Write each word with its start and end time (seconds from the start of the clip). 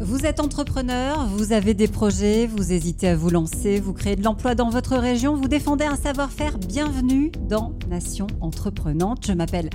Vous 0.00 0.24
êtes 0.24 0.40
entrepreneur, 0.40 1.26
vous 1.26 1.52
avez 1.52 1.74
des 1.74 1.86
projets, 1.86 2.46
vous 2.46 2.72
hésitez 2.72 3.08
à 3.08 3.16
vous 3.16 3.28
lancer, 3.28 3.80
vous 3.80 3.92
créez 3.92 4.16
de 4.16 4.24
l'emploi 4.24 4.54
dans 4.54 4.70
votre 4.70 4.96
région, 4.96 5.34
vous 5.34 5.46
défendez 5.46 5.84
un 5.84 5.94
savoir-faire. 5.94 6.56
Bienvenue 6.56 7.30
dans 7.50 7.74
Nation 7.86 8.26
Entreprenante. 8.40 9.26
Je 9.26 9.34
m'appelle 9.34 9.68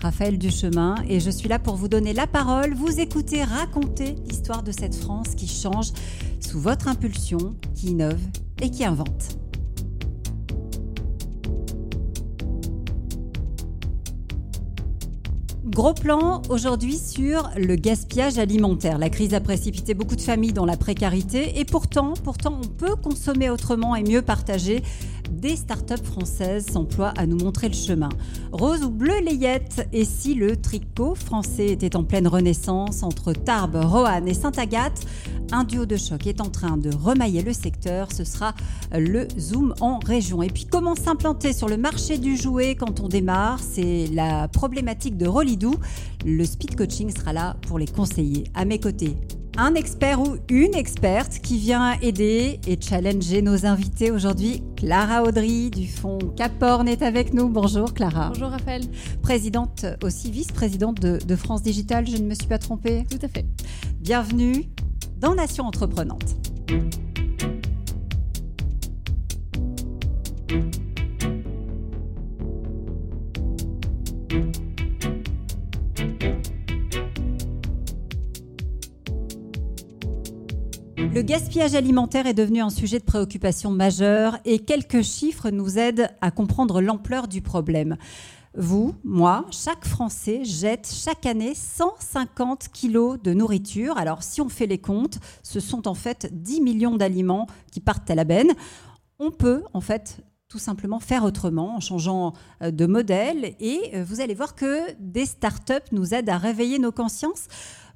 Raphaël 0.00 0.38
Duchemin 0.38 0.94
et 1.08 1.18
je 1.18 1.30
suis 1.30 1.48
là 1.48 1.58
pour 1.58 1.74
vous 1.74 1.88
donner 1.88 2.12
la 2.12 2.28
parole, 2.28 2.74
vous 2.74 3.00
écouter 3.00 3.42
raconter 3.42 4.14
l'histoire 4.24 4.62
de 4.62 4.70
cette 4.70 4.94
France 4.94 5.34
qui 5.36 5.48
change 5.48 5.90
sous 6.38 6.60
votre 6.60 6.86
impulsion, 6.86 7.56
qui 7.74 7.88
innove 7.88 8.22
et 8.62 8.70
qui 8.70 8.84
invente. 8.84 9.41
Gros 15.72 15.94
plan 15.94 16.42
aujourd'hui 16.50 16.98
sur 16.98 17.48
le 17.56 17.76
gaspillage 17.76 18.36
alimentaire. 18.36 18.98
La 18.98 19.08
crise 19.08 19.32
a 19.32 19.40
précipité 19.40 19.94
beaucoup 19.94 20.16
de 20.16 20.20
familles 20.20 20.52
dans 20.52 20.66
la 20.66 20.76
précarité 20.76 21.58
et 21.58 21.64
pourtant, 21.64 22.12
pourtant 22.22 22.60
on 22.62 22.68
peut 22.68 22.94
consommer 22.94 23.48
autrement 23.48 23.96
et 23.96 24.02
mieux 24.02 24.20
partager 24.20 24.82
des 25.32 25.56
startups 25.56 26.04
françaises 26.04 26.66
s'emploient 26.66 27.12
à 27.16 27.26
nous 27.26 27.38
montrer 27.38 27.68
le 27.68 27.74
chemin. 27.74 28.10
Rose 28.52 28.84
ou 28.84 28.90
bleu 28.90 29.20
layette, 29.24 29.88
et 29.92 30.04
si 30.04 30.34
le 30.34 30.56
tricot 30.56 31.14
français 31.14 31.68
était 31.68 31.96
en 31.96 32.04
pleine 32.04 32.28
renaissance 32.28 33.02
entre 33.02 33.32
Tarbes, 33.32 33.80
Roanne 33.82 34.28
et 34.28 34.34
Sainte-Agathe, 34.34 35.06
un 35.50 35.64
duo 35.64 35.84
de 35.84 35.96
choc 35.96 36.26
est 36.26 36.40
en 36.40 36.48
train 36.48 36.76
de 36.76 36.90
remailler 36.94 37.42
le 37.42 37.52
secteur, 37.52 38.10
ce 38.12 38.24
sera 38.24 38.54
le 38.92 39.28
Zoom 39.38 39.74
en 39.80 39.98
région. 39.98 40.42
Et 40.42 40.48
puis 40.48 40.64
comment 40.64 40.94
s'implanter 40.94 41.52
sur 41.52 41.68
le 41.68 41.76
marché 41.76 42.18
du 42.18 42.36
jouet 42.36 42.74
quand 42.74 43.00
on 43.00 43.08
démarre? 43.08 43.60
C'est 43.60 44.06
la 44.12 44.48
problématique 44.48 45.16
de 45.16 45.26
Rolidou. 45.26 45.74
Le 46.24 46.44
speed 46.44 46.76
coaching 46.76 47.10
sera 47.10 47.32
là 47.32 47.56
pour 47.66 47.78
les 47.78 47.86
conseiller. 47.86 48.44
À 48.54 48.64
mes 48.64 48.78
côtés, 48.78 49.16
un 49.58 49.74
expert 49.74 50.20
ou 50.20 50.36
une 50.48 50.74
experte 50.74 51.40
qui 51.40 51.58
vient 51.58 51.98
aider 52.00 52.60
et 52.66 52.78
challenger 52.80 53.42
nos 53.42 53.66
invités 53.66 54.10
aujourd'hui. 54.10 54.62
Clara 54.76 55.22
Audry 55.22 55.70
du 55.70 55.86
fonds 55.86 56.18
Caporn 56.36 56.88
est 56.88 57.02
avec 57.02 57.34
nous. 57.34 57.48
Bonjour 57.48 57.92
Clara. 57.92 58.28
Bonjour 58.28 58.48
Raphaël. 58.48 58.82
Présidente 59.20 59.84
aussi 60.02 60.30
vice-présidente 60.30 61.00
de, 61.00 61.18
de, 61.18 61.36
France 61.36 61.62
Digital, 61.62 62.06
je 62.08 62.16
ne 62.16 62.26
me 62.26 62.34
suis 62.34 62.46
pas 62.46 62.58
trompée. 62.58 63.04
Tout 63.10 63.24
à 63.24 63.28
fait. 63.28 63.44
Bienvenue 64.00 64.64
dans 65.18 65.34
Nation 65.34 65.64
Entreprenante. 65.64 66.36
Le 81.22 81.26
gaspillage 81.28 81.76
alimentaire 81.76 82.26
est 82.26 82.34
devenu 82.34 82.62
un 82.62 82.68
sujet 82.68 82.98
de 82.98 83.04
préoccupation 83.04 83.70
majeur 83.70 84.38
et 84.44 84.58
quelques 84.58 85.02
chiffres 85.02 85.50
nous 85.50 85.78
aident 85.78 86.08
à 86.20 86.32
comprendre 86.32 86.80
l'ampleur 86.80 87.28
du 87.28 87.42
problème. 87.42 87.96
Vous, 88.56 88.96
moi, 89.04 89.46
chaque 89.52 89.86
Français 89.86 90.44
jette 90.44 90.92
chaque 90.92 91.24
année 91.24 91.54
150 91.54 92.70
kilos 92.72 93.22
de 93.22 93.34
nourriture. 93.34 93.98
Alors 93.98 94.24
si 94.24 94.40
on 94.40 94.48
fait 94.48 94.66
les 94.66 94.78
comptes, 94.78 95.20
ce 95.44 95.60
sont 95.60 95.86
en 95.86 95.94
fait 95.94 96.28
10 96.32 96.60
millions 96.60 96.96
d'aliments 96.96 97.46
qui 97.70 97.78
partent 97.78 98.10
à 98.10 98.16
la 98.16 98.24
benne. 98.24 98.50
On 99.20 99.30
peut 99.30 99.62
en 99.74 99.80
fait 99.80 100.24
tout 100.48 100.58
simplement 100.58 100.98
faire 100.98 101.24
autrement 101.24 101.76
en 101.76 101.80
changeant 101.80 102.32
euh, 102.62 102.72
de 102.72 102.84
modèle 102.84 103.54
et 103.60 103.92
euh, 103.94 104.04
vous 104.04 104.20
allez 104.20 104.34
voir 104.34 104.56
que 104.56 104.92
des 104.98 105.24
startups 105.24 105.92
nous 105.92 106.14
aident 106.14 106.28
à 106.28 106.36
réveiller 106.36 106.80
nos 106.80 106.92
consciences. 106.92 107.46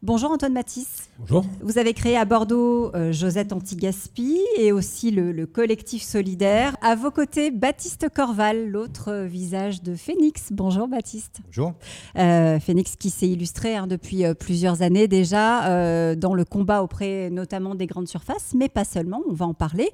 Bonjour 0.07 0.31
Antoine 0.31 0.53
Matisse. 0.53 1.11
Bonjour. 1.19 1.45
Vous 1.61 1.79
avez 1.79 1.93
créé 1.93 2.17
à 2.17 2.25
Bordeaux 2.25 2.95
euh, 2.95 3.11
Josette 3.11 3.53
Antigaspi 3.53 4.39
et 4.57 4.71
aussi 4.71 5.11
le, 5.11 5.47
collectif 5.47 6.01
solidaire. 6.01 6.77
À 6.81 6.95
vos 6.95 7.11
côtés, 7.11 7.51
Baptiste 7.51 8.09
Corval, 8.15 8.71
l'autre 8.71 9.25
visage 9.25 9.83
de 9.83 9.97
Phoenix. 9.97 10.53
Bonjour 10.53 10.87
Baptiste. 10.87 11.41
Bonjour. 11.47 11.73
Euh, 12.17 12.61
Phoenix 12.61 12.95
qui 12.95 13.11
s'est 13.11 13.27
illustré 13.29 13.75
hein, 13.75 13.89
depuis 13.89 14.25
euh, 14.25 14.35
plusieurs 14.35 14.81
années 14.81 15.09
déjà 15.09 15.67
euh, 15.67 16.15
dans 16.15 16.35
le 16.35 16.45
combat 16.45 16.85
auprès 16.85 17.29
notamment 17.31 17.75
des 17.75 17.89
grandes 17.89 18.07
surfaces, 18.07 18.55
mais 18.55 18.69
pas 18.69 18.85
seulement, 18.85 19.23
on 19.29 19.33
va 19.33 19.47
en 19.47 19.55
parler. 19.55 19.91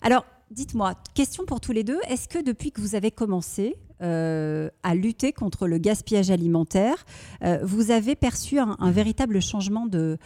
Alors, 0.00 0.24
dites-moi, 0.50 0.94
question 1.12 1.44
pour 1.44 1.60
tous 1.60 1.72
les 1.72 1.84
deux, 1.84 1.98
est-ce 2.08 2.28
que 2.28 2.42
depuis 2.42 2.72
que 2.72 2.80
vous 2.80 2.94
avez 2.94 3.10
commencé, 3.10 3.76
euh, 4.02 4.70
à 4.82 4.94
lutter 4.94 5.32
contre 5.32 5.66
le 5.66 5.78
gaspillage 5.78 6.30
alimentaire. 6.30 7.04
Euh, 7.42 7.58
vous 7.62 7.90
avez 7.90 8.16
perçu 8.16 8.58
un, 8.58 8.76
un 8.78 8.90
véritable 8.90 9.40
changement 9.42 9.86
de, 9.86 10.16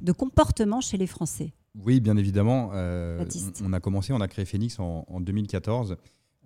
de, 0.00 0.12
comportement 0.12 0.80
chez 0.80 0.96
les 0.96 1.06
Français 1.06 1.52
Oui, 1.74 2.00
bien 2.00 2.16
évidemment. 2.16 2.70
Euh, 2.74 3.24
on, 3.64 3.72
a 3.72 3.80
commencé, 3.80 4.12
on 4.12 4.20
a 4.20 4.28
créé 4.28 4.44
Phoenix 4.44 4.78
en, 4.78 5.06
en 5.08 5.20
2014. 5.20 5.96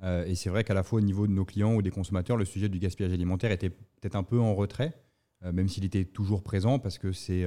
Euh, 0.04 0.24
et 0.26 0.36
c'est 0.36 0.50
vrai 0.50 0.62
qu'à 0.62 0.74
la 0.74 0.84
fois 0.84 0.98
au 0.98 1.02
niveau 1.02 1.26
de 1.26 1.32
nos 1.32 1.44
clients 1.44 1.74
ou 1.74 1.82
des 1.82 1.90
consommateurs, 1.90 2.36
le 2.36 2.44
sujet 2.44 2.68
du 2.68 2.78
gaspillage 2.78 3.12
alimentaire 3.12 3.50
était 3.50 3.70
peut-être 3.70 4.16
un 4.16 4.22
peu 4.22 4.38
en 4.38 4.54
retrait, 4.54 4.94
même 5.52 5.68
s'il 5.68 5.84
était 5.84 6.04
toujours 6.04 6.42
présent, 6.42 6.78
parce 6.78 6.98
que 6.98 7.12
c'est 7.12 7.44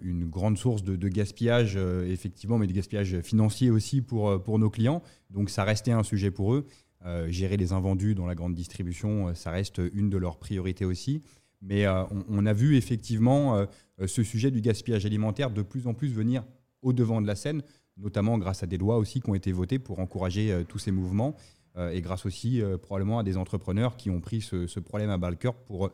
une 0.00 0.28
grande 0.28 0.58
source 0.58 0.84
de, 0.84 0.94
de 0.94 1.08
gaspillage, 1.08 1.76
effectivement, 1.76 2.58
mais 2.58 2.68
de 2.68 2.72
gaspillage 2.72 3.20
financier 3.20 3.70
aussi 3.70 4.02
pour, 4.02 4.42
pour 4.42 4.58
nos 4.60 4.70
clients. 4.70 5.02
Donc 5.30 5.50
ça 5.50 5.64
restait 5.64 5.92
un 5.92 6.02
sujet 6.04 6.30
pour 6.30 6.54
eux. 6.54 6.66
Euh, 7.04 7.28
gérer 7.30 7.56
les 7.56 7.72
invendus 7.72 8.14
dans 8.14 8.26
la 8.26 8.36
grande 8.36 8.54
distribution, 8.54 9.28
euh, 9.28 9.34
ça 9.34 9.50
reste 9.50 9.80
une 9.92 10.08
de 10.08 10.18
leurs 10.18 10.36
priorités 10.36 10.84
aussi. 10.84 11.20
Mais 11.60 11.84
euh, 11.84 12.04
on, 12.04 12.24
on, 12.28 12.46
a 12.46 12.52
vu 12.52 12.76
effectivement 12.76 13.66
ce 14.04 14.24
sujet 14.24 14.50
du 14.50 14.60
gaspillage 14.60 15.06
alimentaire 15.06 15.50
de 15.50 15.62
plus 15.62 15.86
en 15.86 15.94
plus 15.94 16.08
venir 16.08 16.44
au 16.80 16.92
devant 16.92 17.20
de 17.20 17.26
la 17.26 17.36
scène, 17.36 17.62
notamment 17.96 18.36
grâce 18.36 18.64
à 18.64 18.66
des 18.66 18.78
lois 18.78 18.98
aussi 18.98 19.20
qui 19.20 19.30
ont 19.30 19.34
été 19.34 19.52
votées 19.52 19.78
pour 19.78 20.00
encourager 20.00 20.64
tous 20.68 20.78
ces 20.78 20.90
mouvements 20.90 21.36
et 21.78 22.00
grâce 22.00 22.26
aussi 22.26 22.60
probablement 22.82 23.20
à 23.20 23.22
des 23.22 23.36
entrepreneurs 23.36 23.96
qui 23.96 24.10
ont 24.10 24.20
pris 24.20 24.40
ce, 24.40 24.66
ce 24.66 24.80
problème 24.80 25.10
à 25.10 25.18
bas 25.18 25.30
le 25.30 25.36
cœur 25.36 25.54
pour 25.54 25.90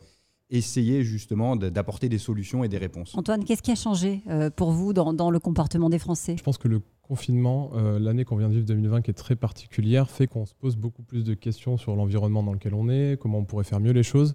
essayer 0.49 1.05
justement 1.05 1.55
d'apporter 1.55 2.09
des 2.09 2.17
solutions 2.17 2.65
et 2.65 2.69
des 2.69 2.79
réponses. 2.79 3.15
Antoine, 3.15 3.45
qu'est-ce 3.45 3.63
qui 3.63 3.73
a 3.73 3.75
changé 3.75 4.23
pour 4.57 4.73
vous 4.73 4.95
dans, 4.95 5.13
dans, 5.13 5.31
le 5.31 5.39
comportement 5.39 5.91
des 5.91 5.99
Français? 5.99 6.37
Je 6.39 6.43
pense 6.43 6.57
que 6.57 6.69
le 6.69 6.81
confinement, 7.09 7.71
euh, 7.75 7.99
l'année 7.99 8.25
qu'on 8.25 8.37
vient 8.37 8.49
de 8.49 8.55
vivre 8.55 8.67
2020 8.67 9.03
qui 9.03 9.11
est 9.11 9.15
très 9.15 9.37
particulière, 9.37 10.11
fait 10.11 10.27
qu'on 10.27 10.47
se 10.47 10.55
pose 10.55 10.77
beaucoup 10.77 11.03
plus 11.03 11.25
de 11.25 11.35
questions 11.35 11.77
sur 11.77 11.97
l'environnement 11.97 12.43
dans 12.43 12.53
lequel 12.53 12.75
on 12.75 12.89
est, 12.89 13.19
comment 13.21 13.39
on 13.39 13.45
pourrait 13.45 13.65
faire 13.65 13.81
mieux 13.81 13.93
les 13.93 14.03
choses. 14.03 14.35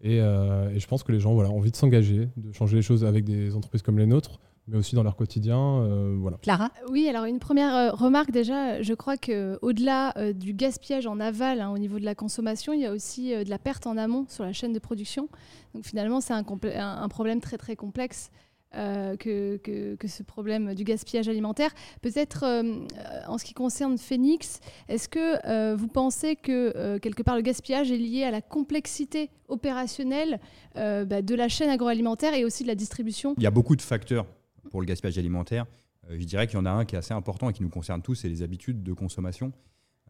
Et, 0.00 0.20
euh, 0.20 0.70
et 0.70 0.80
je 0.80 0.86
pense 0.86 1.02
que 1.02 1.12
les 1.12 1.20
gens 1.20 1.34
voilà, 1.34 1.50
ont 1.50 1.58
envie 1.58 1.70
de 1.70 1.76
s'engager, 1.76 2.28
de 2.36 2.52
changer 2.52 2.76
les 2.76 2.82
choses 2.82 3.04
avec 3.04 3.24
des 3.24 3.54
entreprises 3.54 3.82
comme 3.82 3.98
les 3.98 4.06
nôtres, 4.06 4.40
mais 4.66 4.76
aussi 4.76 4.94
dans 4.94 5.02
leur 5.02 5.16
quotidien. 5.16 5.58
Euh, 5.58 6.16
voilà. 6.18 6.38
Clara? 6.38 6.70
Oui, 6.90 7.08
alors 7.08 7.24
une 7.24 7.38
première 7.38 7.94
remarque 7.96 8.30
déjà, 8.30 8.80
je 8.82 8.94
crois 8.94 9.16
qu'au-delà 9.16 10.16
euh, 10.16 10.32
du 10.32 10.54
gaspillage 10.54 11.06
en 11.06 11.20
aval 11.20 11.60
hein, 11.60 11.70
au 11.70 11.78
niveau 11.78 11.98
de 11.98 12.04
la 12.04 12.14
consommation, 12.14 12.72
il 12.72 12.80
y 12.80 12.86
a 12.86 12.92
aussi 12.92 13.34
euh, 13.34 13.44
de 13.44 13.50
la 13.50 13.58
perte 13.58 13.86
en 13.86 13.96
amont 13.96 14.26
sur 14.28 14.44
la 14.44 14.52
chaîne 14.52 14.72
de 14.72 14.78
production. 14.78 15.28
Donc 15.74 15.84
finalement, 15.84 16.20
c'est 16.20 16.32
un, 16.32 16.44
un, 16.44 17.02
un, 17.02 17.08
problème 17.08 17.40
très 17.40 17.58
très 17.58 17.76
complexe. 17.76 18.30
Euh, 18.76 19.16
que, 19.16 20.06
ce 20.06 20.22
problème 20.22 20.74
du 20.74 20.84
gaspillage 20.84 21.28
alimentaire. 21.28 21.70
Peut-être 22.02 22.44
euh, 22.44 22.86
en 23.26 23.38
ce 23.38 23.44
qui 23.44 23.54
concerne 23.54 23.96
Phoenix, 23.98 24.60
est-ce 24.88 25.08
que 25.08 25.38
euh, 25.46 25.76
vous 25.76 25.88
pensez 25.88 26.36
que 26.36 26.98
quelque 26.98 27.22
part 27.22 27.36
le 27.36 27.42
gaspillage 27.42 27.90
est 27.90 27.96
lié 27.96 28.24
à 28.24 28.30
la 28.30 28.42
complexité 28.42 29.30
opérationnelle 29.48 30.40
bah, 30.74 31.22
de 31.22 31.34
la 31.34 31.48
chaîne 31.48 31.70
agroalimentaire 31.70 32.34
et 32.34 32.44
aussi 32.44 32.64
de 32.64 32.68
la 32.68 32.74
distribution? 32.74 33.34
Il 33.38 33.42
y 33.42 33.46
a 33.46 33.50
beaucoup 33.50 33.76
de 33.76 33.82
facteurs 33.82 34.26
pour 34.70 34.80
le 34.80 34.86
gaspillage 34.86 35.18
alimentaire. 35.18 35.66
je 36.10 36.24
dirais 36.24 36.46
qu'il 36.46 36.58
y 36.58 36.62
en 36.62 36.66
a 36.66 36.70
un 36.70 36.84
qui 36.84 36.96
est 36.96 36.98
assez 36.98 37.14
important 37.14 37.48
et 37.50 37.52
qui 37.52 37.62
nous 37.62 37.70
concerne 37.70 38.02
tous, 38.02 38.16
c'est 38.16 38.28
les 38.28 38.42
habitudes 38.42 38.82
de 38.82 38.92
consommation. 38.92 39.52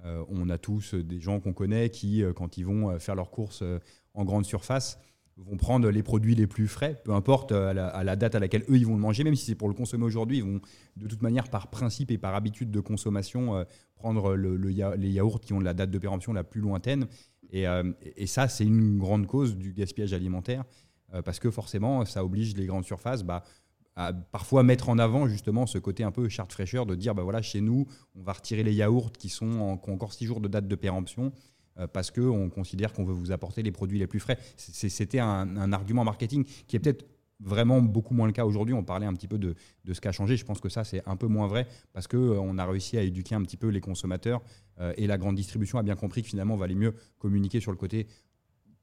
on 0.05 0.49
a 0.51 0.59
tous 0.59 0.95
des 0.95 1.21
gens 1.21 1.41
qu'on 1.41 1.53
connaît 1.53 1.91
qui, 1.91 2.25
quand 2.35 2.57
ils 2.57 2.67
vont 2.67 2.99
faire 2.99 3.15
leurs 3.15 3.31
courses 3.31 3.63
en 4.15 4.25
grande 4.25 4.45
surface, 4.45 4.99
vont 5.37 5.57
prendre 5.57 5.91
les 5.91 6.03
produits 6.03 6.35
les 6.35 6.47
plus 6.47 6.69
frais, 6.69 7.01
peu 7.05 7.13
importe 7.13 7.53
euh, 7.53 7.71
à 7.71 8.05
la, 8.05 8.17
date 8.17 8.35
à 8.35 8.39
laquelle 8.39 8.63
eux 8.69 8.77
ils 8.77 8.87
vont 8.87 8.95
le 8.95 9.01
manger, 9.01 9.25
même 9.25 9.35
si 9.35 9.45
c'est 9.47 9.55
pour 9.55 9.69
le 9.69 9.75
consommer 9.75 10.05
aujourd'hui, 10.05 10.39
ils 10.39 10.45
vont 10.45 10.61
de 10.97 11.09
toute 11.09 11.23
manière 11.23 11.49
par 11.49 11.69
principe 11.71 12.11
et 12.11 12.19
par 12.19 12.35
habitude 12.35 12.71
de 12.71 12.81
consommation 12.81 13.57
euh, 13.57 13.65
prendre 13.97 14.35
les 14.37 15.11
yaourts 15.11 15.41
qui 15.41 15.53
ont 15.53 15.61
la 15.61 15.75
date 15.75 15.91
de 15.91 15.99
péremption 15.99 16.33
la 16.33 16.45
plus 16.45 16.61
lointaine. 16.61 17.07
Et, 17.51 17.67
euh, 17.67 17.93
ça, 18.27 18.49
c'est 18.49 18.65
une 18.65 18.99
grande 18.99 19.27
cause 19.27 19.57
du 19.57 19.73
gaspillage 19.73 20.13
alimentaire, 20.13 20.65
parce 21.25 21.39
que 21.39 21.51
forcément, 21.51 22.05
ça 22.05 22.25
oblige 22.25 22.57
les 22.57 22.67
grandes 22.67 22.85
surfaces 22.85 23.23
bah, 23.23 23.45
à 23.95 24.13
parfois 24.13 24.65
mettre 24.65 24.89
en 24.89 24.99
avant 24.99 25.29
justement 25.29 25.67
ce 25.67 25.79
côté 25.79 26.03
un 26.03 26.11
peu 26.11 26.29
charte 26.29 26.53
fraîcheur 26.53 26.87
de 26.87 26.97
dire, 26.97 27.15
bah 27.15 27.23
voilà, 27.23 27.41
chez 27.41 27.61
nous, 27.61 27.87
on 28.17 28.23
va 28.23 28.33
retirer 28.33 28.65
les 28.65 28.75
yaourts 28.75 29.13
qui, 29.13 29.29
sont 29.29 29.47
ont 29.47 29.73
encore 29.73 30.13
6 30.13 30.27
jours 30.27 30.41
de 30.41 30.49
date 30.49 30.67
de 30.67 30.75
péremption 30.75 31.33
parce 31.93 32.11
qu'on 32.11 32.51
considère 32.51 32.93
qu'on 32.93 33.05
veut 33.05 33.13
vous 33.13 33.33
apporter 33.33 33.63
les 33.63 33.73
produits 33.73 33.99
les 33.99 34.07
plus 34.07 34.21
frais. 34.21 34.39
C'était 34.57 35.19
un, 35.19 35.57
un, 35.57 35.73
argument 35.73 36.05
marketing 36.05 36.45
qui 36.67 36.77
est 36.77 36.79
peut-être 36.79 37.05
vraiment 37.41 37.81
beaucoup 37.81 38.15
moins 38.15 38.27
le 38.27 38.33
cas 38.33 38.45
aujourd'hui. 38.45 38.75
On 38.75 38.83
parlait 38.83 39.07
un 39.07 39.15
petit 39.15 39.29
peu 39.29 39.39
de, 39.39 39.55
de 39.85 39.93
ce 39.93 40.01
qui 40.01 40.09
a 40.09 40.13
changé. 40.13 40.37
Je 40.37 40.45
pense 40.45 40.61
que 40.61 40.69
ça, 40.69 40.85
c'est 40.85 41.03
un 41.07 41.17
peu 41.17 41.27
moins 41.27 41.47
vrai 41.47 41.67
parce 41.93 42.07
qu'on 42.07 42.19
euh, 42.19 42.59
a 42.59 42.67
réussi 42.67 42.97
à 42.99 43.03
éduquer 43.03 43.35
un 43.35 43.43
petit 43.43 43.57
peu 43.57 43.69
les 43.69 43.81
consommateurs 43.81 44.43
euh, 44.81 44.93
et 44.97 45.07
la 45.07 45.19
grande 45.19 45.37
distribution 45.37 45.79
a 45.79 45.83
bien 45.83 45.97
compris 45.97 46.23
que 46.23 46.29
finalement, 46.29 46.55
on 46.55 46.59
valait 46.59 46.75
mieux 46.75 46.95
communiquer 47.19 47.61
sur 47.61 47.71
le 47.71 47.77
côté 47.77 48.07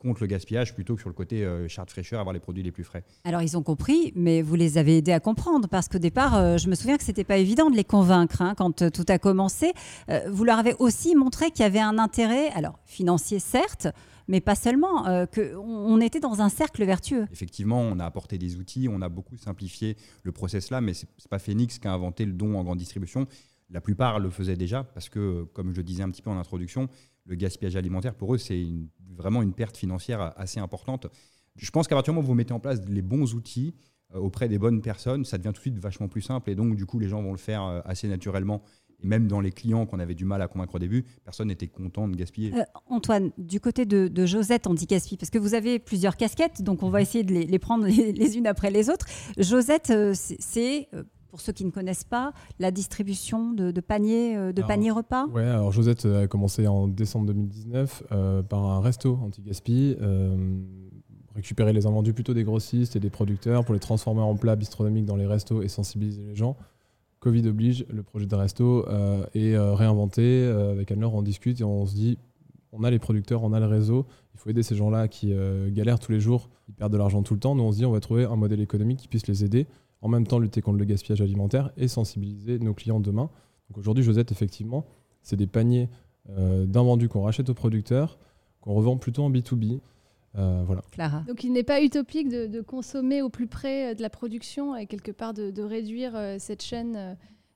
contre 0.02 0.22
le 0.22 0.28
gaspillage 0.28 0.74
plutôt 0.74 0.96
que 0.96 1.02
sur 1.02 1.10
le 1.10 1.14
côté 1.16 1.46
euh, 1.46 1.68
charte 1.68 1.92
fraîcheur, 1.92 2.20
avoir 2.20 2.34
les 2.34 2.40
produits 2.40 2.64
les 2.64 2.72
plus 2.72 2.84
frais. 2.84 3.04
Alors 3.24 3.42
ils 3.44 3.56
ont 3.56 3.62
compris, 3.64 4.12
mais 4.16 4.42
vous 4.42 4.56
les 4.56 4.78
avez 4.78 4.98
aidés 4.98 5.12
à 5.12 5.20
comprendre 5.20 5.68
parce 5.68 5.88
qu'au 5.88 6.00
départ, 6.00 6.36
euh, 6.36 6.58
je 6.58 6.68
me 6.70 6.76
souviens 6.76 6.98
que 6.98 7.04
c'était 7.04 7.24
pas 7.24 7.38
évident 7.38 7.70
de 7.70 7.76
les 7.76 7.84
convaincre 7.84 8.42
hein, 8.42 8.56
quand 8.58 8.82
euh, 8.82 8.90
tout 8.90 9.06
a 9.08 9.20
commencé. 9.20 9.74
Euh, 10.10 10.22
vous 10.32 10.44
leur 10.44 10.58
avez 10.58 10.74
aussi 10.80 11.16
montré 11.16 11.52
qu'il 11.52 11.62
y 11.62 11.66
avait 11.66 11.80
un 11.80 12.00
intérêt, 12.00 12.50
alors 12.50 12.80
financier 12.86 13.40
certes, 13.40 13.88
mais 14.28 14.42
pas 14.42 14.56
seulement, 14.56 15.08
euh, 15.08 15.26
qu'on 15.28 15.58
on 15.60 16.02
était 16.02 16.20
dans 16.20 16.42
un 16.42 16.50
cercle 16.50 16.84
vertueux. 16.86 17.28
Effectivement, 17.32 17.82
on 17.82 18.00
a 18.00 18.06
apporté 18.06 18.38
des 18.38 18.56
outils, 18.58 18.88
on 18.90 19.02
a 19.02 19.10
beaucoup 19.10 19.38
simplifié 19.38 19.98
le 20.24 20.32
process 20.32 20.72
là, 20.72 20.82
mais 20.82 20.94
c'est 20.94 21.08
c'est 21.18 21.30
pas 21.30 21.40
Phoenix 21.40 21.78
qui 21.80 21.88
a 21.88 21.94
inventé 21.94 22.26
le 22.26 22.34
don 22.34 22.58
en 22.58 22.64
grande 22.64 22.80
distribution. 22.80 23.28
La 23.70 23.82
plupart 23.82 24.20
le 24.20 24.30
faisaient 24.30 24.58
déjà 24.58 24.84
parce 24.84 25.08
que, 25.10 25.44
comme 25.54 25.72
je 25.72 25.78
le 25.78 25.84
disais 25.84 26.04
un 26.04 26.10
petit 26.10 26.22
peu 26.22 26.30
en 26.30 26.38
introduction, 26.38 26.90
le 27.26 27.36
gaspillage 27.36 27.76
alimentaire 27.76 28.16
pour 28.16 28.34
eux 28.34 28.38
c'est 28.38 28.60
une- 28.62 28.88
vraiment 29.16 29.42
une 29.42 29.54
perte 29.54 29.78
financière 29.78 30.34
assez 30.38 30.60
importante. 30.60 31.08
Je 31.56 31.70
pense 31.72 31.88
qu'à 31.88 31.96
partir 31.96 32.14
du 32.14 32.16
moment 32.16 32.26
où 32.26 32.28
vous 32.30 32.36
mettez 32.36 32.54
en 32.54 32.60
place 32.60 32.80
les 32.88 33.02
bons 33.02 33.34
outils 33.34 33.76
euh, 34.16 34.20
auprès 34.20 34.48
des 34.48 34.58
bonnes 34.58 34.82
personnes, 34.82 35.26
ça 35.26 35.38
devient 35.38 35.50
tout 35.54 35.60
de 35.60 35.62
suite 35.62 35.78
vachement 35.80 36.08
plus 36.08 36.22
simple 36.22 36.50
et 36.50 36.56
donc 36.56 36.76
du 36.76 36.86
coup 36.86 36.98
les 37.00 37.10
gens 37.10 37.22
vont 37.22 37.32
le 37.34 37.38
faire 37.38 37.64
euh, 37.64 37.82
assez 37.86 38.08
naturellement. 38.08 38.62
Et 39.04 39.08
même 39.08 39.28
dans 39.28 39.42
les 39.42 39.52
clients 39.52 39.86
qu'on 39.88 40.00
avait 40.00 40.14
du 40.14 40.26
mal 40.26 40.42
à 40.44 40.48
convaincre 40.48 40.76
au 40.76 40.80
début, 40.80 41.04
personne 41.24 41.48
n'était 41.48 41.68
content 41.68 42.08
de 42.08 42.16
gaspiller. 42.16 42.54
Euh, 42.54 42.64
Antoine, 42.88 43.32
du 43.38 43.60
côté 43.60 43.86
de, 43.86 44.08
de 44.08 44.26
Josette 44.28 44.68
Anti-Gaspi, 44.68 45.18
parce 45.18 45.32
que 45.32 45.40
vous 45.40 45.56
avez 45.56 45.80
plusieurs 45.80 46.16
casquettes, 46.18 46.62
donc 46.62 46.84
on 46.84 46.90
va 46.92 47.02
essayer 47.02 47.24
de 47.24 47.34
les, 47.34 47.46
les 47.46 47.60
prendre 47.60 47.86
les, 47.86 48.12
les 48.14 48.38
unes 48.38 48.46
après 48.48 48.70
les 48.70 48.90
autres. 48.92 49.08
Josette, 49.38 49.92
c'est- 50.14 50.88
pour 51.32 51.40
ceux 51.42 51.54
qui 51.54 51.64
ne 51.66 51.72
connaissent 51.72 52.04
pas, 52.04 52.34
la 52.60 52.72
distribution 52.72 53.54
de, 53.54 53.72
de 53.72 53.82
paniers, 53.82 54.36
euh, 54.36 54.52
de 54.52 54.60
Alors, 54.60 54.68
paniers 54.68 54.92
repas? 54.92 55.26
Ouais, 55.28 55.44
alors 55.46 55.72
Josette 55.72 56.06
euh, 56.06 56.26
a 56.26 56.28
commencé 56.28 56.68
en 56.68 56.88
décembre 56.88 57.28
2019 57.28 58.04
euh, 58.12 58.44
par 58.44 58.64
un 58.66 58.82
resto 58.82 59.18
anti-gaspi, 59.24 59.96
euh, 60.02 60.60
récupérer 61.34 61.72
les 61.72 61.86
invendus 61.88 62.14
plutôt 62.14 62.34
des 62.34 62.44
grossistes 62.44 62.98
et 62.98 63.00
des 63.00 63.10
producteurs 63.10 63.64
pour 63.64 63.74
les 63.74 63.80
transformer 63.80 64.22
en 64.22 64.36
plats 64.36 64.58
bistronomiques 64.58 65.06
dans 65.06 65.16
les 65.16 65.26
restos 65.26 65.62
et 65.62 65.70
sensibiliser 65.70 66.22
les 66.24 66.36
gens. 66.36 66.58
Covid 67.22 67.48
oblige, 67.48 67.86
le 67.90 68.04
projet 68.04 68.26
de 68.26 68.36
resto 68.36 68.86
euh, 68.90 69.24
est 69.34 69.54
euh, 69.54 69.74
réinventé. 69.74 70.22
Euh, 70.24 70.72
avec 70.72 70.92
Anne-Laure, 70.92 71.14
on 71.14 71.22
discute 71.22 71.62
et 71.62 71.64
on 71.64 71.86
se 71.86 71.96
dit 71.96 72.18
on 72.74 72.84
a 72.84 72.90
les 72.90 73.00
producteurs, 73.00 73.44
on 73.44 73.54
a 73.54 73.60
le 73.60 73.68
réseau, 73.68 74.06
il 74.34 74.40
faut 74.40 74.50
aider 74.50 74.64
ces 74.64 74.76
gens-là 74.76 75.08
qui 75.08 75.34
euh, 75.34 75.70
galèrent 75.72 76.00
tous 76.00 76.12
les 76.12 76.20
jours, 76.20 76.50
qui 76.66 76.72
perdent 76.72 76.94
de 76.94 76.98
l'argent 76.98 77.22
tout 77.22 77.34
le 77.34 77.40
temps. 77.40 77.54
Nous, 77.54 77.64
on 77.64 77.72
se 77.72 77.78
dit 77.78 77.86
on 77.86 77.92
va 77.92 78.00
trouver 78.00 78.26
un 78.26 78.36
modèle 78.36 78.62
économique 78.62 79.00
qui 79.00 79.08
puisse 79.08 79.28
les 79.28 79.44
aider, 79.44 79.68
en 80.02 80.10
même 80.10 80.28
temps 80.28 80.40
lutter 80.40 80.62
contre 80.62 80.78
le 80.80 80.86
gaspillage 80.86 81.22
alimentaire 81.22 81.72
et 81.78 81.88
sensibiliser 81.88 82.60
nos 82.60 82.74
clients 82.74 83.00
demain. 83.00 83.30
Donc 83.70 83.78
aujourd'hui, 83.78 84.04
Josette, 84.04 84.32
effectivement, 84.32 84.86
c'est 85.22 85.36
des 85.36 85.48
paniers 85.48 85.90
euh, 86.30 86.66
d'invendus 86.66 87.10
qu'on 87.10 87.22
rachète 87.22 87.50
aux 87.50 87.54
producteurs, 87.54 88.18
qu'on 88.62 88.74
revend 88.74 88.98
plutôt 88.98 89.24
en 89.24 89.32
B2B. 89.32 89.80
Euh, 90.38 90.64
voilà. 90.66 90.82
Clara. 90.92 91.24
Donc 91.28 91.44
il 91.44 91.52
n'est 91.52 91.64
pas 91.64 91.82
utopique 91.82 92.30
de, 92.30 92.48
de 92.48 92.62
consommer 92.62 93.22
au 93.22 93.30
plus 93.30 93.48
près 93.48 93.92
euh, 93.92 93.96
de 93.96 94.02
la 94.02 94.10
production 94.10 94.76
et 94.76 94.86
quelque 94.86 95.12
part 95.12 95.34
de, 95.34 95.52
de 95.52 95.62
réduire 95.62 96.16
euh, 96.16 96.38
cette 96.40 96.64
chaîne 96.64 96.96
euh, 96.96 97.14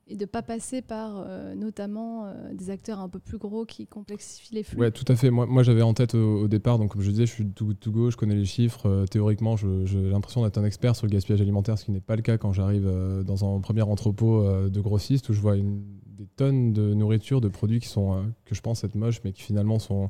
et 0.08 0.16
de 0.16 0.20
ne 0.20 0.26
pas 0.26 0.42
passer 0.42 0.82
par 0.82 1.24
euh, 1.26 1.54
notamment 1.54 2.26
euh, 2.26 2.54
des 2.54 2.70
acteurs 2.70 3.00
un 3.00 3.08
peu 3.08 3.18
plus 3.18 3.38
gros 3.38 3.64
qui 3.64 3.86
complexifient 3.86 4.54
les 4.54 4.62
flux. 4.62 4.78
Ouais, 4.78 4.90
tout 4.90 5.04
à 5.08 5.16
fait. 5.16 5.30
Moi, 5.30 5.62
j'avais 5.62 5.82
en 5.82 5.94
tête 5.94 6.14
au, 6.14 6.42
au 6.42 6.48
départ, 6.48 6.78
donc 6.78 6.92
comme 6.92 7.02
je 7.02 7.10
disais, 7.10 7.26
je 7.26 7.32
suis 7.32 7.46
too 7.46 7.66
good 7.66 7.80
to 7.80 7.90
go, 7.90 8.10
je 8.10 8.16
connais 8.16 8.36
les 8.36 8.44
chiffres. 8.44 8.86
Euh, 8.86 9.06
théoriquement, 9.06 9.56
j'ai 9.56 10.10
l'impression 10.10 10.44
d'être 10.44 10.58
un 10.58 10.64
expert 10.64 10.94
sur 10.94 11.06
le 11.06 11.12
gaspillage 11.12 11.40
alimentaire, 11.40 11.78
ce 11.78 11.84
qui 11.84 11.90
n'est 11.90 12.00
pas 12.00 12.16
le 12.16 12.22
cas 12.22 12.38
quand 12.38 12.52
j'arrive 12.52 12.86
euh, 12.86 13.24
dans 13.24 13.44
un 13.44 13.60
premier 13.60 13.82
entrepôt 13.82 14.42
euh, 14.42 14.68
de 14.68 14.80
grossiste 14.80 15.28
où 15.28 15.32
je 15.32 15.40
vois 15.40 15.56
des 15.56 16.26
tonnes 16.36 16.72
de 16.72 16.94
nourriture, 16.94 17.40
de 17.40 17.48
produits 17.48 17.80
qui 17.80 17.88
sont, 17.88 18.14
euh, 18.14 18.22
que 18.44 18.54
je 18.54 18.60
pense 18.60 18.84
être 18.84 18.94
moches, 18.94 19.20
mais 19.24 19.32
qui 19.32 19.42
finalement 19.42 19.78
sont 19.78 20.08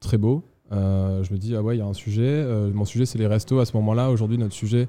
très 0.00 0.18
beaux. 0.18 0.44
Euh, 0.72 1.22
je 1.22 1.32
me 1.32 1.38
dis, 1.38 1.54
ah 1.54 1.62
ouais, 1.62 1.76
il 1.76 1.78
y 1.78 1.82
a 1.82 1.86
un 1.86 1.94
sujet. 1.94 2.22
Euh, 2.26 2.70
mon 2.72 2.84
sujet, 2.84 3.06
c'est 3.06 3.18
les 3.18 3.26
restos. 3.26 3.58
À 3.58 3.64
ce 3.66 3.76
moment-là, 3.76 4.10
aujourd'hui, 4.10 4.38
notre 4.38 4.54
sujet, 4.54 4.88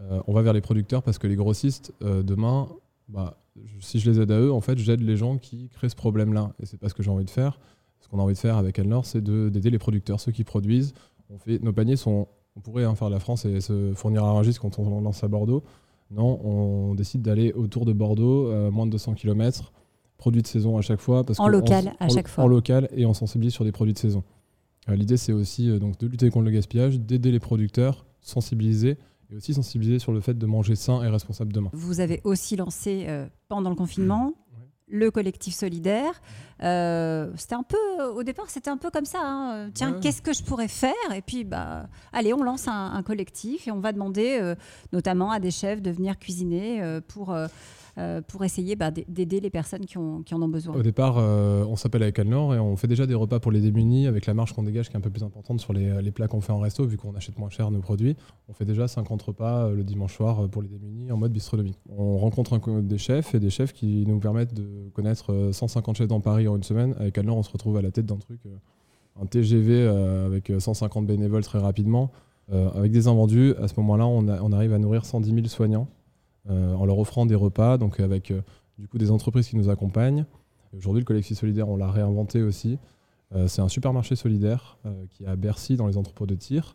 euh, 0.00 0.20
on 0.26 0.32
va 0.32 0.42
vers 0.42 0.52
les 0.52 0.60
producteurs 0.60 1.02
parce 1.02 1.18
que 1.18 1.26
les 1.26 1.36
grossistes, 1.36 1.92
euh, 2.02 2.22
demain, 2.22 2.68
bah, 3.10 3.36
si 3.80 3.98
je 3.98 4.10
les 4.10 4.20
aide 4.20 4.30
à 4.30 4.38
eux, 4.40 4.52
en 4.52 4.60
fait, 4.60 4.78
j'aide 4.78 5.00
les 5.02 5.16
gens 5.16 5.36
qui 5.38 5.68
créent 5.68 5.88
ce 5.88 5.96
problème-là. 5.96 6.52
Et 6.60 6.66
c'est 6.66 6.76
pas 6.78 6.88
ce 6.88 6.94
que 6.94 7.02
j'ai 7.02 7.10
envie 7.10 7.24
de 7.24 7.30
faire. 7.30 7.58
Ce 8.00 8.08
qu'on 8.08 8.18
a 8.18 8.22
envie 8.22 8.34
de 8.34 8.38
faire 8.38 8.56
avec 8.56 8.78
Elnor, 8.78 9.04
c'est 9.04 9.20
de- 9.22 9.48
d'aider 9.50 9.70
les 9.70 9.78
producteurs, 9.78 10.20
ceux 10.20 10.32
qui 10.32 10.44
produisent. 10.44 10.94
On 11.28 11.38
fait, 11.38 11.58
nos 11.62 11.72
paniers 11.72 11.96
sont. 11.96 12.28
On 12.56 12.60
pourrait 12.60 12.84
hein, 12.84 12.94
faire 12.94 13.10
la 13.10 13.20
France 13.20 13.44
et 13.44 13.60
se 13.60 13.92
fournir 13.94 14.24
à 14.24 14.32
Rungis 14.32 14.56
quand 14.60 14.78
on 14.78 15.00
lance 15.00 15.22
à 15.22 15.28
Bordeaux. 15.28 15.62
Non, 16.10 16.40
on 16.44 16.94
décide 16.94 17.22
d'aller 17.22 17.52
autour 17.52 17.84
de 17.84 17.92
Bordeaux, 17.92 18.48
euh, 18.48 18.70
moins 18.70 18.86
de 18.86 18.90
200 18.90 19.14
km, 19.14 19.72
produits 20.18 20.42
de 20.42 20.46
saison 20.48 20.76
à 20.76 20.82
chaque 20.82 21.00
fois. 21.00 21.22
Parce 21.22 21.38
En 21.38 21.46
que 21.46 21.50
local, 21.52 21.92
on- 22.00 22.04
à 22.04 22.06
en- 22.06 22.14
chaque 22.14 22.26
fois. 22.28 22.42
En 22.44 22.48
local 22.48 22.88
et 22.96 23.06
on 23.06 23.14
sensibilise 23.14 23.52
sur 23.52 23.64
des 23.64 23.70
produits 23.72 23.94
de 23.94 23.98
saison. 23.98 24.24
Euh, 24.88 24.96
L'idée, 24.96 25.16
c'est 25.16 25.32
aussi 25.32 25.70
euh, 25.70 25.78
donc, 25.78 25.98
de 25.98 26.06
lutter 26.08 26.28
contre 26.30 26.46
le 26.46 26.50
gaspillage, 26.50 26.98
d'aider 26.98 27.30
les 27.30 27.38
producteurs, 27.38 28.04
sensibiliser 28.20 28.96
et 29.30 29.36
aussi 29.36 29.54
sensibiliser 29.54 29.98
sur 29.98 30.12
le 30.12 30.20
fait 30.20 30.34
de 30.36 30.46
manger 30.46 30.74
sain 30.76 31.02
et 31.02 31.08
responsable 31.08 31.52
demain. 31.52 31.70
Vous 31.72 32.00
avez 32.00 32.20
aussi 32.24 32.56
lancé 32.56 33.04
euh, 33.08 33.26
pendant 33.48 33.70
le 33.70 33.76
confinement 33.76 34.32
Ouais. 34.58 34.66
le 34.88 35.10
collectif 35.12 35.54
solidaire. 35.54 36.20
Euh, 36.62 37.30
c'était 37.36 37.54
un 37.54 37.62
peu, 37.62 37.76
au 38.16 38.22
départ, 38.24 38.50
c'était 38.50 38.70
un 38.70 38.76
peu 38.76 38.90
comme 38.90 39.04
ça. 39.04 39.20
hein. 39.22 39.70
Tiens, 39.72 39.92
Ouais. 39.94 40.00
qu'est-ce 40.00 40.20
que 40.20 40.32
je 40.32 40.42
pourrais 40.42 40.66
faire? 40.68 40.92
Et 41.14 41.22
puis, 41.22 41.44
bah, 41.44 41.88
allez, 42.12 42.34
on 42.34 42.42
lance 42.42 42.66
un, 42.68 42.92
un 42.92 43.02
collectif 43.04 43.68
et 43.68 43.70
on 43.70 43.78
va 43.80 43.92
demander 43.92 44.38
euh, 44.40 44.54
notamment 44.92 45.30
à 45.30 45.38
des 45.38 45.50
chefs 45.52 45.80
de 45.80 45.90
venir 45.92 46.18
cuisiner 46.18 46.82
euh, 46.82 47.00
pour, 47.06 47.32
pour 48.28 48.44
essayer 48.44 48.76
bah, 48.76 48.90
d'a- 48.90 49.02
d'aider 49.08 49.40
les 49.40 49.50
personnes 49.50 49.84
qui, 49.84 49.98
en 49.98 50.42
ont 50.42 50.48
besoin. 50.48 50.74
Au 50.74 50.82
départ, 50.82 51.16
euh, 51.18 51.64
on 51.68 51.76
s'appelle 51.76 52.02
avec 52.02 52.18
Alnor 52.18 52.54
et 52.54 52.58
on 52.58 52.76
fait 52.76 52.86
déjà 52.86 53.06
des 53.06 53.14
repas 53.14 53.40
pour 53.40 53.52
les 53.52 53.60
démunis 53.60 54.06
avec 54.06 54.26
la 54.26 54.34
marge 54.34 54.52
qu'on 54.52 54.62
dégage 54.62 54.88
qui 54.88 54.94
est 54.94 54.98
un 54.98 55.02
peu 55.02 55.10
plus 55.10 55.22
importante 55.22 55.60
sur 55.60 55.72
les, 55.72 56.00
les 56.02 56.10
plats 56.10 56.28
qu'on 56.28 56.40
fait 56.40 56.52
en 56.52 56.58
resto 56.58 56.84
vu 56.84 56.96
qu'on 56.96 57.14
achète 57.14 57.38
moins 57.38 57.50
cher 57.50 57.70
nos 57.70 57.80
produits. 57.80 58.16
On 58.48 58.52
fait 58.52 58.64
déjà 58.64 58.88
50 58.88 59.22
repas 59.22 59.66
euh, 59.66 59.74
le 59.74 59.84
dimanche 59.84 60.16
soir 60.16 60.44
euh, 60.44 60.48
pour 60.48 60.62
les 60.62 60.68
démunis 60.68 61.10
en 61.12 61.16
mode 61.16 61.32
bistronomie. 61.32 61.76
On 61.88 62.18
rencontre 62.18 62.54
un 62.54 62.82
des 62.82 62.98
chefs 62.98 63.34
et 63.34 63.40
des 63.40 63.50
chefs 63.50 63.72
qui 63.72 64.04
nous 64.06 64.18
permettent 64.18 64.54
de 64.54 64.88
connaître 64.94 65.32
euh, 65.32 65.52
150 65.52 65.96
chefs 65.96 66.08
dans 66.08 66.20
Paris 66.20 66.48
en 66.48 66.56
une 66.56 66.62
semaine. 66.62 66.94
Avec 66.98 67.18
Alnor, 67.18 67.36
on 67.36 67.42
se 67.42 67.50
retrouve 67.50 67.76
à 67.76 67.82
la 67.82 67.90
tête 67.90 68.06
d'un 68.06 68.18
truc, 68.18 68.40
euh, 68.46 68.56
un 69.20 69.26
TGV 69.26 69.74
euh, 69.74 70.26
avec 70.26 70.52
150 70.58 71.06
bénévoles 71.06 71.44
très 71.44 71.58
rapidement. 71.58 72.10
Euh, 72.52 72.68
avec 72.74 72.90
des 72.90 73.06
invendus, 73.06 73.54
à 73.62 73.68
ce 73.68 73.74
moment-là, 73.78 74.06
on, 74.06 74.52
arrive 74.52 74.72
à 74.72 74.78
nourrir 74.78 75.04
110 75.04 75.34
000 75.34 75.46
soignants 75.46 75.86
euh, 75.86 75.99
en 76.48 76.84
leur 76.86 76.98
offrant 76.98 77.26
des 77.26 77.34
repas, 77.34 77.78
donc 77.78 78.00
avec 78.00 78.30
euh, 78.30 78.40
du 78.78 78.88
coup 78.88 78.98
des 78.98 79.10
entreprises 79.10 79.48
qui 79.48 79.56
nous 79.56 79.68
accompagnent. 79.68 80.24
Aujourd'hui, 80.76 81.00
le 81.00 81.04
collectif 81.04 81.38
solidaire, 81.38 81.68
on 81.68 81.76
l'a 81.76 81.90
réinventé 81.90 82.42
aussi. 82.42 82.78
Euh, 83.34 83.46
c'est 83.46 83.62
un 83.62 83.68
supermarché 83.68 84.16
solidaire 84.16 84.78
euh, 84.86 85.04
qui 85.10 85.24
est 85.24 85.26
à 85.26 85.36
Bercy, 85.36 85.76
dans 85.76 85.86
les 85.86 85.96
entrepôts 85.96 86.26
de 86.26 86.34
tir, 86.34 86.74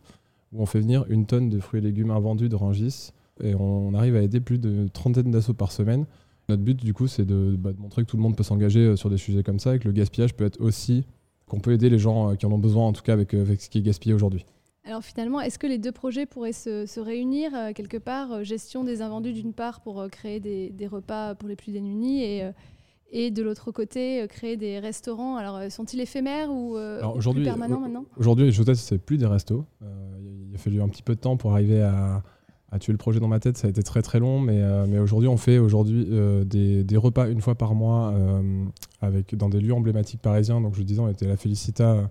où 0.52 0.62
on 0.62 0.66
fait 0.66 0.80
venir 0.80 1.04
une 1.08 1.26
tonne 1.26 1.48
de 1.48 1.60
fruits 1.60 1.80
et 1.80 1.82
légumes 1.82 2.10
invendus 2.10 2.48
de 2.48 2.56
Rungis. 2.56 3.10
Et 3.42 3.54
on 3.54 3.92
arrive 3.94 4.16
à 4.16 4.22
aider 4.22 4.40
plus 4.40 4.58
de 4.58 4.88
trentaine 4.88 5.30
d'assauts 5.30 5.54
par 5.54 5.72
semaine. 5.72 6.06
Notre 6.48 6.62
but, 6.62 6.84
du 6.84 6.94
coup, 6.94 7.06
c'est 7.08 7.24
de, 7.24 7.56
bah, 7.58 7.70
montrer 7.76 8.02
que 8.02 8.06
tout 8.06 8.16
le 8.16 8.22
monde 8.22 8.36
peut 8.36 8.44
s'engager 8.44 8.80
euh, 8.80 8.96
sur 8.96 9.10
des 9.10 9.18
sujets 9.18 9.42
comme 9.42 9.58
ça 9.58 9.74
et 9.74 9.78
que 9.78 9.88
le 9.88 9.92
gaspillage 9.92 10.34
peut 10.34 10.44
être 10.44 10.60
aussi, 10.60 11.04
qu'on 11.46 11.60
peut 11.60 11.72
aider 11.72 11.90
les 11.90 11.98
gens 11.98 12.30
euh, 12.30 12.34
qui 12.36 12.46
en 12.46 12.52
ont 12.52 12.58
besoin, 12.58 12.86
en 12.86 12.92
tout 12.92 13.02
cas 13.02 13.12
avec, 13.12 13.34
euh, 13.34 13.42
avec 13.42 13.60
ce 13.60 13.68
qui 13.68 13.78
est 13.78 13.82
gaspillé 13.82 14.14
aujourd'hui. 14.14 14.46
Alors 14.86 15.02
finalement, 15.02 15.40
est-ce 15.40 15.58
que 15.58 15.66
les 15.66 15.78
deux 15.78 15.90
projets 15.90 16.26
pourraient 16.26 16.52
se, 16.52 16.86
se 16.86 17.00
réunir 17.00 17.50
euh, 17.54 17.72
quelque 17.72 17.96
part 17.96 18.30
euh, 18.30 18.44
Gestion 18.44 18.84
des 18.84 19.02
invendus 19.02 19.32
d'une 19.32 19.52
part 19.52 19.80
pour 19.80 20.00
euh, 20.00 20.08
créer 20.08 20.38
des, 20.38 20.70
des 20.70 20.86
repas 20.86 21.34
pour 21.34 21.48
les 21.48 21.56
plus 21.56 21.72
démunis 21.72 22.22
et, 22.22 22.48
et 23.10 23.32
de 23.32 23.42
l'autre 23.42 23.72
côté 23.72 24.24
créer 24.28 24.56
des 24.56 24.78
restaurants? 24.78 25.36
Alors 25.36 25.60
sont-ils 25.70 26.00
éphémères 26.00 26.52
ou 26.52 26.76
aujourd'hui, 27.14 27.44
permanents 27.44 27.80
maintenant? 27.80 28.04
Aujourd'hui, 28.16 28.52
Josette, 28.52 28.76
c'est 28.76 28.98
plus 28.98 29.18
des 29.18 29.26
restos. 29.26 29.64
Il 29.80 30.54
a 30.54 30.58
fallu 30.58 30.80
un 30.80 30.88
petit 30.88 31.02
peu 31.02 31.16
de 31.16 31.20
temps 31.20 31.36
pour 31.36 31.52
arriver 31.52 31.82
à, 31.82 32.22
à 32.70 32.78
tuer 32.78 32.92
le 32.92 32.98
projet 32.98 33.18
dans 33.18 33.28
ma 33.28 33.40
tête. 33.40 33.58
Ça 33.58 33.66
a 33.66 33.70
été 33.70 33.82
très 33.82 34.02
très 34.02 34.20
long, 34.20 34.40
mais, 34.40 34.60
mais 34.86 34.98
aujourd'hui, 34.98 35.28
on 35.28 35.36
fait 35.36 35.58
aujourd'hui 35.58 36.08
des, 36.46 36.84
des 36.84 36.96
repas 36.96 37.28
une 37.28 37.40
fois 37.40 37.54
par 37.54 37.74
mois 37.74 38.14
avec, 39.00 39.34
dans 39.34 39.48
des 39.48 39.60
lieux 39.60 39.74
emblématiques 39.74 40.22
parisiens. 40.22 40.60
Donc, 40.60 40.74
je 40.74 40.82
disais, 40.82 41.00
on 41.00 41.08
était 41.08 41.26
à 41.26 41.28
la 41.28 41.36
Felicita 41.36 41.92
euh, 41.92 42.02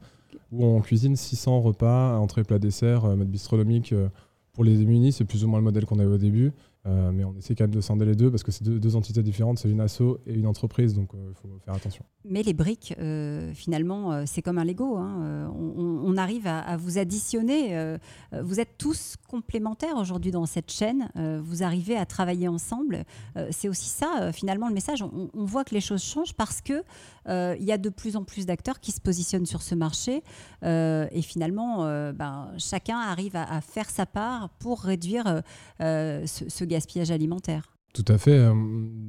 où 0.58 0.66
on 0.66 0.82
cuisine 0.82 1.16
600 1.16 1.62
repas, 1.62 2.18
entrée, 2.18 2.44
plat, 2.44 2.60
dessert, 2.60 3.06
euh, 3.06 3.16
mode 3.16 3.30
bistronomique. 3.30 3.94
euh, 3.94 4.10
pour 4.54 4.64
les 4.64 4.78
démunis, 4.78 5.12
c'est 5.12 5.26
plus 5.26 5.44
ou 5.44 5.48
moins 5.50 5.60
le 5.60 5.66
modèle 5.66 5.86
qu'on 5.86 6.00
avait 6.00 6.14
au 6.14 6.18
début. 6.18 6.54
Euh, 6.88 7.12
mais 7.12 7.24
on 7.24 7.36
essaie 7.36 7.56
quand 7.56 7.64
même 7.64 7.74
de 7.74 7.82
scinder 7.82 8.06
les 8.06 8.16
deux 8.16 8.30
parce 8.30 8.44
que 8.44 8.52
c'est 8.52 8.64
deux, 8.64 8.96
entités 8.96 9.24
différentes. 9.24 9.60
C'est 9.60 9.70
une 9.70 9.82
asso 9.82 10.20
et 10.26 10.34
une 10.34 10.48
entreprise, 10.48 10.94
donc 10.94 11.10
il 11.14 11.34
faut 11.36 11.60
faire 11.64 11.74
attention. 11.74 12.06
Mais 12.28 12.42
les 12.42 12.54
briques, 12.54 12.96
euh, 13.00 13.54
finalement, 13.54 14.12
euh, 14.12 14.24
c'est 14.26 14.42
comme 14.42 14.58
un 14.58 14.64
Lego. 14.64 14.98
hein. 14.98 15.22
Euh, 15.24 15.48
on, 15.48 16.18
arrive 16.18 16.48
à, 16.48 16.78
vous 16.78 16.98
additionner. 16.98 17.76
euh, 17.78 17.98
euh, 18.34 18.42
vous 18.42 18.60
êtes 18.60 18.78
tous 18.78 19.16
complémentaires 19.28 19.98
aujourd'hui 19.98 20.32
dans 20.32 20.46
cette 20.46 20.72
chaîne. 20.72 21.10
euh, 21.18 21.42
vous 21.44 21.62
arrivez 21.62 21.98
à 21.98 22.06
travailler 22.06 22.48
ensemble. 22.48 23.04
Euh, 23.38 23.48
c'est 23.52 23.68
aussi 23.68 23.90
ça, 23.90 24.22
euh, 24.22 24.32
finalement, 24.32 24.68
le 24.68 24.74
message. 24.74 25.04
On, 25.04 25.30
voit 25.46 25.64
que 25.64 25.76
les 25.76 25.82
choses 25.82 26.02
changent 26.04 26.34
parce 26.34 26.62
que 26.62 26.84
euh, 27.28 27.56
il 27.60 27.66
y 27.66 27.72
a 27.72 27.78
de 27.78 27.90
plus 27.90 28.16
en 28.16 28.24
plus 28.24 28.46
d'acteurs 28.46 28.80
qui 28.80 28.92
se 28.92 29.02
positionnent 29.02 29.46
sur 29.46 29.62
ce 29.62 29.76
marché. 29.76 30.24
euh, 30.64 31.08
et 31.12 31.22
finalement, 31.22 31.86
euh, 31.86 32.12
ben, 32.14 32.52
chacun 32.58 32.98
arrive 32.98 33.36
à, 33.36 33.62
faire 33.62 33.90
sa 33.90 34.06
part 34.06 34.50
pour 34.60 34.82
réduire 34.82 35.28
euh, 35.28 35.42
euh, 35.82 36.26
ce, 36.26 36.50
ce 36.50 36.64
gaspillage 36.76 37.12
alimentaire. 37.12 37.64
Tout 37.94 38.06
à 38.10 38.18
fait. 38.18 38.38
euh, 38.38 38.54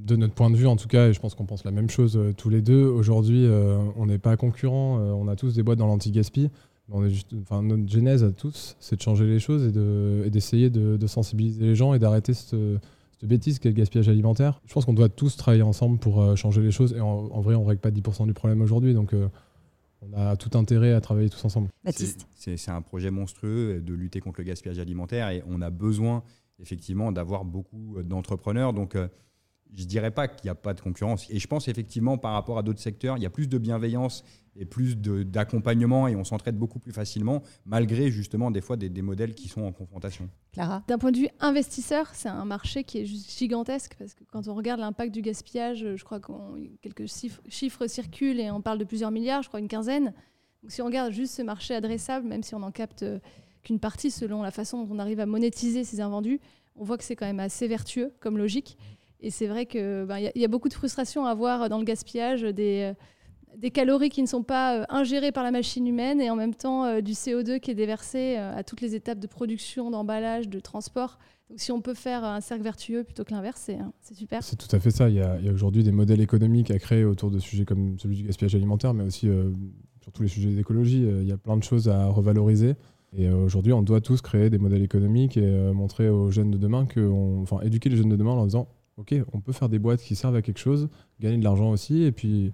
De 0.04 0.14
notre 0.16 0.34
point 0.34 0.50
de 0.50 0.56
vue, 0.56 0.66
en 0.68 0.76
tout 0.76 0.88
cas, 0.88 1.08
et 1.08 1.12
je 1.12 1.20
pense 1.20 1.34
qu'on 1.34 1.46
pense 1.46 1.64
la 1.64 1.72
même 1.72 1.90
chose 1.90 2.16
euh, 2.16 2.32
tous 2.32 2.48
les 2.50 2.62
deux, 2.62 2.84
aujourd'hui, 2.84 3.44
euh, 3.46 3.78
on 3.96 4.06
n'est 4.06 4.18
pas 4.18 4.36
concurrents, 4.36 4.98
euh, 5.00 5.10
on 5.12 5.26
a 5.28 5.34
tous 5.34 5.54
des 5.54 5.62
boîtes 5.64 5.78
dans 5.78 5.88
l'anti-gaspi. 5.88 6.48
Enfin, 6.92 7.62
notre 7.62 7.88
genèse 7.90 8.22
à 8.22 8.30
tous, 8.30 8.76
c'est 8.78 8.94
de 8.94 9.02
changer 9.02 9.26
les 9.26 9.40
choses 9.40 9.64
et 10.24 10.30
d'essayer 10.30 10.70
de, 10.70 10.96
de, 10.96 11.06
sensibiliser 11.08 11.64
les 11.64 11.74
gens 11.74 11.94
et 11.94 11.98
d'arrêter 11.98 12.32
cette, 12.32 12.54
cette, 13.18 13.28
bêtise 13.28 13.58
qu'est 13.58 13.70
le 13.70 13.74
gaspillage 13.74 14.08
alimentaire. 14.08 14.60
Je 14.66 14.72
pense 14.72 14.84
qu'on 14.84 14.92
doit 14.94 15.08
tous 15.08 15.36
travailler 15.36 15.64
ensemble 15.64 15.98
pour 15.98 16.22
euh, 16.22 16.36
changer 16.36 16.60
les 16.62 16.70
choses. 16.70 16.92
Et 16.92 17.00
en, 17.00 17.40
vrai, 17.40 17.56
on 17.56 17.62
ne 17.62 17.68
règle 17.70 17.80
pas 17.80 17.90
10% 17.90 18.26
du 18.26 18.34
problème 18.34 18.60
aujourd'hui. 18.62 18.94
Donc, 18.94 19.14
euh, 19.14 19.26
on 20.00 20.16
a 20.16 20.36
tout 20.36 20.56
intérêt 20.56 20.92
à 20.92 21.00
travailler 21.00 21.28
tous 21.28 21.44
ensemble. 21.44 21.70
C'est 21.90 22.70
un 22.70 22.82
projet 22.82 23.10
monstrueux 23.10 23.82
de 23.84 23.94
lutter 23.94 24.20
contre 24.20 24.40
le 24.40 24.44
gaspillage 24.44 24.78
alimentaire 24.78 25.30
et 25.30 25.42
on 25.48 25.60
a 25.62 25.70
besoin 25.70 26.22
effectivement 26.60 27.12
d'avoir 27.12 27.44
beaucoup 27.44 28.02
d'entrepreneurs. 28.02 28.72
Donc, 28.72 28.94
euh, 28.94 29.08
je 29.72 29.82
ne 29.82 29.88
dirais 29.88 30.10
pas 30.10 30.28
qu'il 30.28 30.46
n'y 30.46 30.50
a 30.50 30.54
pas 30.54 30.74
de 30.74 30.80
concurrence. 30.80 31.26
Et 31.30 31.38
je 31.38 31.46
pense 31.46 31.68
effectivement, 31.68 32.18
par 32.18 32.32
rapport 32.32 32.58
à 32.58 32.62
d'autres 32.62 32.80
secteurs, 32.80 33.16
il 33.16 33.22
y 33.22 33.26
a 33.26 33.30
plus 33.30 33.48
de 33.48 33.58
bienveillance 33.58 34.24
et 34.58 34.64
plus 34.64 34.96
d'accompagnement 34.96 36.08
et 36.08 36.16
on 36.16 36.24
s'entraide 36.24 36.56
beaucoup 36.56 36.78
plus 36.78 36.92
facilement, 36.92 37.42
malgré 37.66 38.10
justement 38.10 38.50
des 38.50 38.62
fois 38.62 38.76
des, 38.76 39.02
modèles 39.02 39.34
qui 39.34 39.48
sont 39.48 39.62
en 39.62 39.72
confrontation. 39.72 40.30
Clara? 40.52 40.82
D'un 40.88 40.98
point 40.98 41.12
de 41.12 41.18
vue 41.18 41.28
investisseur, 41.40 42.14
c'est 42.14 42.28
un 42.28 42.44
marché 42.46 42.84
qui 42.84 42.98
est 42.98 43.04
juste 43.04 43.36
gigantesque 43.36 43.96
parce 43.98 44.14
que 44.14 44.24
quand 44.24 44.48
on 44.48 44.54
regarde 44.54 44.80
l'impact 44.80 45.12
du 45.12 45.20
gaspillage, 45.20 45.86
je 45.96 46.04
crois 46.04 46.20
que 46.20 46.32
quelques 46.80 47.06
chiffres, 47.06 47.42
chiffres, 47.48 47.86
circulent 47.86 48.40
et 48.40 48.50
on 48.50 48.62
parle 48.62 48.78
de 48.78 48.84
plusieurs 48.84 49.10
milliards, 49.10 49.42
je 49.42 49.48
crois 49.48 49.60
une 49.60 49.68
quinzaine. 49.68 50.14
Donc 50.62 50.72
si 50.72 50.80
on 50.80 50.86
regarde 50.86 51.12
juste 51.12 51.34
ce 51.34 51.42
marché 51.42 51.74
adressable, 51.74 52.26
même 52.26 52.42
si 52.42 52.54
on 52.54 52.62
en 52.62 52.72
capte 52.72 53.02
euh, 53.02 53.18
qu'une 53.66 53.80
partie 53.80 54.12
selon 54.12 54.42
la 54.42 54.52
façon 54.52 54.84
dont 54.84 54.94
on 54.94 54.98
arrive 55.00 55.18
à 55.18 55.26
monétiser 55.26 55.82
ces 55.82 56.00
invendus, 56.00 56.40
on 56.76 56.84
voit 56.84 56.96
que 56.96 57.04
c'est 57.04 57.16
quand 57.16 57.26
même 57.26 57.40
assez 57.40 57.66
vertueux 57.66 58.12
comme 58.20 58.38
logique. 58.38 58.78
Et 59.20 59.30
c'est 59.30 59.48
vrai 59.48 59.66
qu'il 59.66 60.04
ben, 60.06 60.18
y, 60.18 60.44
a 60.44 60.48
beaucoup 60.48 60.68
de 60.68 60.74
frustration 60.74 61.26
à 61.26 61.30
avoir 61.30 61.68
dans 61.68 61.78
le 61.78 61.84
gaspillage, 61.84 62.42
des, 62.42 62.94
euh, 63.64 63.70
calories 63.70 64.10
qui 64.10 64.22
ne 64.22 64.28
sont 64.28 64.44
pas 64.44 64.76
euh, 64.76 64.84
ingérées 64.88 65.32
par 65.32 65.42
la 65.42 65.50
machine 65.50 65.86
humaine 65.86 66.20
et 66.20 66.30
en 66.30 66.36
même 66.36 66.54
temps 66.54 66.84
euh, 66.84 67.00
du 67.00 67.12
CO2 67.12 67.58
qui 67.58 67.72
est 67.72 67.74
déversé 67.74 68.36
à 68.36 68.62
toutes 68.62 68.82
les 68.82 68.94
étapes 68.94 69.18
de 69.18 69.26
production, 69.26 69.90
d'emballage, 69.90 70.48
de 70.48 70.60
transport. 70.60 71.18
Donc 71.50 71.58
si 71.58 71.72
on 71.72 71.80
peut 71.80 71.94
faire 71.94 72.24
un 72.24 72.40
cercle 72.40 72.62
vertueux 72.62 73.02
plutôt 73.02 73.24
que 73.24 73.32
l'inverse, 73.32 73.62
c'est 73.64 73.78
hein, 73.78 73.92
super. 74.14 74.44
C'est 74.44 74.56
tout 74.56 74.74
à 74.74 74.78
fait 74.78 74.90
ça. 74.92 75.08
Il 75.08 75.16
y 75.16 75.22
a, 75.22 75.38
aujourd'hui 75.52 75.82
des 75.82 75.92
modèles 75.92 76.20
économiques 76.20 76.70
à 76.70 76.78
créer 76.78 77.04
autour 77.04 77.32
de 77.32 77.40
sujets 77.40 77.64
comme 77.64 77.98
celui 77.98 78.16
du 78.16 78.22
gaspillage 78.24 78.54
alimentaire, 78.54 78.94
mais 78.94 79.04
aussi 79.04 79.28
sur 80.02 80.12
tous 80.12 80.22
les 80.22 80.28
sujets 80.28 80.50
d'écologie. 80.50 81.02
il 81.02 81.26
y 81.26 81.32
a 81.32 81.36
plein 81.36 81.56
de 81.56 81.64
choses 81.64 81.88
à 81.88 82.06
revaloriser. 82.06 82.74
Et 83.18 83.30
aujourd'hui, 83.30 83.72
on 83.72 83.82
doit 83.82 84.00
tous 84.00 84.20
créer 84.20 84.50
des 84.50 84.58
modèles 84.58 84.82
économiques 84.82 85.36
et 85.36 85.72
montrer 85.72 86.08
aux 86.08 86.30
jeunes 86.30 86.50
de 86.50 86.58
demain, 86.58 86.84
que 86.86 87.00
enfin, 87.40 87.60
éduquer 87.62 87.88
les 87.88 87.96
jeunes 87.96 88.10
de 88.10 88.16
demain 88.16 88.32
en 88.32 88.36
leur 88.36 88.44
disant 88.44 88.68
ok, 88.98 89.14
on 89.32 89.40
peut 89.40 89.52
faire 89.52 89.68
des 89.68 89.78
boîtes 89.78 90.00
qui 90.00 90.14
servent 90.14 90.36
à 90.36 90.42
quelque 90.42 90.58
chose, 90.58 90.88
gagner 91.20 91.38
de 91.38 91.44
l'argent 91.44 91.70
aussi, 91.70 92.02
et 92.02 92.12
puis 92.12 92.52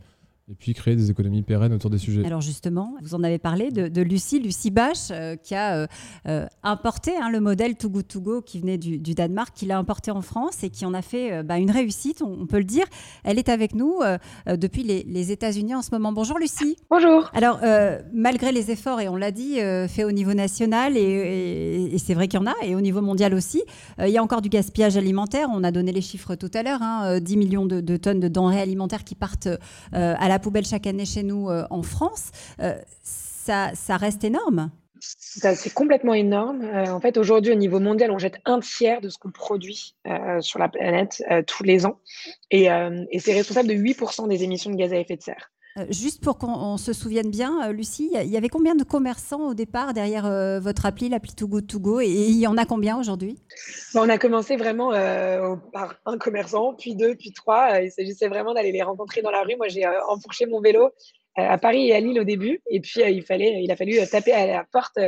et 0.50 0.54
puis 0.54 0.74
créer 0.74 0.96
des 0.96 1.10
économies 1.10 1.42
pérennes 1.42 1.72
autour 1.72 1.90
des 1.90 1.98
sujets. 1.98 2.24
Alors 2.26 2.40
justement, 2.40 2.94
vous 3.02 3.14
en 3.14 3.22
avez 3.22 3.38
parlé 3.38 3.70
de, 3.70 4.02
Lucie, 4.02 4.40
Lucie 4.40 4.70
Bach, 4.70 5.10
euh, 5.10 5.36
qui 5.36 5.54
a 5.54 5.76
euh, 5.76 5.86
euh, 6.26 6.46
importé 6.62 7.12
hein, 7.16 7.30
le 7.30 7.40
modèle 7.40 7.76
Too 7.76 7.88
Good 7.88 8.08
To 8.08 8.20
Go 8.20 8.42
qui 8.42 8.58
venait 8.58 8.76
du, 8.76 8.98
Danemark, 8.98 9.54
qui 9.54 9.66
l'a 9.66 9.78
importé 9.78 10.10
en 10.10 10.20
France 10.20 10.64
et 10.64 10.70
qui 10.70 10.84
en 10.84 10.94
a 10.94 11.02
fait 11.02 11.42
bah, 11.44 11.58
une 11.58 11.70
réussite, 11.70 12.22
on, 12.22 12.46
peut 12.46 12.58
le 12.58 12.64
dire. 12.64 12.84
Elle 13.24 13.38
est 13.38 13.48
avec 13.48 13.74
nous 13.74 14.00
depuis 14.46 14.82
les, 14.82 15.32
États-Unis 15.32 15.74
en 15.74 15.82
ce 15.82 15.90
moment. 15.92 16.12
Bonjour 16.12 16.38
Lucie. 16.38 16.76
Bonjour. 16.90 17.30
Alors, 17.32 17.60
malgré 18.12 18.50
les 18.50 18.70
efforts, 18.70 19.00
et 19.00 19.08
on 19.08 19.16
l'a 19.16 19.30
dit, 19.30 19.58
faits 19.88 20.04
au 20.04 20.10
niveau 20.10 20.34
national, 20.34 20.96
et, 20.96 21.94
c'est 21.98 22.14
vrai 22.14 22.26
qu'il 22.26 22.40
y 22.40 22.42
en 22.42 22.46
a, 22.46 22.54
et 22.64 22.74
au 22.74 22.80
niveau 22.80 23.00
mondial 23.00 23.34
aussi, 23.34 23.62
il 24.00 24.08
y 24.08 24.18
a 24.18 24.22
encore 24.22 24.42
du 24.42 24.48
gaspillage 24.48 24.96
alimentaire. 24.96 25.48
On 25.52 25.62
a 25.62 25.70
donné 25.70 25.92
les 25.92 26.00
chiffres 26.00 26.34
tout 26.34 26.50
à 26.54 26.62
l'heure, 26.62 26.82
hein, 26.82 27.20
10 27.20 27.36
millions 27.36 27.66
de, 27.66 27.80
de, 27.80 27.96
tonnes 27.96 28.20
de 28.20 28.28
denrées 28.28 28.60
alimentaires 28.60 29.04
qui 29.04 29.14
partent 29.14 29.48
à 29.92 30.28
la 30.28 30.31
poubelle 30.38 30.64
chaque 30.64 30.86
année 30.86 31.06
chez 31.06 31.22
nous 31.22 31.48
euh, 31.48 31.64
en 31.70 31.82
France, 31.82 32.30
euh, 32.60 32.74
ça, 33.02 33.70
ça 33.74 33.96
reste 33.96 34.24
énorme. 34.24 34.70
C'est 35.00 35.74
complètement 35.74 36.14
énorme. 36.14 36.62
Euh, 36.62 36.86
en 36.86 37.00
fait, 37.00 37.16
aujourd'hui, 37.16 37.50
au 37.50 37.56
niveau 37.56 37.80
mondial, 37.80 38.12
on 38.12 38.18
jette 38.18 38.36
un 38.44 38.60
tiers 38.60 39.00
de 39.00 39.08
ce 39.08 39.18
qu'on 39.18 39.32
produit 39.32 39.96
sur 40.40 40.60
la 40.60 40.68
planète 40.68 41.24
tous 41.48 41.64
les 41.64 41.86
ans. 41.86 41.98
Et, 42.52 42.66
et 42.66 43.18
c'est 43.18 43.32
responsable 43.32 43.68
de 43.68 43.74
8% 43.74 44.28
des 44.28 44.44
émissions 44.44 44.70
de 44.70 44.76
gaz 44.76 44.92
à 44.92 44.96
effet 44.98 45.16
de 45.16 45.22
serre. 45.22 45.50
Euh, 45.78 45.86
juste 45.88 46.22
pour 46.22 46.36
qu'on 46.36 46.76
se 46.76 46.92
souvienne 46.92 47.30
bien, 47.30 47.68
euh, 47.68 47.72
Lucie, 47.72 48.10
il 48.12 48.28
y 48.28 48.36
avait 48.36 48.50
combien 48.50 48.74
de 48.74 48.84
commerçants 48.84 49.48
au 49.48 49.54
départ 49.54 49.94
derrière 49.94 50.26
euh, 50.26 50.60
votre 50.60 50.84
appli, 50.84 51.08
l'appli 51.08 51.34
Too 51.34 51.48
Good 51.48 51.66
To 51.66 51.80
Go, 51.80 52.00
et 52.00 52.08
il 52.08 52.38
y 52.38 52.46
en 52.46 52.58
a 52.58 52.66
combien 52.66 52.98
aujourd'hui? 52.98 53.38
On 53.94 54.08
a 54.08 54.18
commencé 54.18 54.56
vraiment 54.56 54.90
par 55.72 55.94
un 56.04 56.18
commerçant, 56.18 56.74
puis 56.74 56.94
deux, 56.94 57.14
puis 57.14 57.32
trois. 57.32 57.80
Il 57.80 57.90
s'agissait 57.90 58.28
vraiment 58.28 58.52
d'aller 58.52 58.72
les 58.72 58.82
rencontrer 58.82 59.22
dans 59.22 59.30
la 59.30 59.42
rue. 59.42 59.56
Moi, 59.56 59.68
j'ai 59.68 59.86
enfourché 60.08 60.46
mon 60.46 60.60
vélo 60.60 60.90
à 61.36 61.56
Paris 61.56 61.88
et 61.88 61.94
à 61.94 62.00
Lille 62.00 62.20
au 62.20 62.24
début, 62.24 62.60
et 62.68 62.80
puis 62.80 63.00
il, 63.00 63.22
fallait, 63.22 63.62
il 63.62 63.70
a 63.70 63.76
fallu 63.76 63.96
taper 64.10 64.32
à 64.32 64.46
la 64.46 64.64
porte 64.70 64.98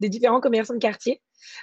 des 0.00 0.08
différents 0.08 0.40
commerçants 0.40 0.74
de 0.74 0.78
quartier. 0.78 1.20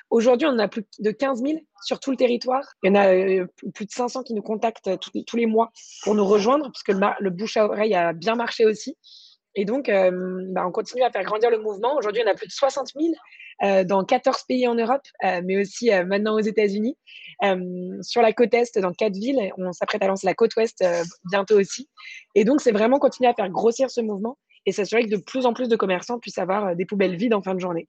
Aujourd'hui, 0.10 0.48
on 0.48 0.52
en 0.52 0.60
a 0.60 0.68
plus 0.68 0.84
de 1.00 1.12
15 1.12 1.42
000 1.42 1.60
sur 1.84 2.00
tout 2.00 2.12
le 2.12 2.18
territoire. 2.18 2.64
Il 2.84 2.88
y 2.88 2.92
en 2.92 2.96
a 2.96 3.14
euh, 3.14 3.46
plus 3.74 3.86
de 3.86 3.92
500 3.92 4.24
qui 4.24 4.34
nous 4.34 4.42
contactent 4.42 4.90
tous, 5.00 5.36
les 5.36 5.46
mois 5.46 5.72
pour 6.04 6.16
nous 6.16 6.26
rejoindre, 6.26 6.72
puisque 6.72 6.90
le, 6.90 7.08
le, 7.20 7.30
bouche 7.30 7.58
à 7.58 7.66
oreille 7.66 7.96
a 7.96 8.14
bien 8.14 8.36
marché 8.36 8.66
aussi. 8.66 8.98
Et 9.56 9.66
donc, 9.66 9.90
euh, 9.90 10.12
bah, 10.52 10.66
on 10.68 10.72
continue 10.72 11.04
à 11.04 11.12
faire 11.12 11.24
grandir 11.24 11.50
le 11.50 11.60
mouvement. 11.60 11.96
Aujourd'hui, 11.96 12.22
on 12.26 12.30
a 12.30 12.36
plus 12.36 12.48
de 12.48 12.52
60 12.52 12.90
000 12.96 13.14
euh, 13.64 13.84
dans 13.84 14.04
14 14.04 14.44
pays 14.48 14.68
en 14.68 14.76
Europe, 14.76 15.02
mais 15.24 15.60
aussi 15.60 15.90
maintenant 16.06 16.36
aux 16.36 16.42
États-Unis. 16.42 16.96
sur 18.02 18.22
la 18.22 18.34
côte 18.34 18.54
Est, 18.54 18.78
dans 18.78 18.94
quatre 18.94 19.16
villes, 19.16 19.52
on 19.58 19.72
s'apprête 19.72 20.04
à 20.04 20.08
lancer 20.08 20.28
la 20.28 20.36
côte 20.36 20.56
Ouest 20.58 20.86
bientôt 21.32 21.60
aussi. 21.60 21.90
Et 22.36 22.46
donc, 22.46 22.62
c'est 22.62 22.72
vraiment 22.72 23.00
continuer 23.00 23.30
à 23.30 23.34
faire 23.34 23.50
grossir 23.50 23.90
ce 23.90 24.02
mouvement 24.02 24.38
et 24.68 24.72
s'assurer 24.72 25.06
que 25.06 25.16
de 25.16 25.22
plus 25.22 25.48
en 25.48 25.54
plus 25.54 25.70
de 25.70 25.76
commerçants 25.76 26.20
puissent 26.20 26.38
avoir 26.38 26.76
des 26.76 26.86
poubelles 26.86 27.16
vides 27.16 27.34
en 27.34 27.42
fin 27.42 27.56
de 27.56 27.60
journée. 27.60 27.88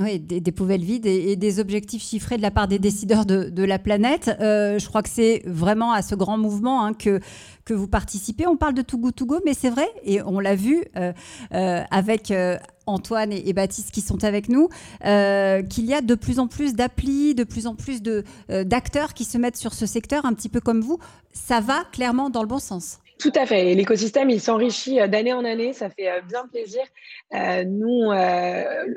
Oui, 0.00 0.18
des, 0.18 0.50
poubelles 0.50 0.82
vides 0.82 1.06
et, 1.06 1.36
des 1.36 1.60
objectifs 1.60 2.02
chiffrés 2.02 2.36
de 2.36 2.42
la 2.42 2.50
part 2.50 2.66
des 2.66 2.80
décideurs 2.80 3.24
de, 3.24 3.62
la 3.62 3.78
planète. 3.78 4.28
Euh, 4.40 4.76
je 4.76 4.88
crois 4.88 5.04
que 5.04 5.08
c'est 5.08 5.42
vraiment 5.46 5.92
à 5.92 6.02
ce 6.02 6.16
grand 6.16 6.36
mouvement 6.36 6.84
hein, 6.84 6.94
que, 6.94 7.20
que 7.64 7.74
vous 7.74 7.86
participez. 7.86 8.44
On 8.48 8.56
parle 8.56 8.74
de 8.74 8.82
Togo 8.82 9.12
Togo, 9.12 9.38
mais 9.46 9.54
c'est 9.54 9.70
vrai, 9.70 9.88
et 10.02 10.20
on 10.20 10.40
l'a 10.40 10.56
vu 10.56 10.82
euh, 10.96 11.12
euh, 11.54 11.82
avec 11.92 12.32
Antoine 12.86 13.32
et, 13.32 13.52
Baptiste 13.52 13.92
qui 13.92 14.00
sont 14.00 14.24
avec 14.24 14.48
nous, 14.48 14.68
qu'il 15.00 15.86
y 15.86 15.94
a 15.94 16.00
de 16.00 16.14
plus 16.16 16.40
en 16.40 16.48
plus 16.48 16.74
d'applis, 16.74 17.36
de 17.36 17.44
plus 17.44 17.68
en 17.68 17.76
plus 17.76 18.02
d'acteurs 18.48 19.14
qui 19.14 19.24
se 19.24 19.38
mettent 19.38 19.56
sur 19.56 19.74
ce 19.74 19.86
secteur, 19.86 20.24
un 20.24 20.34
petit 20.34 20.48
peu 20.48 20.58
comme 20.58 20.80
vous. 20.80 20.98
Ça 21.32 21.60
va 21.60 21.84
clairement 21.92 22.30
dans 22.30 22.42
le 22.42 22.48
bon 22.48 22.58
sens. 22.58 22.98
Tout 23.18 23.32
à 23.34 23.46
fait. 23.46 23.74
l'écosystème, 23.74 24.30
il 24.30 24.40
s'enrichit 24.40 25.00
euh, 25.00 25.06
d'année 25.06 25.32
en 25.32 25.44
année. 25.44 25.72
Ça 25.72 25.88
fait 25.90 26.10
euh, 26.10 26.20
bien 26.22 26.46
plaisir. 26.48 26.82
Euh, 27.34 27.64
nous, 27.64 28.10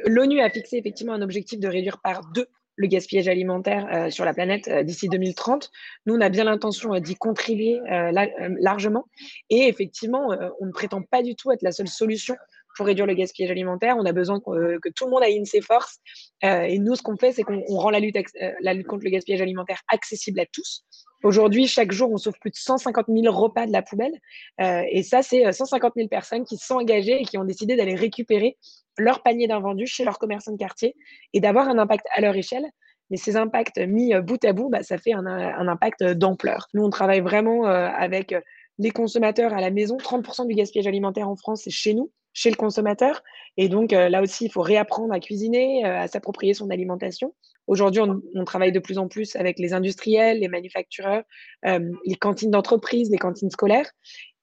l'ONU 0.06 0.42
a 0.42 0.50
fixé 0.50 0.78
effectivement 0.78 1.14
un 1.14 1.22
objectif 1.22 1.60
de 1.60 1.68
réduire 1.68 2.00
par 2.02 2.22
deux 2.34 2.48
le 2.80 2.86
gaspillage 2.86 3.28
alimentaire 3.28 4.12
sur 4.12 4.24
la 4.24 4.36
planète 4.36 4.70
d'ici 4.86 5.10
2030. 5.10 5.72
Nous, 6.06 6.14
on 6.14 6.22
a 6.22 6.30
bien 6.30 6.44
l'intention 6.44 7.00
d'y 7.00 7.16
contribuer 7.16 7.80
largement. 8.60 9.06
Et 9.50 9.68
effectivement, 9.68 10.30
on 10.60 10.68
ne 10.68 10.72
prétend 10.72 11.02
pas 11.02 11.24
du 11.24 11.36
tout 11.36 11.52
être 11.52 11.64
la 11.64 11.72
seule 11.72 11.88
solution 11.88 12.36
pour 12.76 12.86
réduire 12.86 13.08
le 13.08 13.16
gaspillage 13.16 13.50
alimentaire. 13.50 13.96
On 13.98 14.06
a 14.06 14.12
besoin 14.12 14.40
que, 14.40 14.90
tout 14.96 15.06
le 15.06 15.10
monde 15.10 15.24
aille 15.24 15.44
ses 15.48 15.62
forces. 15.62 15.98
et 16.44 16.78
nous, 16.78 16.94
ce 16.94 17.02
qu'on 17.02 17.18
fait, 17.18 17.32
c'est 17.32 17.42
qu'on 17.42 17.64
rend 17.66 17.90
la 17.90 18.00
lutte 18.00 18.16
contre 18.86 19.06
le 19.06 19.10
gaspillage 19.10 19.42
alimentaire 19.42 19.82
accessible 19.92 20.40
à 20.40 20.46
tous. 20.46 20.86
Aujourd'hui, 21.24 21.68
chaque 21.68 21.92
jour, 21.92 22.12
on 22.12 22.18
sauve 22.18 22.38
plus 22.40 22.52
de 22.52 22.56
150 22.56 23.08
000 23.08 23.36
repas 23.36 23.66
de 23.66 23.72
la 23.72 23.82
poubelle. 23.82 24.14
Euh, 24.62 24.84
et 24.92 25.04
ça, 25.04 25.24
c'est 25.24 25.52
150 25.52 25.92
euh, 25.92 25.94
000 26.02 26.08
personnes 26.10 26.46
qui 26.46 26.58
sont 26.58 26.76
engagées 26.76 27.22
et 27.22 27.26
qui 27.26 27.38
ont 27.38 27.44
décidé 27.44 27.76
d'aller 27.76 27.96
récupérer 27.96 28.58
leur 28.98 29.24
panier 29.24 29.48
d'invendus 29.48 29.88
chez 29.88 30.04
leurs 30.04 30.20
commerçants 30.20 30.52
de 30.52 30.58
quartier 30.58 30.96
et 31.34 31.40
d'avoir 31.40 31.68
un 31.70 31.78
impact 31.80 32.06
à 32.16 32.22
leur 32.22 32.36
échelle. 32.36 32.66
Mais 33.10 33.18
ces 33.18 33.36
impacts 33.36 33.80
mis 33.80 34.14
euh, 34.14 34.22
bout 34.22 34.44
à 34.46 34.54
bout, 34.54 34.70
bah, 34.70 34.84
ça 34.84 34.98
fait 34.98 35.14
un, 35.14 35.26
impact 35.26 36.04
d'ampleur. 36.04 36.68
Nous, 36.74 36.84
on 36.84 36.90
travaille 36.90 37.22
vraiment 37.22 37.66
avec 37.66 38.36
les 38.78 38.92
consommateurs 38.92 39.54
à 39.54 39.62
la 39.62 39.72
maison. 39.72 39.98
30% 39.98 40.48
du 40.48 40.54
gaspillage 40.54 40.88
alimentaire 40.88 41.28
en 41.28 41.36
France, 41.36 41.62
c'est 41.64 41.72
chez 41.72 41.94
nous 41.94 42.12
chez 42.38 42.52
le 42.52 42.56
consommateur. 42.56 43.24
Et 43.58 43.68
donc 43.68 43.92
là 43.92 44.22
aussi, 44.22 44.46
il 44.46 44.52
faut 44.52 44.62
réapprendre 44.62 45.12
à 45.12 45.20
cuisiner, 45.20 45.84
à 45.84 46.08
s'approprier 46.08 46.54
son 46.54 46.70
alimentation. 46.70 47.34
Aujourd'hui, 47.66 48.02
on, 48.02 48.46
travaille 48.46 48.72
de 48.72 48.80
plus 48.80 49.00
en 49.00 49.08
plus 49.08 49.36
avec 49.36 49.58
les 49.58 49.74
industriels, 49.74 50.40
les 50.40 50.48
manufactureurs, 50.48 51.24
euh, 51.66 51.92
les 52.06 52.16
cantines 52.16 52.52
d'entreprise, 52.52 53.10
les 53.10 53.18
cantines 53.18 53.50
scolaires. 53.50 53.92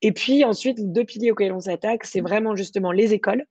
Et 0.02 0.10
puis 0.10 0.44
ensuite, 0.44 0.92
deux 0.92 1.04
piliers 1.04 1.30
auxquels 1.30 1.52
on 1.52 1.60
s'attaque, 1.60 2.04
c'est 2.04 2.20
vraiment 2.20 2.56
justement 2.56 2.90
les 2.90 3.14
écoles 3.14 3.46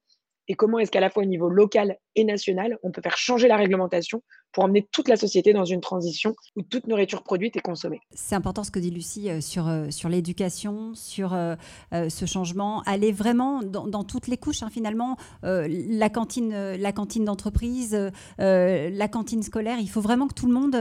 et 0.48 0.56
comment 0.56 0.80
est-ce 0.80 0.92
qu'à 0.92 1.00
la 1.00 1.10
fois 1.10 1.24
au 1.24 1.26
niveau 1.26 1.50
local 1.50 1.98
et 2.16 2.24
national, 2.26 2.78
on 2.84 2.92
peut 2.92 3.02
faire 3.02 3.18
changer 3.18 3.48
la 3.48 3.56
réglementation 3.56 4.24
pour 4.54 4.64
emmener 4.64 4.88
toute 4.92 5.10
la 5.10 5.18
société 5.18 5.52
dans 5.52 5.66
une 5.66 5.82
transition 5.82 6.36
où 6.56 6.62
toute 6.62 6.88
nourriture 6.88 7.24
produite 7.24 7.58
est 7.58 7.62
consommée. 7.62 8.00
C'est 8.12 8.36
important 8.36 8.64
ce 8.64 8.72
que 8.72 8.80
dit 8.80 8.92
Lucie 8.92 9.30
euh, 9.30 9.42
sur, 9.42 9.68
euh, 9.68 9.90
sur 9.90 10.10
l'éducation, 10.10 10.94
sur 10.94 11.34
euh, 11.34 11.56
ce 11.92 12.26
changement, 12.26 12.82
aller 12.84 13.12
vraiment 13.12 13.62
dans, 13.64 14.04
toutes 14.04 14.28
les 14.28 14.38
couches 14.38 14.64
hein, 14.64 14.70
finalement, 14.72 15.18
la 15.44 16.10
cantine, 16.10 16.54
la 16.54 16.92
cantine 16.92 17.26
d'entreprise, 17.26 17.98
la 18.38 19.08
cantine 19.08 19.42
scolaire, 19.42 19.80
il 19.80 19.90
faut 19.90 20.02
vraiment 20.02 20.28
que 20.28 20.34
tout 20.34 20.46
le 20.46 20.54
monde, 20.54 20.76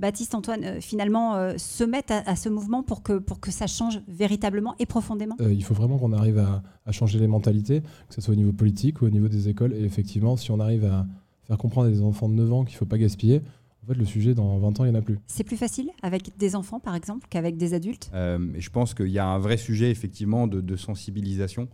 Baptiste, 0.00 0.34
Antoine, 0.34 0.80
finalement 0.80 1.56
se 1.56 1.84
mette 1.84 2.10
à, 2.10 2.36
ce 2.36 2.48
mouvement 2.48 2.82
pour 2.82 3.02
que, 3.02 3.18
pour 3.18 3.40
que 3.40 3.50
ça 3.50 3.66
change 3.66 4.00
véritablement 4.08 4.74
et 4.78 4.86
profondément. 4.86 5.36
il 5.40 5.64
faut 5.64 5.74
vraiment 5.74 5.98
qu'on 5.98 6.12
arrive 6.12 6.38
à, 6.38 6.62
à 6.86 6.92
changer 6.92 7.18
les 7.18 7.26
mentalités, 7.26 7.80
que 7.80 8.14
ce 8.14 8.20
soit 8.20 8.34
au 8.34 8.36
niveau 8.36 8.52
politique 8.52 9.00
ou 9.02 9.06
au 9.06 9.10
niveau 9.10 9.28
des 9.28 9.48
écoles. 9.48 9.72
Et 9.74 9.84
effectivement, 9.84 10.36
si 10.36 10.50
on 10.50 10.60
arrive 10.60 10.84
à 10.84 11.06
faire 11.46 11.58
comprendre 11.58 11.88
à 11.88 11.90
des 11.90 12.02
enfants 12.02 12.28
de 12.28 12.34
9 12.34 12.52
ans 12.52 12.64
qu'il 12.64 12.74
ne 12.74 12.78
faut 12.78 12.86
pas 12.86 12.98
gaspiller, 12.98 13.42
en 13.84 13.86
fait, 13.86 13.98
le 13.98 14.06
sujet, 14.06 14.34
dans 14.34 14.58
20 14.58 14.80
ans, 14.80 14.84
il 14.84 14.90
n'y 14.90 14.96
en 14.96 14.98
a 14.98 15.02
plus. 15.02 15.18
C'est 15.26 15.44
plus 15.44 15.58
facile 15.58 15.90
avec 16.02 16.36
des 16.38 16.56
enfants, 16.56 16.80
par 16.80 16.94
exemple, 16.94 17.26
qu'avec 17.28 17.58
des 17.58 17.74
adultes? 17.74 18.10
Euh, 18.14 18.38
Je 18.56 18.70
pense 18.70 18.94
qu'il 18.94 19.08
y 19.08 19.18
a 19.18 19.26
un 19.26 19.38
vrai 19.38 19.58
sujet, 19.58 19.90
effectivement, 19.90 20.46
de, 20.46 20.76
sensibilisation. 20.76 21.68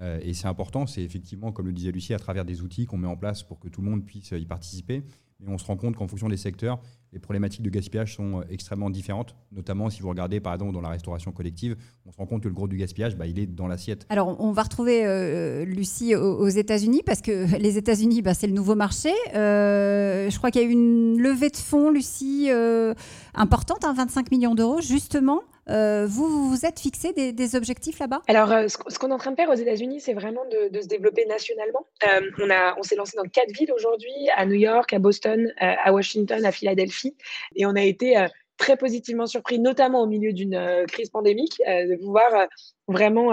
Euh, 0.00 0.20
et 0.22 0.32
c'est 0.32 0.46
important, 0.46 0.86
c'est 0.86 1.02
effectivement, 1.02 1.50
comme 1.50 1.66
le 1.66 1.72
disait 1.72 1.90
Lucie, 1.90 2.14
à 2.14 2.18
travers 2.18 2.44
des 2.44 2.62
outils 2.62 2.86
qu'on 2.86 2.98
met 2.98 3.08
en 3.08 3.16
place 3.16 3.42
pour 3.42 3.58
que 3.58 3.68
tout 3.68 3.80
le 3.80 3.90
monde 3.90 4.04
puisse 4.04 4.30
y 4.30 4.44
participer. 4.44 5.02
Mais 5.40 5.52
on 5.52 5.58
se 5.58 5.64
rend 5.64 5.76
compte 5.76 5.96
qu'en 5.96 6.08
fonction 6.08 6.28
des 6.28 6.38
secteurs, 6.38 6.80
les 7.12 7.18
problématiques 7.18 7.62
de 7.62 7.68
gaspillage 7.70 8.16
sont 8.16 8.40
euh, 8.40 8.44
extrêmement 8.48 8.90
différentes. 8.90 9.36
Notamment 9.52 9.90
si 9.90 10.00
vous 10.00 10.08
regardez 10.08 10.40
par 10.40 10.54
exemple 10.54 10.72
dans 10.72 10.80
la 10.80 10.88
restauration 10.88 11.30
collective, 11.32 11.76
on 12.06 12.12
se 12.12 12.16
rend 12.16 12.26
compte 12.26 12.42
que 12.42 12.48
le 12.48 12.54
gros 12.54 12.68
du 12.68 12.76
gaspillage, 12.76 13.16
bah, 13.16 13.26
il 13.26 13.38
est 13.38 13.46
dans 13.46 13.66
l'assiette. 13.66 14.06
Alors 14.08 14.40
on 14.40 14.52
va 14.52 14.62
retrouver 14.62 15.04
euh, 15.04 15.64
Lucie 15.64 16.14
aux, 16.14 16.48
États-Unis 16.48 17.02
parce 17.04 17.20
que 17.20 17.56
les 17.58 17.76
États-Unis, 17.76 18.22
bah, 18.22 18.34
c'est 18.34 18.46
le 18.46 18.54
nouveau 18.54 18.74
marché. 18.74 19.10
Euh, 19.34 20.30
je 20.30 20.38
crois 20.38 20.50
qu'il 20.50 20.62
y 20.62 20.64
a 20.64 20.68
eu 20.68 20.72
une 20.72 21.20
levée 21.20 21.50
de 21.50 21.56
fonds, 21.56 21.90
Lucie, 21.90 22.48
importante, 23.34 23.84
25 23.84 24.20
hein, 24.20 24.24
millions 24.30 24.54
d'euros, 24.54 24.80
justement 24.80 25.42
euh, 25.68 26.06
vous, 26.06 26.48
vous 26.48 26.64
êtes 26.64 26.78
fixé 26.78 27.12
des, 27.12 27.56
objectifs 27.56 27.98
là-bas? 27.98 28.22
Alors, 28.28 28.52
euh, 28.52 28.68
ce, 28.68 28.98
qu'on 28.98 29.10
est 29.10 29.12
en 29.12 29.18
train 29.18 29.32
de 29.32 29.36
faire 29.36 29.50
aux 29.50 29.54
États-Unis, 29.54 30.00
c'est 30.00 30.14
vraiment 30.14 30.44
de, 30.70 30.80
se 30.80 30.86
développer 30.86 31.26
nationalement. 31.26 31.86
Euh, 32.04 32.30
on, 32.38 32.48
on 32.78 32.82
s'est 32.82 32.96
lancé 32.96 33.16
dans 33.16 33.24
quatre 33.24 33.52
villes 33.52 33.72
aujourd'hui, 33.72 34.12
à 34.36 34.46
New 34.46 34.54
York, 34.54 34.92
à 34.92 34.98
Boston, 34.98 35.52
à 35.58 35.92
Washington, 35.92 36.44
à 36.44 36.52
Philadelphie. 36.52 37.16
Et 37.56 37.66
on 37.66 37.74
a 37.74 37.82
été 37.82 38.26
très 38.58 38.76
positivement 38.76 39.26
surpris, 39.26 39.58
notamment 39.58 40.02
au 40.02 40.06
milieu 40.06 40.32
d'une 40.32 40.86
crise 40.88 41.10
pandémique, 41.10 41.60
de 41.66 41.96
pouvoir 41.96 42.48
vraiment 42.88 43.32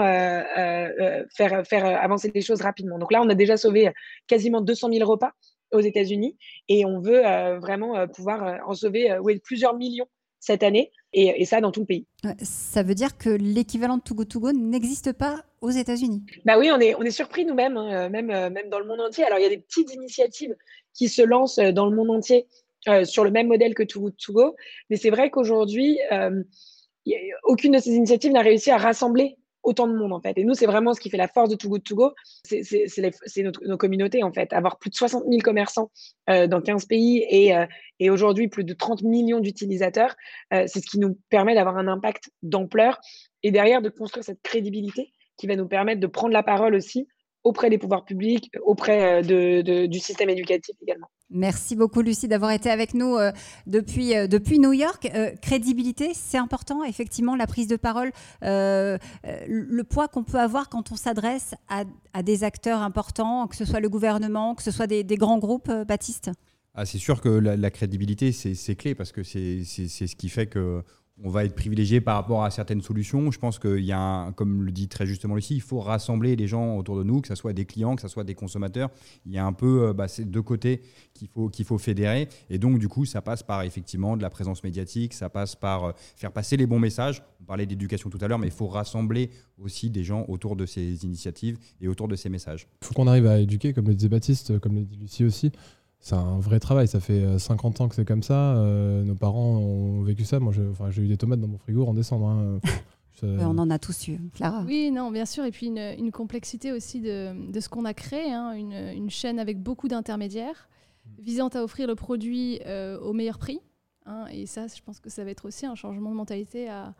faire, 1.34 1.66
faire 1.66 2.02
avancer 2.02 2.32
les 2.34 2.42
choses 2.42 2.62
rapidement. 2.62 2.98
Donc 2.98 3.12
là, 3.12 3.22
on 3.22 3.28
a 3.28 3.34
déjà 3.34 3.56
sauvé 3.56 3.90
quasiment 4.26 4.60
200 4.60 4.90
000 4.92 5.08
repas 5.08 5.32
aux 5.72 5.80
États-Unis 5.80 6.36
et 6.68 6.84
on 6.84 7.00
veut 7.00 7.22
vraiment 7.58 8.06
pouvoir 8.08 8.60
en 8.66 8.74
sauver 8.74 9.16
plusieurs 9.42 9.76
millions 9.76 10.08
cette 10.44 10.62
année, 10.62 10.92
et, 11.14 11.44
ça 11.46 11.60
dans 11.60 11.72
tout 11.72 11.80
le 11.80 11.86
pays. 11.86 12.06
Ça 12.42 12.82
veut 12.82 12.94
dire 12.94 13.16
que 13.16 13.30
l'équivalent 13.30 13.96
de 13.96 14.14
Go 14.14 14.24
To 14.24 14.40
Go 14.40 14.52
n'existe 14.52 15.12
pas 15.12 15.44
aux 15.62 15.70
États-Unis 15.70 16.22
Bah 16.44 16.58
oui, 16.58 16.70
on 16.70 16.78
est, 16.80 16.94
on 16.96 17.02
est 17.02 17.10
surpris 17.10 17.46
nous-mêmes, 17.46 17.78
hein, 17.78 18.10
même, 18.10 18.30
euh, 18.30 18.50
même 18.50 18.68
dans 18.68 18.78
le 18.78 18.84
monde 18.84 19.00
entier. 19.00 19.24
Alors 19.24 19.38
il 19.38 19.42
y 19.42 19.46
a 19.46 19.50
des 19.50 19.58
petites 19.58 19.94
initiatives 19.94 20.54
qui 20.92 21.08
se 21.08 21.22
lancent 21.22 21.58
euh, 21.58 21.72
dans 21.72 21.86
le 21.86 21.96
monde 21.96 22.10
entier 22.10 22.46
euh, 22.88 23.04
sur 23.06 23.24
le 23.24 23.30
même 23.30 23.46
modèle 23.46 23.74
que 23.74 23.82
Too 23.82 24.00
Good 24.00 24.16
To 24.18 24.32
Go, 24.34 24.56
mais 24.90 24.96
c'est 24.96 25.10
vrai 25.10 25.30
qu'aujourd'hui, 25.30 25.98
aucune 27.44 27.72
de 27.72 27.78
ces 27.78 27.92
initiatives 27.92 28.32
n'a 28.32 28.42
réussi 28.42 28.70
à 28.70 28.76
rassembler 28.76 29.38
autant 29.64 29.88
de 29.88 29.96
monde 29.96 30.12
en 30.12 30.20
fait. 30.20 30.38
Et 30.38 30.44
nous, 30.44 30.54
c'est 30.54 30.66
vraiment 30.66 30.94
ce 30.94 31.00
qui 31.00 31.10
fait 31.10 31.16
la 31.16 31.28
force 31.28 31.48
de 31.50 31.56
Too 31.56 31.68
Good 31.68 31.84
To 31.84 31.94
Go, 31.96 32.14
c'est 32.44 33.42
nos 33.42 33.76
communautés 33.76 34.22
en 34.22 34.32
fait. 34.32 34.52
Avoir 34.52 34.78
plus 34.78 34.90
de 34.90 34.94
60 34.94 35.24
000 35.28 35.40
commerçants 35.42 35.90
euh, 36.30 36.46
dans 36.46 36.60
15 36.60 36.86
pays 36.86 37.26
et, 37.28 37.56
euh, 37.56 37.66
et 37.98 38.10
aujourd'hui 38.10 38.48
plus 38.48 38.64
de 38.64 38.74
30 38.74 39.02
millions 39.02 39.40
d'utilisateurs, 39.40 40.14
euh, 40.52 40.64
c'est 40.66 40.80
ce 40.80 40.86
qui 40.90 40.98
nous 40.98 41.18
permet 41.30 41.54
d'avoir 41.54 41.76
un 41.76 41.88
impact 41.88 42.30
d'ampleur 42.42 43.00
et 43.42 43.50
derrière 43.50 43.82
de 43.82 43.88
construire 43.88 44.24
cette 44.24 44.42
crédibilité 44.42 45.12
qui 45.36 45.46
va 45.46 45.56
nous 45.56 45.66
permettre 45.66 46.00
de 46.00 46.06
prendre 46.06 46.32
la 46.32 46.42
parole 46.42 46.74
aussi 46.74 47.08
auprès 47.44 47.70
des 47.70 47.78
pouvoirs 47.78 48.04
publics, 48.04 48.50
auprès 48.64 49.22
de, 49.22 49.86
du 49.86 49.98
système 50.00 50.30
éducatif 50.30 50.74
également. 50.82 51.08
Merci 51.30 51.76
beaucoup 51.76 52.00
Lucie 52.00 52.28
d'avoir 52.28 52.52
été 52.52 52.70
avec 52.70 52.94
nous 52.94 53.16
euh, 53.16 53.32
depuis, 53.66 54.16
euh, 54.16 54.26
depuis 54.26 54.58
New 54.58 54.72
York. 54.72 55.10
Euh, 55.14 55.30
crédibilité, 55.42 56.12
c'est 56.14 56.38
important, 56.38 56.84
effectivement, 56.84 57.36
la 57.36 57.46
prise 57.46 57.66
de 57.68 57.76
parole, 57.76 58.12
le 58.42 59.82
poids 59.82 60.08
qu'on 60.08 60.24
peut 60.24 60.38
avoir 60.38 60.68
quand 60.68 60.92
on 60.92 60.96
s'adresse 60.96 61.54
à, 61.68 61.84
à, 62.12 62.22
des 62.22 62.44
acteurs 62.44 62.80
importants, 62.80 63.46
que 63.46 63.56
ce 63.56 63.64
soit 63.64 63.80
le 63.80 63.88
gouvernement, 63.88 64.54
que 64.54 64.62
ce 64.62 64.70
soit 64.70 64.86
des, 64.86 65.04
des 65.04 65.16
grands 65.16 65.38
groupes, 65.38 65.70
Baptiste 65.86 66.30
ah, 66.74 66.86
C'est 66.86 66.98
sûr 66.98 67.20
que 67.20 67.28
la, 67.28 67.56
la 67.56 67.70
crédibilité, 67.70 68.32
c'est 68.32 68.76
clé 68.76 68.94
parce 68.94 69.12
que 69.12 69.22
c'est 69.22 69.64
ce 69.64 70.16
qui 70.16 70.28
fait 70.28 70.46
que 70.46 70.82
on 71.22 71.30
va 71.30 71.44
être 71.44 71.54
privilégié 71.54 72.00
par 72.00 72.16
rapport 72.16 72.42
à 72.42 72.50
certaines 72.50 72.82
solutions. 72.82 73.30
Je 73.30 73.38
pense 73.38 73.58
qu'il 73.58 73.84
y 73.84 73.92
a, 73.92 74.32
comme 74.32 74.62
le 74.64 74.72
dit 74.72 74.88
très 74.88 75.06
justement 75.06 75.36
Lucie, 75.36 75.54
il 75.54 75.62
faut 75.62 75.78
rassembler 75.80 76.34
les 76.34 76.48
gens 76.48 76.76
autour 76.76 76.98
de 76.98 77.04
nous, 77.04 77.20
que 77.20 77.28
ce 77.28 77.34
soit 77.36 77.52
des 77.52 77.64
clients, 77.64 77.94
que 77.94 78.02
ce 78.02 78.08
soit 78.08 78.24
des 78.24 78.34
consommateurs. 78.34 78.90
Il 79.24 79.32
y 79.32 79.38
a 79.38 79.46
un 79.46 79.52
peu 79.52 79.88
euh, 79.88 79.92
bah, 79.92 80.08
ces 80.08 80.24
deux 80.24 80.42
côtés 80.42 80.82
qu'il 81.12 81.28
faut, 81.28 81.48
qu'il 81.48 81.64
faut 81.64 81.78
fédérer. 81.78 82.28
Et 82.50 82.58
donc, 82.58 82.78
du 82.78 82.88
coup, 82.88 83.04
ça 83.04 83.22
passe 83.22 83.42
par 83.42 83.62
effectivement 83.62 84.16
de 84.16 84.22
la 84.22 84.30
présence 84.30 84.64
médiatique, 84.64 85.14
ça 85.14 85.28
passe 85.28 85.54
par 85.54 85.84
euh, 85.84 85.92
faire 86.16 86.32
passer 86.32 86.56
les 86.56 86.66
bons 86.66 86.80
messages. 86.80 87.22
On 87.40 87.44
parlait 87.44 87.66
d'éducation 87.66 88.10
tout 88.10 88.18
à 88.20 88.26
l'heure, 88.26 88.38
mais 88.38 88.48
il 88.48 88.52
faut 88.52 88.66
rassembler 88.66 89.30
aussi 89.58 89.90
des 89.90 90.02
gens 90.02 90.24
autour 90.28 90.56
de 90.56 90.66
ces 90.66 91.04
initiatives 91.04 91.58
et 91.80 91.86
autour 91.86 92.08
de 92.08 92.16
ces 92.16 92.28
messages. 92.28 92.66
Il 92.82 92.86
faut 92.86 92.94
qu'on 92.94 93.06
arrive 93.06 93.26
à 93.26 93.38
éduquer, 93.38 93.72
comme 93.72 93.86
le 93.86 93.94
disait 93.94 94.08
Baptiste, 94.08 94.58
comme 94.58 94.74
le 94.74 94.84
dit 94.84 94.96
Lucie 94.96 95.24
aussi 95.24 95.52
c'est 96.04 96.16
un 96.16 96.38
vrai 96.38 96.60
travail. 96.60 96.86
Ça 96.86 97.00
fait 97.00 97.38
50 97.38 97.80
euh, 97.80 97.84
ans 97.84 97.88
que 97.88 97.94
c'est 97.94 98.04
comme 98.04 98.22
ça. 98.22 98.56
Euh, 98.56 99.02
nos 99.04 99.14
parents 99.14 99.56
ont 99.56 100.02
vécu 100.02 100.24
ça. 100.24 100.38
Moi, 100.38 100.52
j'ai 100.90 101.02
eu 101.02 101.08
des 101.08 101.16
tomates 101.16 101.40
dans 101.40 101.48
mon 101.48 101.56
frigo 101.56 101.86
en 101.86 101.94
décembre. 101.94 102.26
Hein. 102.26 102.60
on 103.22 103.56
en 103.56 103.70
a 103.70 103.78
tous 103.78 104.08
eu, 104.08 104.20
Clara. 104.34 104.64
Oui, 104.66 104.90
non, 104.90 105.10
bien 105.10 105.24
sûr. 105.24 105.46
Et 105.46 105.50
puis 105.50 105.68
une, 105.68 106.12
complexité 106.12 106.72
aussi 106.72 107.00
de, 107.00 107.58
ce 107.58 107.70
qu'on 107.70 107.86
a 107.86 107.94
créé, 107.94 108.30
hein. 108.30 108.52
une, 108.52 109.08
chaîne 109.08 109.38
avec 109.38 109.62
beaucoup 109.62 109.88
d'intermédiaires 109.88 110.68
visant 111.18 111.48
à 111.48 111.62
offrir 111.62 111.86
le 111.86 111.94
produit 111.94 112.60
euh, 112.66 112.98
au 113.00 113.14
meilleur 113.14 113.38
prix. 113.38 113.60
Hein. 114.04 114.26
et 114.30 114.44
ça, 114.44 114.66
je 114.66 114.82
pense 114.82 115.00
que 115.00 115.08
ça 115.08 115.24
va 115.24 115.30
être 115.30 115.46
aussi 115.46 115.64
un 115.64 115.74
changement 115.74 116.10
de 116.10 116.16
mentalité 116.16 116.68
à 116.68 116.94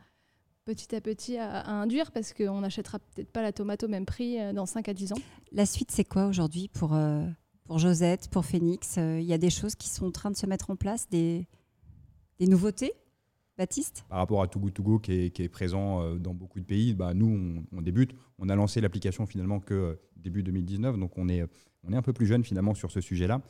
petit 0.64 0.95
à 0.95 1.03
petit 1.03 1.37
à, 1.37 1.69
induire 1.69 2.11
parce 2.11 2.33
qu'on 2.33 2.62
n'achètera 2.62 2.99
peut-être 2.99 3.31
pas 3.31 3.43
la 3.43 3.53
tomate 3.53 3.83
au 3.83 3.88
même 3.88 4.07
prix 4.07 4.38
dans 4.55 4.64
5 4.64 4.88
à 4.88 4.95
10 4.95 5.12
ans. 5.12 5.19
La 5.53 5.67
suite, 5.67 5.90
c'est 5.90 6.05
quoi 6.05 6.25
aujourd'hui 6.25 6.69
pour 6.69 6.95
pour 7.64 7.79
Josette, 7.79 8.29
pour 8.29 8.44
Phoenix 8.44 8.96
euh, 8.98 9.18
Il 9.20 9.27
y 9.27 9.33
a 9.33 9.38
des 9.38 9.50
choses 9.50 9.74
qui 9.74 9.88
sont 9.88 10.07
en 10.07 10.11
train 10.11 10.31
de 10.31 10.37
se 10.37 10.46
mettre 10.46 10.70
en 10.70 10.77
place, 10.77 11.09
des, 11.11 11.46
nouveautés 12.40 12.92
Baptiste? 13.57 14.05
Par 14.09 14.18
rapport 14.18 14.42
à 14.42 14.48
Too 14.48 14.59
Good 14.59 14.74
To 14.74 14.83
Go 14.83 14.98
qui 14.98 15.12
est, 15.12 15.31
qui 15.31 15.42
est 15.42 15.48
présent 15.48 16.03
euh, 16.03 16.16
dans 16.16 16.35
beaucoup 16.35 16.59
de 16.59 16.64
pays, 16.64 16.92
bah, 16.92 17.14
nous, 17.14 17.64
on, 17.72 17.83
débute. 17.83 18.12
On 18.38 18.48
a 18.48 18.57
lancé 18.57 18.81
l'application 18.81 19.27
finalement 19.27 19.61
que 19.61 19.74
euh, 19.74 19.94
début 20.16 20.42
2019, 20.42 20.98
donc 20.98 21.16
on 21.16 21.29
est, 21.29 21.44
on 21.85 21.92
est 21.92 21.96
un 21.96 22.03
peu 22.03 22.12
plus 22.12 22.27
jeune 22.27 22.44
finalement 22.44 22.74
sur 22.74 22.90
ce 22.90 23.00
sujet-là. 23.00 23.40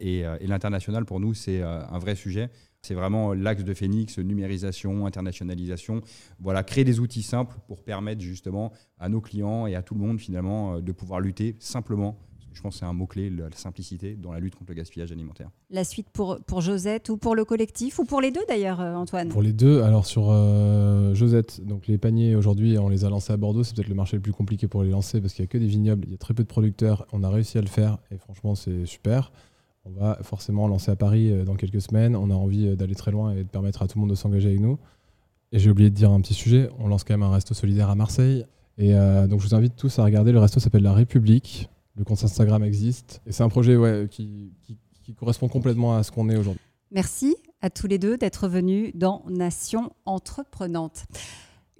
et, 0.00 0.18
et 0.18 0.46
l'international, 0.46 1.06
pour 1.06 1.20
nous, 1.20 1.32
c'est 1.32 1.62
un 1.62 1.98
vrai 1.98 2.16
sujet. 2.16 2.50
C'est 2.82 2.94
vraiment 2.94 3.32
l'axe 3.32 3.64
de 3.64 3.72
Phoenix, 3.72 4.18
numérisation, 4.18 5.06
internationalisation. 5.06 6.02
Voilà, 6.40 6.62
créer 6.64 6.84
des 6.84 7.00
outils 7.00 7.22
simples 7.22 7.56
pour 7.66 7.82
permettre 7.84 8.20
justement 8.20 8.72
à 8.98 9.08
nos 9.08 9.20
clients 9.20 9.66
et 9.66 9.74
à 9.74 9.82
tout 9.82 9.94
le 9.94 10.00
monde 10.00 10.20
finalement 10.20 10.80
de 10.80 10.92
pouvoir 10.92 11.20
lutter 11.20 11.56
simplement 11.60 12.18
je 12.58 12.62
pense 12.64 12.74
que 12.74 12.80
c'est 12.80 12.86
un 12.86 12.92
mot-clé, 12.92 13.30
la 13.30 13.48
simplicité 13.54 14.16
dans 14.16 14.32
la 14.32 14.40
lutte 14.40 14.56
contre 14.56 14.72
le 14.72 14.74
gaspillage 14.74 15.12
alimentaire. 15.12 15.48
La 15.70 15.84
suite 15.84 16.08
pour, 16.10 16.40
pour 16.44 16.60
Josette 16.60 17.08
ou 17.08 17.16
pour 17.16 17.36
le 17.36 17.44
collectif 17.44 18.00
ou 18.00 18.04
pour 18.04 18.20
les 18.20 18.32
deux 18.32 18.40
d'ailleurs, 18.48 18.80
euh, 18.80 18.96
Antoine 18.96 19.28
Pour 19.28 19.42
les 19.42 19.52
deux, 19.52 19.82
alors 19.82 20.06
sur 20.06 20.26
euh, 20.28 21.14
Josette, 21.14 21.64
donc 21.64 21.86
les 21.86 21.98
paniers 21.98 22.34
aujourd'hui, 22.34 22.76
on 22.76 22.88
les 22.88 23.04
a 23.04 23.10
lancés 23.10 23.32
à 23.32 23.36
Bordeaux, 23.36 23.62
c'est 23.62 23.76
peut-être 23.76 23.88
le 23.88 23.94
marché 23.94 24.16
le 24.16 24.22
plus 24.22 24.32
compliqué 24.32 24.66
pour 24.66 24.82
les 24.82 24.90
lancer 24.90 25.20
parce 25.20 25.34
qu'il 25.34 25.44
n'y 25.44 25.46
a 25.46 25.52
que 25.52 25.58
des 25.58 25.68
vignobles, 25.68 26.02
il 26.06 26.10
y 26.10 26.14
a 26.14 26.18
très 26.18 26.34
peu 26.34 26.42
de 26.42 26.48
producteurs, 26.48 27.06
on 27.12 27.22
a 27.22 27.30
réussi 27.30 27.58
à 27.58 27.60
le 27.60 27.68
faire 27.68 27.98
et 28.10 28.18
franchement 28.18 28.56
c'est 28.56 28.86
super. 28.86 29.30
On 29.84 29.90
va 29.90 30.18
forcément 30.22 30.66
lancer 30.66 30.90
à 30.90 30.96
Paris 30.96 31.30
euh, 31.30 31.44
dans 31.44 31.54
quelques 31.54 31.80
semaines, 31.80 32.16
on 32.16 32.28
a 32.28 32.34
envie 32.34 32.76
d'aller 32.76 32.96
très 32.96 33.12
loin 33.12 33.34
et 33.34 33.44
de 33.44 33.48
permettre 33.48 33.82
à 33.82 33.86
tout 33.86 33.98
le 33.98 34.00
monde 34.00 34.10
de 34.10 34.16
s'engager 34.16 34.48
avec 34.48 34.60
nous. 34.60 34.80
Et 35.52 35.60
j'ai 35.60 35.70
oublié 35.70 35.90
de 35.90 35.94
dire 35.94 36.10
un 36.10 36.20
petit 36.20 36.34
sujet, 36.34 36.70
on 36.80 36.88
lance 36.88 37.04
quand 37.04 37.14
même 37.14 37.22
un 37.22 37.30
resto 37.30 37.54
solidaire 37.54 37.88
à 37.88 37.94
Marseille. 37.94 38.44
Et 38.76 38.92
donc 38.92 39.40
je 39.40 39.48
vous 39.48 39.54
invite 39.54 39.74
tous 39.76 39.98
à 39.98 40.04
regarder, 40.04 40.30
le 40.30 40.38
resto 40.38 40.60
s'appelle 40.60 40.82
La 40.82 40.92
République. 40.92 41.70
Le 41.98 42.04
compte 42.04 42.22
Instagram 42.22 42.62
existe. 42.62 43.20
Et 43.26 43.32
c'est 43.32 43.42
un 43.42 43.48
projet 43.48 43.76
ouais, 43.76 44.06
qui, 44.10 44.52
correspond 45.18 45.48
complètement 45.48 45.96
à 45.96 46.02
ce 46.02 46.12
qu'on 46.12 46.28
est 46.28 46.36
aujourd'hui. 46.36 46.60
Merci 46.90 47.36
à 47.60 47.70
tous 47.70 47.86
les 47.86 47.98
deux 47.98 48.16
d'être 48.16 48.46
venus 48.46 48.92
dans 48.94 49.24
Nation 49.28 49.90
Entreprenante. 50.04 51.06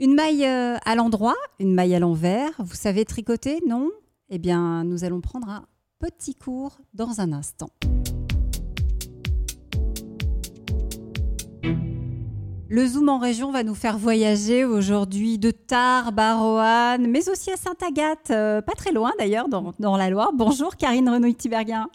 Une 0.00 0.14
maille 0.14 0.44
euh, 0.44 0.76
à 0.84 0.94
l'endroit, 0.94 1.36
une 1.60 1.74
maille 1.74 1.94
à 1.94 1.98
l'envers. 2.00 2.50
Vous 2.58 2.74
savez 2.74 3.04
tricoter, 3.04 3.60
non? 3.66 3.90
Eh 4.28 4.38
bien, 4.38 4.82
nous 4.84 5.04
allons 5.04 5.20
prendre 5.20 5.48
un 5.48 5.66
petit 5.98 6.34
cours 6.34 6.78
dans 6.94 7.20
un 7.20 7.32
instant. 7.32 7.70
Le 12.70 12.86
Zoom 12.86 13.08
en 13.08 13.18
région 13.18 13.50
va 13.50 13.62
nous 13.62 13.74
faire 13.74 13.96
voyager 13.96 14.66
aujourd'hui 14.66 15.38
de 15.38 15.50
Tarbes 15.50 16.20
à 16.20 16.34
Roanne, 16.34 17.06
mais 17.06 17.30
aussi 17.30 17.50
à 17.50 17.56
Sainte-Agathe, 17.56 18.30
euh, 18.30 18.60
pas 18.60 18.74
très 18.74 18.92
loin 18.92 19.10
d'ailleurs, 19.18 19.48
dans, 19.48 19.96
la 19.96 20.10
Loire. 20.10 20.32
Bonjour 20.34 20.76
Karine 20.76 21.08
Renouille-Tiberguin. 21.08 21.88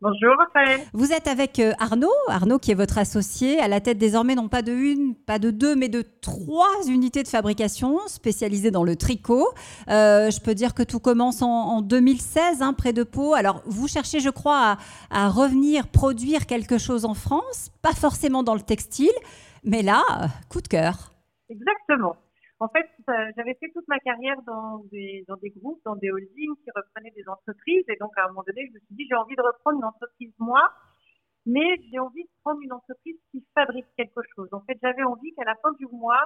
Bonjour 0.00 0.34
Raphaël. 0.38 0.80
Vous 0.94 1.12
êtes 1.12 1.26
avec 1.26 1.58
euh, 1.58 1.74
Arnaud, 1.78 2.08
Arnaud 2.28 2.58
qui 2.58 2.70
est 2.70 2.74
votre 2.74 2.96
associé, 2.96 3.60
à 3.60 3.68
la 3.68 3.82
tête 3.82 3.98
désormais 3.98 4.34
non 4.34 4.48
pas 4.48 4.62
de 4.62 4.72
une, 4.72 5.14
pas 5.14 5.38
de 5.38 5.50
deux, 5.50 5.76
mais 5.76 5.90
de 5.90 6.02
trois 6.22 6.86
unités 6.88 7.22
de 7.22 7.28
fabrication 7.28 7.98
spécialisées 8.06 8.70
dans 8.70 8.82
le 8.82 8.96
tricot. 8.96 9.46
Euh, 9.90 10.30
je 10.30 10.40
peux 10.40 10.54
dire 10.54 10.72
que 10.72 10.82
tout 10.82 11.00
commence 11.00 11.42
en, 11.42 11.82
2016, 11.82 12.62
hein, 12.62 12.72
près 12.72 12.94
de 12.94 13.02
Pau. 13.02 13.34
Alors 13.34 13.60
vous 13.66 13.88
cherchez, 13.88 14.20
je 14.20 14.30
crois, 14.30 14.78
à, 15.10 15.28
revenir 15.28 15.86
produire 15.88 16.46
quelque 16.46 16.78
chose 16.78 17.04
en 17.04 17.12
France, 17.12 17.68
pas 17.82 17.92
forcément 17.92 18.42
dans 18.42 18.54
le 18.54 18.62
textile, 18.62 19.10
mais 19.64 19.82
là, 19.82 20.02
coup 20.48 20.60
de 20.60 20.68
cœur. 20.68 21.12
Exactement. 21.48 22.16
En 22.60 22.68
fait, 22.68 22.86
j'avais 23.36 23.54
fait 23.54 23.70
toute 23.72 23.88
ma 23.88 23.98
carrière 24.00 24.36
dans 24.46 24.84
des, 24.92 25.24
dans 25.26 25.36
des 25.36 25.48
groupes, 25.50 25.80
dans 25.84 25.96
des 25.96 26.10
holdings 26.10 26.56
qui 26.62 26.70
reprenaient 26.76 27.12
des 27.16 27.26
entreprises. 27.26 27.84
Et 27.88 27.96
donc, 27.96 28.12
à 28.18 28.24
un 28.24 28.28
moment 28.28 28.44
donné, 28.46 28.66
je 28.68 28.74
me 28.74 28.78
suis 28.80 28.94
dit, 28.96 29.06
j'ai 29.08 29.16
envie 29.16 29.34
de 29.34 29.42
reprendre 29.42 29.78
une 29.78 29.84
entreprise 29.84 30.32
moi, 30.38 30.70
mais 31.46 31.80
j'ai 31.90 31.98
envie 31.98 32.22
de 32.22 32.30
prendre 32.44 32.60
une 32.60 32.72
entreprise 32.72 33.16
qui 33.30 33.42
fabrique 33.54 33.86
quelque 33.96 34.20
chose. 34.36 34.48
En 34.52 34.60
fait, 34.60 34.78
j'avais 34.82 35.02
envie 35.02 35.32
qu'à 35.34 35.44
la 35.44 35.56
fin 35.56 35.72
du 35.72 35.86
mois, 35.86 36.20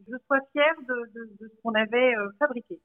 je 0.00 0.16
sois 0.26 0.40
fière 0.52 0.74
de, 0.88 1.12
de, 1.14 1.48
ce 1.48 1.62
qu'on 1.62 1.74
avait 1.74 2.16
euh, 2.16 2.28
fabriqué. 2.38 2.80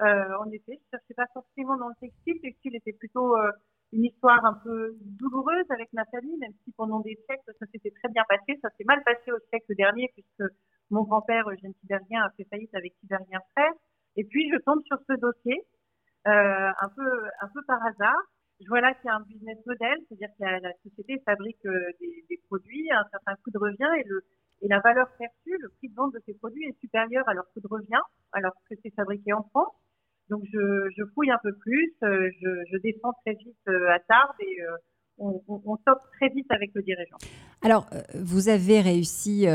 Euh, 0.00 0.36
en 0.38 0.50
effet, 0.50 0.80
je 0.80 0.96
ne 0.96 0.98
cherchais 0.98 1.14
pas 1.14 1.26
forcément 1.32 1.76
dans 1.76 1.88
le 1.88 1.94
textile. 2.00 2.34
Le 2.42 2.50
textile 2.50 2.76
était 2.76 2.92
plutôt 2.92 3.36
euh, 3.36 3.52
une 3.92 4.04
histoire 4.04 4.44
un 4.44 4.54
peu 4.64 4.96
douloureuse 5.00 5.70
avec 5.70 5.92
ma 5.92 6.04
famille, 6.06 6.36
même 6.38 6.52
si 6.64 6.72
pendant 6.72 7.00
des 7.00 7.18
siècles, 7.26 7.52
ça 7.58 7.66
s'était 7.66 7.90
très 7.90 8.08
bien 8.08 8.24
passé. 8.28 8.58
Ça 8.62 8.70
s'est 8.76 8.84
mal 8.84 9.02
passé 9.04 9.30
au 9.32 9.38
siècle 9.50 9.74
dernier, 9.76 10.10
puisque 10.14 10.50
mon 10.90 11.02
grand-père, 11.02 11.48
Eugène 11.48 11.74
Tiberien, 11.80 12.22
a 12.22 12.30
fait 12.36 12.44
faillite 12.44 12.74
avec 12.74 12.98
Tiberien 13.00 13.40
frère. 13.52 13.72
Et 14.16 14.24
puis, 14.24 14.50
je 14.50 14.58
tombe 14.64 14.82
sur 14.84 14.98
ce 15.08 15.14
dossier, 15.14 15.60
euh, 16.26 16.70
un, 16.80 16.88
peu, 16.88 17.28
un 17.40 17.48
peu 17.48 17.62
par 17.66 17.84
hasard. 17.84 18.22
Je 18.60 18.68
vois 18.68 18.80
là 18.80 18.94
qu'il 18.94 19.06
y 19.06 19.10
a 19.10 19.16
un 19.16 19.24
business 19.28 19.58
model, 19.66 19.98
c'est-à-dire 20.08 20.28
que 20.38 20.44
la, 20.44 20.72
société 20.84 21.20
fabrique 21.26 21.64
euh, 21.66 21.90
des, 22.00 22.24
des, 22.30 22.40
produits, 22.46 22.90
un 22.92 23.04
certain 23.10 23.34
coût 23.42 23.50
de 23.50 23.58
revient 23.58 23.90
et, 23.98 24.04
le, 24.04 24.22
et 24.62 24.68
la 24.68 24.78
valeur 24.80 25.08
perçue, 25.18 25.58
le 25.58 25.68
prix 25.70 25.88
de 25.88 25.94
vente 25.94 26.14
de 26.14 26.20
ces 26.24 26.34
produits 26.34 26.64
est 26.64 26.78
supérieur 26.80 27.28
à 27.28 27.34
leur 27.34 27.44
coût 27.52 27.60
de 27.60 27.66
revient, 27.66 28.02
alors 28.32 28.52
que 28.70 28.76
c'est 28.82 28.94
fabriqué 28.94 29.32
en 29.32 29.42
France. 29.42 29.74
Donc, 30.30 30.42
je, 30.52 30.88
je 30.96 31.02
fouille 31.14 31.30
un 31.30 31.40
peu 31.42 31.52
plus, 31.54 31.92
euh, 32.02 32.30
je, 32.40 32.48
je 32.72 32.78
descends 32.78 33.12
très 33.24 33.34
vite 33.34 33.56
euh, 33.68 33.90
à 33.90 33.98
Tarbes 34.00 34.36
et 34.40 34.58
on, 35.18 35.42
on, 35.48 35.62
on 35.64 35.76
très 36.18 36.28
vite 36.30 36.46
avec 36.50 36.70
le 36.74 36.82
dirigeant. 36.82 37.18
Alors, 37.62 37.86
vous 38.14 38.48
avez 38.48 38.80
réussi 38.80 39.46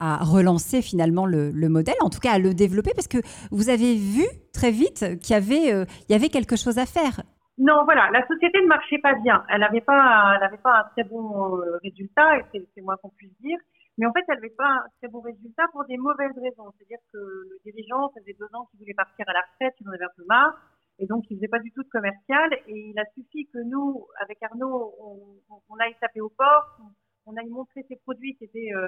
à 0.00 0.18
relancer 0.24 0.82
finalement 0.82 1.26
le, 1.26 1.52
modèle, 1.68 1.96
en 2.00 2.10
tout 2.10 2.20
cas 2.20 2.32
à 2.32 2.38
le 2.38 2.54
développer, 2.54 2.92
parce 2.94 3.08
que 3.08 3.18
vous 3.50 3.68
avez 3.68 3.96
vu 3.96 4.24
très 4.52 4.70
vite 4.70 5.18
qu'il 5.20 5.34
y 5.34 5.36
avait, 5.36 5.72
euh, 5.72 5.84
il 6.08 6.12
y 6.12 6.14
avait 6.14 6.28
quelque 6.28 6.56
chose 6.56 6.78
à 6.78 6.86
faire. 6.86 7.22
Non, 7.58 7.82
voilà, 7.84 8.08
la 8.12 8.24
société 8.26 8.60
ne 8.62 8.68
marchait 8.68 8.98
pas 8.98 9.14
bien. 9.14 9.42
Elle 9.48 9.60
n'avait 9.60 9.80
pas, 9.80 10.34
elle 10.36 10.44
avait 10.44 10.62
pas 10.62 10.78
un 10.78 10.84
très 10.92 11.02
bon 11.02 11.56
euh, 11.56 11.78
résultat, 11.82 12.38
et 12.38 12.62
c'est 12.74 12.82
moins 12.82 12.96
qu'on 13.02 13.10
puisse 13.10 13.36
dire. 13.40 13.58
Mais 13.98 14.06
en 14.06 14.12
fait, 14.12 14.24
elle 14.28 14.36
n'avait 14.36 14.54
pas 14.54 14.70
un 14.70 14.86
très 14.98 15.08
bon 15.08 15.20
résultat 15.20 15.64
pour 15.72 15.84
des 15.86 15.96
mauvaises 15.96 16.38
raisons. 16.38 16.70
C'est-à-dire 16.76 17.02
que 17.12 17.18
le 17.18 17.58
dirigeant, 17.64 18.08
ça 18.14 18.20
faisait 18.20 18.36
deux 18.38 18.48
ans 18.54 18.66
qu'il 18.70 18.78
voulait 18.78 18.94
partir 18.94 19.28
à 19.28 19.32
la 19.32 19.42
retraite, 19.42 19.74
il 19.80 19.88
en 19.88 19.92
avait 19.92 20.04
un 20.04 20.16
peu 20.16 20.24
marre, 20.24 20.54
et 21.00 21.06
donc 21.06 21.24
il 21.28 21.36
faisait 21.36 21.48
pas 21.48 21.58
du 21.58 21.72
tout 21.72 21.82
de 21.82 21.88
commercial. 21.88 22.54
Et 22.68 22.90
il 22.90 22.98
a 22.98 23.04
suffi 23.14 23.48
que 23.52 23.58
nous, 23.58 24.06
avec 24.20 24.40
Arnaud, 24.42 24.94
on, 25.00 25.60
on 25.68 25.76
aille 25.78 25.96
taper 26.00 26.20
au 26.20 26.28
port, 26.30 26.78
on, 27.26 27.36
aille 27.36 27.50
montrer 27.50 27.84
ses 27.88 27.96
produits 27.96 28.36
qui 28.36 28.44
étaient 28.44 28.72
euh, 28.74 28.86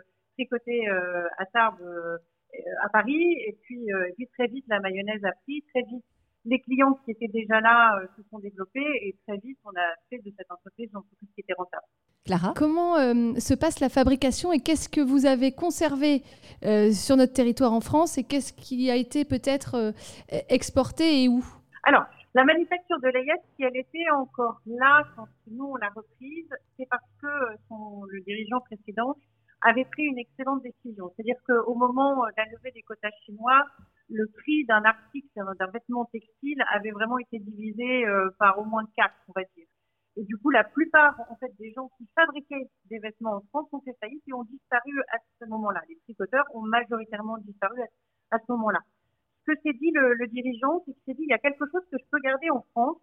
côté 0.48 0.88
euh, 0.88 1.28
à 1.38 1.44
Tarbes, 1.46 1.82
euh, 1.82 2.16
à 2.82 2.88
Paris. 2.88 3.34
Et 3.46 3.58
puis, 3.62 3.86
et 3.88 4.12
puis 4.14 4.28
très 4.28 4.46
vite, 4.46 4.64
la 4.68 4.78
mayonnaise 4.78 5.24
a 5.24 5.32
pris. 5.44 5.62
Très 5.74 5.82
vite, 5.82 6.04
les 6.44 6.60
clients 6.60 6.98
qui 7.04 7.10
étaient 7.12 7.28
déjà 7.28 7.60
là 7.60 8.00
se 8.16 8.22
sont 8.30 8.38
développés 8.38 8.86
et 9.02 9.16
très 9.26 9.36
vite, 9.38 9.58
on 9.64 9.70
a 9.70 9.94
fait 10.08 10.18
de 10.18 10.32
cette 10.36 10.50
entreprise 10.50 10.88
une 10.90 10.98
entreprise 10.98 11.28
qui 11.34 11.40
était 11.40 11.54
rentable. 11.54 11.84
Clara? 12.24 12.52
Comment 12.56 12.96
se 12.96 13.54
passe 13.54 13.80
la 13.80 13.88
fabrication 13.88 14.52
et 14.52 14.60
qu'est-ce 14.60 14.88
que 14.88 15.00
vous 15.00 15.26
avez 15.26 15.52
conservé 15.52 16.22
sur 16.92 17.16
notre 17.16 17.32
territoire 17.32 17.72
en 17.72 17.80
France 17.80 18.18
et 18.18 18.24
qu'est-ce 18.24 18.52
qui 18.52 18.90
a 18.90 18.96
été 18.96 19.24
peut-être 19.24 19.94
exporté 20.48 21.24
et 21.24 21.28
où? 21.28 21.44
Alors, 21.84 22.04
la 22.34 22.44
manufacture 22.44 23.00
de 23.00 23.08
Layette, 23.08 23.42
si 23.56 23.64
elle 23.64 23.76
était 23.76 24.08
encore 24.14 24.60
là 24.66 25.02
quand 25.16 25.26
nous 25.50 25.64
on 25.64 25.76
l'a 25.76 25.88
reprise, 25.88 26.48
c'est 26.76 26.86
parce 26.88 27.10
que 27.20 27.28
son, 27.68 28.04
le 28.08 28.20
dirigeant 28.20 28.60
précédent 28.60 29.16
avait 29.62 29.84
pris 29.86 30.04
une 30.04 30.18
excellente 30.18 30.62
décision. 30.62 31.10
C'est-à-dire 31.16 31.36
qu'au 31.46 31.74
moment 31.74 32.24
de 32.24 32.32
la 32.36 32.44
levée 32.44 32.70
des 32.72 32.82
quotas 32.82 33.10
chinois, 33.26 33.64
le 34.10 34.26
prix 34.26 34.64
d'un 34.66 34.82
article, 34.84 35.28
d'un 35.58 35.66
vêtement 35.68 36.04
textile 36.06 36.62
avait 36.72 36.90
vraiment 36.90 37.18
été 37.18 37.38
divisé 37.38 38.06
euh, 38.06 38.30
par 38.38 38.58
au 38.58 38.64
moins 38.64 38.84
quatre, 38.96 39.14
on 39.28 39.32
va 39.34 39.42
dire. 39.56 39.66
Et 40.16 40.24
du 40.24 40.36
coup, 40.36 40.50
la 40.50 40.64
plupart 40.64 41.14
des 41.58 41.72
gens 41.72 41.88
qui 41.96 42.08
fabriquaient 42.14 42.68
des 42.86 42.98
vêtements 42.98 43.36
en 43.36 43.40
France 43.48 43.68
ont 43.72 43.80
fait 43.80 43.96
faillite 44.00 44.22
et 44.26 44.32
ont 44.32 44.44
disparu 44.44 45.00
à 45.12 45.18
ce 45.40 45.46
moment-là. 45.46 45.82
Les 45.88 45.96
tricoteurs 46.04 46.44
ont 46.52 46.62
majoritairement 46.62 47.38
disparu 47.38 47.80
à, 48.30 48.38
ce 48.38 48.52
moment-là. 48.52 48.80
Ce 49.46 49.52
que 49.52 49.60
s'est 49.62 49.78
dit 49.78 49.90
le, 49.94 50.26
dirigeant, 50.26 50.82
c'est 50.84 50.92
qu'il 50.92 51.02
s'est 51.06 51.14
dit 51.14 51.22
il 51.22 51.30
y 51.30 51.34
a 51.34 51.38
quelque 51.38 51.64
chose 51.70 51.82
que 51.90 51.96
je 51.98 52.04
peux 52.10 52.18
garder 52.20 52.50
en 52.50 52.62
France, 52.72 52.98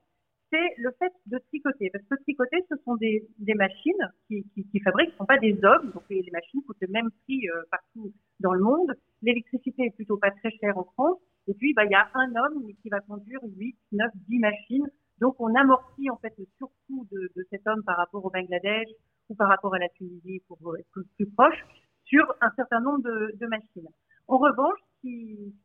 c'est 0.52 0.76
le 0.78 0.92
fait 1.00 1.12
de 1.26 1.40
tricoter. 1.50 1.90
Parce 1.92 2.06
que 2.06 2.16
tricoter, 2.24 2.58
ce 2.70 2.76
sont 2.84 2.96
des, 2.96 3.26
machines 3.56 4.12
qui, 4.28 4.46
fabriquent, 4.84 5.10
ce 5.10 5.14
ne 5.14 5.18
sont 5.18 5.26
pas 5.26 5.40
des 5.40 5.58
hommes. 5.64 5.92
Donc 5.92 6.04
les, 6.10 6.30
machines 6.32 6.62
coûtent 6.64 6.82
le 6.82 6.92
même 6.92 7.10
prix 7.24 7.50
euh, 7.50 7.64
partout 7.72 8.14
dans 8.40 8.54
le 8.54 8.62
monde. 8.62 8.94
L'électricité 9.22 9.86
est 9.86 9.96
plutôt 9.96 10.18
pas 10.18 10.32
très 10.32 10.52
chère 10.52 10.78
en 10.78 10.84
France. 10.84 11.18
Et 11.48 11.54
puis, 11.54 11.74
bah, 11.74 11.86
il 11.86 11.92
y 11.92 11.96
a 11.96 12.10
un 12.14 12.36
homme 12.36 12.68
qui 12.82 12.90
va 12.90 13.00
conduire 13.00 13.40
8, 13.44 13.76
9, 13.94 14.12
10 14.28 14.40
machines. 14.40 14.88
Donc 15.20 15.36
on 15.40 15.54
amortit 15.56 16.10
en 16.10 16.18
fait 16.18 16.34
le 16.38 16.46
surcoût 16.58 17.08
de, 17.12 17.32
cet 17.50 17.66
homme 17.68 17.84
par 17.84 17.98
rapport 17.98 18.24
au 18.24 18.30
Bangladesh 18.30 18.88
ou 19.30 19.36
par 19.36 19.50
rapport 19.50 19.74
à 19.74 19.80
la 19.80 19.90
Tunisie 19.90 20.42
pour 20.48 20.78
être 20.78 21.02
plus 21.16 21.30
proche 21.32 21.66
sur 22.06 22.24
un 22.42 22.52
certain 22.56 22.80
nombre 22.82 23.02
de, 23.02 23.48
machines. 23.48 23.90
En 24.28 24.38
revanche, 24.38 24.80
ce 25.04 25.08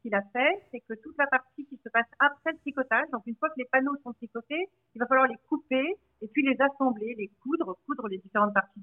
qu'il 0.02 0.14
a 0.14 0.22
fait, 0.32 0.62
c'est 0.70 0.80
que 0.80 0.94
toute 1.02 1.16
la 1.18 1.26
partie 1.26 1.66
qui 1.66 1.76
se 1.76 1.88
passe 1.90 2.06
après 2.18 2.52
le 2.52 2.58
tricotage, 2.58 3.08
donc 3.12 3.22
une 3.26 3.36
fois 3.36 3.48
que 3.50 3.58
les 3.58 3.68
panneaux 3.70 3.96
sont 4.02 4.12
tricotés, 4.14 4.68
il 4.94 4.98
va 4.98 5.06
falloir 5.06 5.26
les 5.26 5.36
couper 5.48 5.84
et 6.20 6.28
puis 6.28 6.42
les 6.42 6.56
assembler, 6.60 7.14
les 7.18 7.30
coudre, 7.42 7.76
coudre 7.86 8.08
les 8.08 8.18
différentes 8.18 8.54
parties 8.54 8.80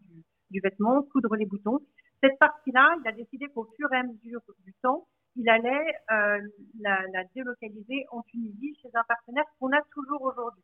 du 0.52 0.60
vêtement, 0.62 1.02
coudre 1.04 1.36
les 1.36 1.46
boutons. 1.46 1.80
Cette 2.22 2.38
partie-là, 2.40 2.96
il 3.02 3.08
a 3.08 3.12
décidé 3.14 3.48
qu'au 3.48 3.66
fur 3.78 3.92
et 3.94 3.98
à 3.98 4.04
mesure 4.04 4.42
du 4.66 4.74
temps, 4.82 5.08
il 5.36 5.48
allait 5.50 5.94
euh, 6.12 6.40
la, 6.82 7.24
délocaliser 7.34 8.06
en 8.12 8.22
Tunisie 8.24 8.76
chez 8.82 8.90
un 8.94 9.04
partenaire 9.08 9.46
qu'on 9.60 9.72
a 9.72 9.82
toujours 9.94 10.22
aujourd'hui. 10.22 10.64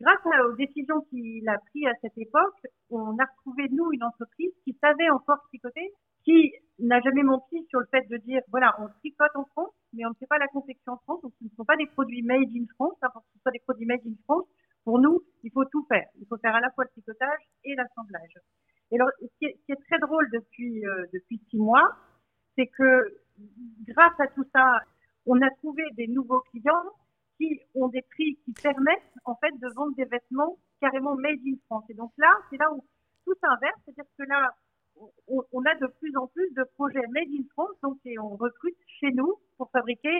Grâce 0.00 0.18
aux 0.46 0.56
décisions 0.56 1.02
qu'il 1.02 1.46
a 1.48 1.58
prises 1.70 1.86
à 1.86 1.94
cette 2.00 2.16
époque, 2.16 2.66
on 2.90 3.16
a 3.18 3.24
retrouvé, 3.24 3.68
nous, 3.70 3.92
une 3.92 4.02
entreprise 4.02 4.50
qui 4.64 4.76
savait 4.82 5.10
encore 5.10 5.38
tricoter, 5.48 5.92
qui 6.24 6.52
n'a 6.78 7.00
jamais 7.00 7.22
menti 7.22 7.64
sur 7.68 7.78
le 7.78 7.86
fait 7.90 8.08
de 8.08 8.16
dire, 8.16 8.40
voilà, 8.48 8.74
on 8.80 8.88
tricote 9.00 9.36
en 9.36 9.44
France, 9.44 9.70
mais 9.92 10.04
on 10.06 10.10
ne 10.10 10.14
fait 10.14 10.26
pas 10.26 10.38
la 10.38 10.48
confection 10.48 10.94
en 10.94 10.98
France, 10.98 11.22
donc 11.22 11.32
ce 11.38 11.44
ne 11.44 11.50
sont 11.50 11.64
pas 11.64 11.76
des 11.76 11.86
produits 11.86 12.22
made 12.22 12.48
in 12.56 12.64
France, 12.74 12.96
hein, 13.02 13.08
pour 13.12 13.22
que 13.22 13.28
ce 13.34 13.40
soit 13.42 13.52
des 13.52 13.60
produits 13.60 13.86
made 13.86 14.00
in 14.06 14.14
France, 14.24 14.46
pour 14.84 14.98
nous, 14.98 15.20
il 15.44 15.52
faut 15.52 15.64
tout 15.66 15.84
faire. 15.88 16.08
Il 16.18 16.26
faut 16.26 16.38
faire 16.38 16.56
à 16.56 16.60
la 16.60 16.70
fois 16.70 16.84
le 16.84 16.90
tricotage 16.90 17.42
et 17.64 17.74
l'assemblage. 17.76 18.34
Et 18.92 18.96
alors, 18.96 19.08
ce 19.20 19.26
qui, 19.38 19.46
est, 19.46 19.76
très 19.88 19.98
drôle 19.98 20.28
depuis, 20.30 20.86
euh, 20.86 21.06
depuis 21.14 21.40
six 21.50 21.56
mois, 21.56 21.96
c'est 22.56 22.66
que 22.66 23.20
grâce 23.88 24.20
à 24.20 24.26
tout 24.28 24.44
ça, 24.54 24.80
on 25.24 25.40
a 25.40 25.50
trouvé 25.62 25.82
des 25.94 26.06
nouveaux 26.08 26.40
clients 26.50 26.84
qui 27.38 27.58
ont 27.74 27.88
des 27.88 28.02
prix 28.02 28.38
qui 28.44 28.52
permettent, 28.52 29.14
en 29.24 29.34
fait, 29.36 29.52
de 29.58 29.74
vendre 29.74 29.94
des 29.96 30.04
vêtements 30.04 30.58
carrément 30.78 31.16
made 31.16 31.40
in 31.46 31.56
France. 31.66 31.84
Et 31.88 31.94
donc 31.94 32.12
là, 32.18 32.30
c'est 32.50 32.58
là 32.58 32.70
où 32.70 32.84
tout 33.24 33.34
s'inverse, 33.40 33.80
c'est-à-dire 33.84 34.04
que 34.18 34.24
là, 34.24 34.50
on, 35.28 35.60
a 35.64 35.74
de 35.80 35.86
plus 35.98 36.16
en 36.16 36.26
plus 36.26 36.48
de 36.56 36.64
projets 36.76 37.00
made 37.10 37.28
in 37.28 37.44
France, 37.52 37.74
donc 37.82 37.96
et 38.04 38.18
on 38.18 38.36
recrute 38.36 38.76
chez 39.00 39.10
nous 39.14 39.34
pour 39.56 39.70
fabriquer 39.70 40.10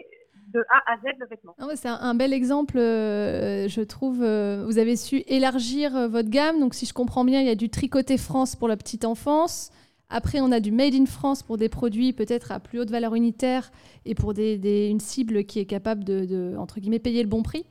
de 0.53 0.61
A 0.71 0.93
à 0.93 0.97
Z 0.97 1.19
le 1.19 1.27
vêtement. 1.27 1.55
Ah 1.59 1.67
c'est 1.75 1.89
un, 1.89 2.15
bel 2.15 2.33
exemple, 2.33 2.79
euh, 2.79 3.69
je 3.69 3.81
trouve. 3.83 4.23
Euh, 4.23 4.65
vous 4.67 4.79
avez 4.79 4.97
su 4.97 5.23
élargir 5.27 5.97
euh, 5.97 6.09
votre 6.09 6.31
gamme. 6.31 6.61
Donc, 6.61 6.75
si 6.75 6.87
je 6.87 6.95
comprends 6.95 7.25
bien, 7.25 7.41
il 7.41 7.47
y 7.47 7.51
a 7.51 7.55
du 7.55 7.69
tricoté 7.69 8.17
France 8.17 8.57
pour 8.57 8.69
la 8.69 8.77
petite 8.77 9.05
enfance. 9.05 9.71
Après, 10.09 10.41
on 10.41 10.53
a 10.53 10.61
du 10.61 10.73
made 10.73 10.95
in 10.95 11.07
France 11.07 11.43
pour 11.43 11.57
des 11.57 11.69
produits 11.69 12.13
peut-être 12.13 12.53
à 12.53 12.61
plus 12.61 12.81
haute 12.81 12.91
valeur 12.91 13.15
unitaire 13.15 13.73
et 14.05 14.15
pour 14.15 14.35
des, 14.35 14.89
une 14.91 15.01
cible 15.01 15.45
qui 15.45 15.59
est 15.59 15.65
capable 15.65 16.05
de, 16.05 16.55
entre 16.59 16.81
guillemets, 16.81 16.99
payer 16.99 17.23
le 17.23 17.31
bon 17.31 17.43
prix. 17.43 17.65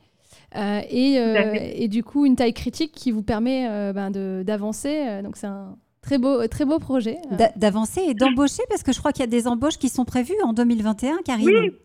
et, 0.56 1.14
et, 1.14 1.86
du 1.86 2.02
coup, 2.02 2.26
une 2.26 2.34
taille 2.34 2.52
critique 2.52 2.90
qui 2.90 3.12
vous 3.12 3.22
permet 3.22 3.92
ben, 3.92 4.10
d'avancer. 4.42 5.22
donc, 5.22 5.36
c'est 5.36 5.46
un, 5.46 5.78
Très 6.02 6.18
beau, 6.18 6.46
très 6.48 6.64
beau 6.64 6.78
projet. 6.78 7.18
D'avancer 7.56 8.00
et 8.00 8.14
d'embaucher, 8.14 8.62
parce 8.68 8.82
que 8.82 8.92
je 8.92 8.98
crois 8.98 9.12
qu'il 9.12 9.22
y 9.22 9.28
a 9.28 9.30
des 9.30 9.46
embauches 9.46 9.78
qui 9.78 9.88
sont 9.88 10.04
prévues 10.04 10.40
en 10.42 10.52
2021, 10.52 11.18
Karine. 11.24 11.46
Oui, 11.46 11.78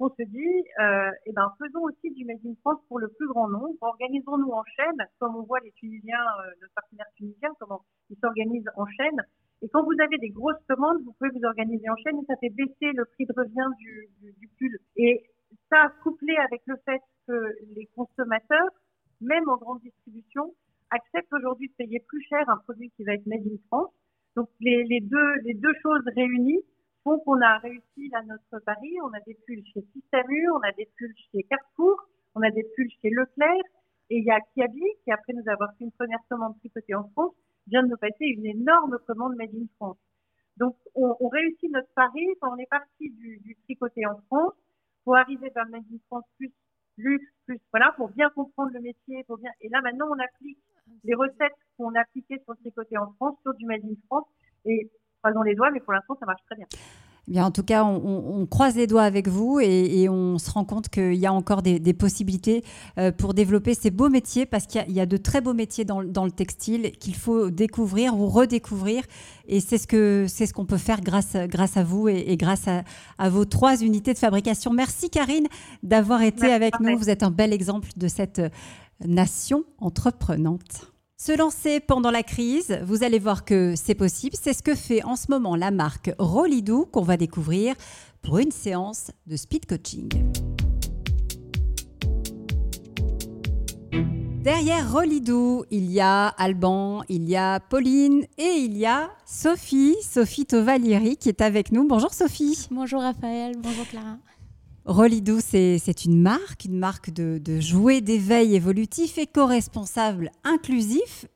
on 0.00 0.08
se 0.08 0.22
dit, 0.24 0.64
euh, 0.80 1.10
eh 1.26 1.32
ben, 1.32 1.52
faisons 1.58 1.84
aussi 1.84 2.10
du 2.10 2.24
Made 2.24 2.40
in 2.44 2.54
France 2.62 2.80
pour 2.88 2.98
le 2.98 3.08
plus 3.08 3.28
grand 3.28 3.48
nombre. 3.48 3.76
Organisons-nous 3.80 4.50
en 4.50 4.64
chaîne, 4.64 5.06
comme 5.18 5.36
on 5.36 5.42
voit 5.42 5.60
les 5.60 5.70
Tunisiens, 5.72 6.18
euh, 6.18 6.50
nos 6.62 6.68
partenaires 6.74 7.12
tunisiens, 7.16 7.50
comment 7.60 7.82
ils 8.08 8.16
s'organisent 8.18 8.70
en 8.76 8.86
chaîne. 8.86 9.22
Et 9.62 9.68
quand 9.68 9.84
vous 9.84 10.00
avez 10.02 10.18
des 10.18 10.30
grosses 10.30 10.62
commandes, 10.68 11.02
vous 11.04 11.12
pouvez 11.12 11.30
vous 11.30 11.44
organiser 11.44 11.88
en 11.90 11.96
chaîne 11.96 12.18
et 12.18 12.26
ça 12.26 12.36
fait 12.40 12.48
baisser 12.48 12.92
le 12.94 13.04
prix 13.04 13.26
de 13.26 13.34
revient 13.36 13.68
du, 13.78 14.08
du, 14.20 14.32
du 14.32 14.48
pull. 14.58 14.78
Et 14.96 15.22
ça, 15.70 15.92
couplé 16.02 16.34
avec 16.38 16.62
le 16.64 16.76
fait 16.84 17.02
que 17.28 17.54
les 17.76 17.86
consommateurs, 17.94 18.70
même 19.20 19.48
en 19.48 19.58
grande 19.58 19.80
distribution, 19.80 20.54
acceptent 20.90 21.32
aujourd'hui 21.32 21.68
de 21.68 21.74
payer 21.74 22.00
plus 22.00 22.22
cher 22.28 22.48
un 22.48 22.56
produit 22.58 22.90
qui 22.96 23.04
va 23.04 23.14
être 23.14 23.26
made 23.26 23.46
in 23.46 23.56
France. 23.68 23.90
Donc 24.36 24.48
les, 24.60 25.00
deux, 25.00 25.34
les 25.44 25.54
deux 25.54 25.74
choses 25.82 26.04
réunies 26.14 26.62
font 27.04 27.18
qu'on 27.20 27.40
a 27.40 27.58
réussi 27.58 28.08
là 28.12 28.22
notre 28.22 28.64
pari. 28.64 28.96
On 29.02 29.12
a 29.12 29.20
des 29.20 29.36
pulls 29.46 29.64
chez 29.72 29.82
Système 29.92 30.26
on 30.54 30.60
a 30.60 30.72
des 30.72 30.88
pulls 30.96 31.14
chez 31.32 31.42
Carrefour, 31.44 31.96
on 32.34 32.42
a 32.42 32.50
des 32.50 32.64
pulls 32.76 32.90
chez 33.02 33.10
Leclerc, 33.10 33.64
et 34.10 34.18
il 34.18 34.24
y 34.24 34.30
a 34.30 34.40
Kiabi 34.54 34.82
qui, 35.04 35.12
après 35.12 35.32
nous 35.32 35.48
avoir 35.48 35.70
fait 35.78 35.84
une 35.84 35.92
première 35.92 36.20
commande 36.28 36.58
tricotée 36.58 36.94
en 36.94 37.08
France, 37.10 37.34
vient 37.66 37.82
de 37.82 37.88
nous 37.88 37.96
passer 37.96 38.26
une 38.26 38.46
énorme 38.46 38.98
commande 39.06 39.36
made 39.36 39.54
in 39.54 39.66
France. 39.76 39.98
Donc 40.56 40.76
on, 40.94 41.28
réussit 41.28 41.70
notre 41.70 41.92
pari 41.94 42.26
quand 42.40 42.52
on 42.52 42.58
est 42.58 42.68
parti 42.68 43.10
du, 43.10 43.56
tricoté 43.64 44.04
en 44.06 44.20
France 44.26 44.52
pour 45.04 45.16
arriver 45.16 45.48
vers 45.54 45.66
made 45.68 45.84
in 45.92 45.98
France 46.08 46.24
plus 46.36 46.52
luxe, 46.98 47.32
plus 47.46 47.58
voilà, 47.72 47.92
pour 47.96 48.10
bien 48.10 48.28
comprendre 48.30 48.72
le 48.74 48.80
métier. 48.80 49.24
Et 49.60 49.68
là 49.68 49.80
maintenant 49.80 50.08
on 50.10 50.18
applique 50.18 50.58
les 51.04 51.14
recettes 51.14 51.56
qu'on 51.76 51.94
appliquait 51.94 52.40
sur 52.44 52.52
le 52.52 52.58
tricoté 52.58 52.98
en 52.98 53.12
France 53.12 53.36
sur 53.42 53.54
du 53.54 53.66
made 53.66 53.84
in 53.84 53.94
France 54.06 54.26
et 54.64 54.90
croisons 55.22 55.42
les 55.42 55.54
doigts, 55.54 55.70
mais 55.70 55.80
pour 55.80 55.92
l'instant 55.92 56.16
ça 56.18 56.26
marche 56.26 56.42
très 56.46 56.56
bien. 56.56 56.66
Eh 57.28 57.32
bien, 57.32 57.44
en 57.44 57.50
tout 57.50 57.62
cas, 57.62 57.84
on, 57.84 58.46
croise 58.46 58.74
les 58.74 58.88
doigts 58.88 59.02
avec 59.02 59.28
vous 59.28 59.60
et, 59.60 60.08
on 60.08 60.38
se 60.38 60.50
rend 60.50 60.64
compte 60.64 60.88
qu'il 60.88 61.14
y 61.14 61.26
a 61.26 61.32
encore 61.32 61.62
des, 61.62 61.92
possibilités 61.92 62.64
euh, 62.98 63.12
pour 63.12 63.34
développer 63.34 63.74
ces 63.74 63.90
beaux 63.90 64.08
métiers 64.08 64.46
parce 64.46 64.66
qu'il 64.66 64.90
y, 64.90 65.00
a 65.00 65.06
de 65.06 65.16
très 65.16 65.40
beaux 65.40 65.54
métiers 65.54 65.84
dans, 65.84 66.00
le 66.00 66.30
textile 66.30 66.90
qu'il 66.92 67.14
faut 67.14 67.50
découvrir 67.50 68.18
ou 68.18 68.26
redécouvrir. 68.26 69.04
Et 69.46 69.60
c'est 69.60 69.78
ce 69.78 70.26
c'est 70.28 70.46
ce 70.46 70.52
qu'on 70.52 70.66
peut 70.66 70.76
faire 70.76 71.00
grâce, 71.02 71.36
grâce 71.46 71.76
à 71.76 71.84
vous 71.84 72.08
et, 72.08 72.36
grâce 72.36 72.66
à, 72.66 73.28
vos 73.28 73.44
trois 73.44 73.80
unités 73.80 74.12
de 74.12 74.18
fabrication. 74.18 74.72
Merci 74.72 75.08
Karine 75.08 75.46
d'avoir 75.84 76.22
été 76.22 76.50
avec 76.52 76.80
nous. 76.80 76.98
Vous 76.98 77.10
êtes 77.10 77.22
un 77.22 77.30
bel 77.30 77.52
exemple 77.52 77.90
de 77.96 78.08
cette 78.08 78.40
nation 79.06 79.64
entreprenante. 79.78 80.92
Se 81.16 81.36
lancer 81.36 81.80
pendant 81.80 82.10
la 82.10 82.22
crise, 82.22 82.78
vous 82.84 83.04
allez 83.04 83.18
voir 83.18 83.44
que 83.44 83.74
c'est 83.76 83.94
possible. 83.94 84.34
C'est 84.40 84.54
ce 84.54 84.62
que 84.62 84.74
fait 84.74 85.04
en 85.04 85.16
ce 85.16 85.26
moment 85.28 85.54
la 85.54 85.70
marque 85.70 86.10
Rolidou 86.18 86.86
qu'on 86.86 87.02
va 87.02 87.16
découvrir 87.18 87.74
pour 88.22 88.38
une 88.38 88.50
séance 88.50 89.10
de 89.26 89.36
speed 89.36 89.66
coaching. 89.66 90.08
Derrière 94.42 94.90
Rolidou, 94.90 95.64
il 95.70 95.90
y 95.90 96.00
a 96.00 96.28
Alban, 96.28 97.02
il 97.10 97.28
y 97.28 97.36
a 97.36 97.60
Pauline 97.60 98.24
et 98.38 98.54
il 98.56 98.78
y 98.78 98.86
a 98.86 99.10
Sophie, 99.26 99.96
Sophie 100.02 100.46
Tovalieri 100.46 101.18
qui 101.18 101.28
est 101.28 101.42
avec 101.42 101.72
nous. 101.72 101.86
Bonjour 101.86 102.14
Sophie. 102.14 102.66
Bonjour 102.70 103.02
Raphaël, 103.02 103.56
bonjour 103.62 103.86
Clara. 103.86 104.16
Rolidou, 104.90 105.38
c'est 105.40 106.04
une 106.04 106.20
marque, 106.20 106.64
une 106.64 106.76
marque 106.76 107.10
de, 107.10 107.60
jouets 107.60 108.00
d'éveil 108.00 108.56
évolutif, 108.56 109.18
éco-responsable, 109.18 110.32
inclusif 110.42 111.26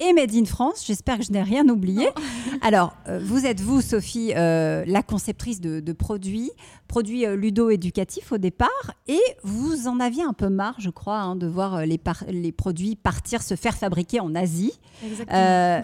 et 0.00 0.12
Made 0.12 0.34
in 0.34 0.44
France. 0.44 0.84
J'espère 0.86 1.18
que 1.18 1.24
je 1.24 1.32
n'ai 1.32 1.42
rien 1.42 1.68
oublié. 1.68 2.08
Alors, 2.62 2.94
euh, 3.08 3.20
vous 3.22 3.46
êtes, 3.46 3.60
vous, 3.60 3.80
Sophie, 3.80 4.32
euh, 4.36 4.84
la 4.86 5.02
conceptrice 5.02 5.60
de, 5.60 5.92
produits, 5.92 6.50
produits 6.88 7.26
euh, 7.26 7.36
ludo-éducatifs 7.36 8.32
au 8.32 8.38
départ, 8.38 8.68
et 9.06 9.20
vous 9.42 9.86
en 9.86 10.00
aviez 10.00 10.22
un 10.22 10.32
peu 10.32 10.48
marre, 10.48 10.76
je 10.78 10.90
crois, 10.90 11.18
hein, 11.18 11.36
de 11.36 11.46
voir 11.46 11.86
les, 11.86 12.00
les, 12.28 12.52
produits 12.52 12.96
partir 12.96 13.42
se 13.42 13.54
faire 13.54 13.76
fabriquer 13.76 14.20
en 14.20 14.34
Asie. 14.34 14.72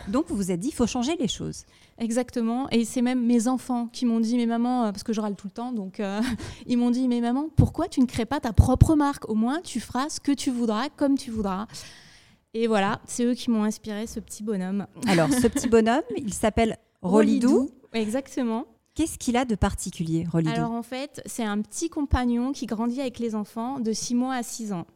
donc, 0.09 0.27
vous 0.29 0.37
vous 0.37 0.51
êtes 0.51 0.61
dit, 0.61 0.68
il 0.68 0.75
faut 0.75 0.87
changer 0.87 1.16
les 1.18 1.29
choses. 1.29 1.64
Exactement. 1.99 2.68
Et 2.70 2.85
c'est 2.85 3.03
même 3.03 3.25
mes 3.25 3.46
enfants 3.46 3.87
qui 3.92 4.07
m'ont 4.07 4.20
dit, 4.20 4.37
mais 4.37 4.46
maman, 4.46 4.90
parce 4.90 5.03
que 5.03 5.12
je 5.12 5.20
râle 5.20 5.37
tout 5.37 5.49
le 5.49 5.53
temps, 5.53 5.73
donc 5.73 6.01
ils 6.66 6.79
m'ont 6.79 6.90
dit, 6.90 7.07
mais 7.09 7.20
maman, 7.20 7.49
pourquoi 7.57 7.88
tu 7.88 8.01
ne 8.01 8.07
crées 8.07 8.27
pas 8.27 8.40
ta 8.40 8.53
propre 8.53 8.94
marque? 8.94 9.29
Au 9.29 9.35
moins, 9.35 9.61
tu 9.62 9.81
feras 9.81 10.09
ce 10.09 10.20
que 10.20 10.33
tu 10.33 10.51
voudras, 10.51 10.88
comme 10.96 11.16
tu 11.16 11.31
voudras. 11.31 11.66
Et 12.52 12.66
voilà, 12.66 13.00
c'est 13.06 13.24
eux 13.24 13.34
qui 13.34 13.50
m'ont 13.50 13.62
inspiré 13.62 14.06
ce 14.06 14.18
petit 14.18 14.42
bonhomme. 14.42 14.86
Alors, 15.06 15.32
ce 15.32 15.46
petit 15.46 15.68
bonhomme, 15.68 16.02
il 16.16 16.34
s'appelle 16.34 16.78
Rolidou. 17.00 17.70
Exactement. 17.92 18.66
Qu'est-ce 18.94 19.18
qu'il 19.18 19.36
a 19.36 19.44
de 19.44 19.54
particulier, 19.54 20.26
Rolidou? 20.30 20.50
Alors, 20.50 20.72
en 20.72 20.82
fait, 20.82 21.22
c'est 21.26 21.44
un 21.44 21.60
petit 21.62 21.88
compagnon 21.88 22.52
qui 22.52 22.66
grandit 22.66 23.00
avec 23.00 23.20
les 23.20 23.36
enfants 23.36 23.78
de 23.78 23.92
6 23.92 24.16
mois 24.16 24.34
à 24.34 24.42
6 24.42 24.72
ans. 24.72 24.86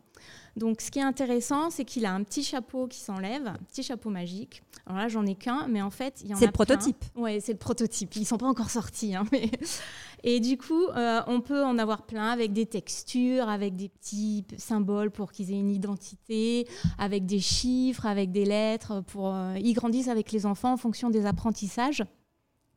Donc, 0.57 0.81
ce 0.81 0.91
qui 0.91 1.01
est 1.01 1.03
intéressant, 1.03 1.71
c'est 1.71 1.85
qu'il 1.85 2.07
a 2.07 2.13
un 2.13 2.23
petit 2.23 2.45
chapeau 2.45 2.87
qui 2.87 3.01
s'enlève, 3.01 3.47
un 3.49 3.59
petit 3.69 3.83
chapeau 3.83 4.11
magique. 4.11 4.63
Alors 4.87 4.99
là, 4.99 5.09
j'en 5.09 5.27
ai 5.27 5.35
qu'un, 5.35 5.67
mais 5.69 5.83
en 5.83 5.91
fait, 5.91 6.21
il 6.23 6.31
y 6.31 6.33
en 6.33 6.37
a. 6.37 6.39
C'est 6.39 6.47
le 6.47 6.53
prototype. 6.53 7.05
Oui, 7.17 7.41
c'est 7.41 7.53
le 7.53 7.59
prototype. 7.59 8.15
Ils 8.15 8.25
sont 8.25 8.39
pas 8.39 8.47
encore 8.47 8.71
sortis, 8.71 9.17
hein, 9.17 9.25
mais 9.33 9.51
et 10.23 10.39
du 10.39 10.57
coup, 10.57 10.85
euh, 10.85 11.23
on 11.27 11.41
peut 11.41 11.65
en 11.65 11.77
avoir 11.79 12.03
plein 12.03 12.31
avec 12.31 12.53
des 12.53 12.67
textures, 12.67 13.49
avec 13.49 13.75
des 13.75 13.89
petits 13.89 14.45
symboles 14.57 15.11
pour 15.11 15.33
qu'ils 15.33 15.51
aient 15.51 15.59
une 15.59 15.71
identité, 15.71 16.69
avec 16.99 17.27
des 17.27 17.41
chiffres, 17.41 18.07
avec 18.07 18.31
des 18.31 18.45
lettres. 18.45 19.03
Pour, 19.09 19.35
euh, 19.35 19.57
ils 19.61 19.75
grandissent 19.75 20.09
avec 20.09 20.31
les 20.31 20.47
enfants 20.47 20.73
en 20.73 20.77
fonction 20.77 21.11
des 21.11 21.27
apprentissages. 21.27 22.05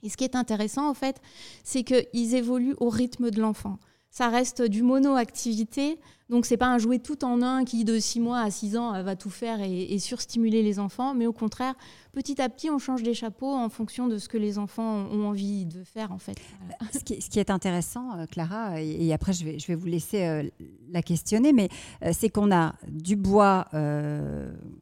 Et 0.01 0.09
ce 0.09 0.17
qui 0.17 0.23
est 0.23 0.35
intéressant, 0.35 0.89
en 0.89 0.93
fait, 0.93 1.21
c'est 1.63 1.83
qu'ils 1.83 2.35
évoluent 2.35 2.75
au 2.79 2.89
rythme 2.89 3.29
de 3.29 3.41
l'enfant. 3.41 3.77
Ça 4.09 4.29
reste 4.29 4.61
du 4.61 4.81
mono-activité, 4.81 5.99
donc 6.29 6.45
c'est 6.45 6.57
pas 6.57 6.67
un 6.67 6.77
jouet 6.77 6.99
tout 6.99 7.23
en 7.23 7.41
un 7.41 7.63
qui 7.63 7.85
de 7.85 7.97
6 7.97 8.19
mois 8.19 8.39
à 8.39 8.51
6 8.51 8.77
ans 8.77 9.01
va 9.01 9.15
tout 9.15 9.29
faire 9.29 9.59
et, 9.61 9.97
surstimuler 9.99 10.61
les 10.61 10.79
enfants, 10.79 11.13
mais 11.13 11.25
au 11.25 11.33
contraire, 11.33 11.73
petit 12.11 12.41
à 12.41 12.49
petit, 12.49 12.69
on 12.69 12.79
change 12.79 13.01
les 13.01 13.13
chapeaux 13.13 13.53
en 13.53 13.69
fonction 13.69 14.07
de 14.07 14.17
ce 14.17 14.27
que 14.27 14.37
les 14.37 14.57
enfants 14.59 15.07
ont 15.11 15.27
envie 15.27 15.65
de 15.65 15.83
faire 15.83 16.11
en 16.11 16.17
fait. 16.17 16.37
Ce, 16.93 16.99
qui, 16.99 17.39
est 17.39 17.49
intéressant, 17.49 18.17
euh, 18.17 18.25
Clara, 18.25 18.81
et, 18.81 19.13
après 19.13 19.33
je 19.33 19.45
vais, 19.45 19.59
je 19.59 19.67
vais 19.67 19.75
vous 19.75 19.87
laisser 19.87 20.25
euh, 20.25 20.43
la 20.91 21.01
questionner, 21.01 21.53
mais 21.53 21.69
euh, 22.03 22.11
c'est 22.13 22.29
qu'on 22.29 22.51
a 22.51 22.75
du 22.87 23.15
bois 23.15 23.65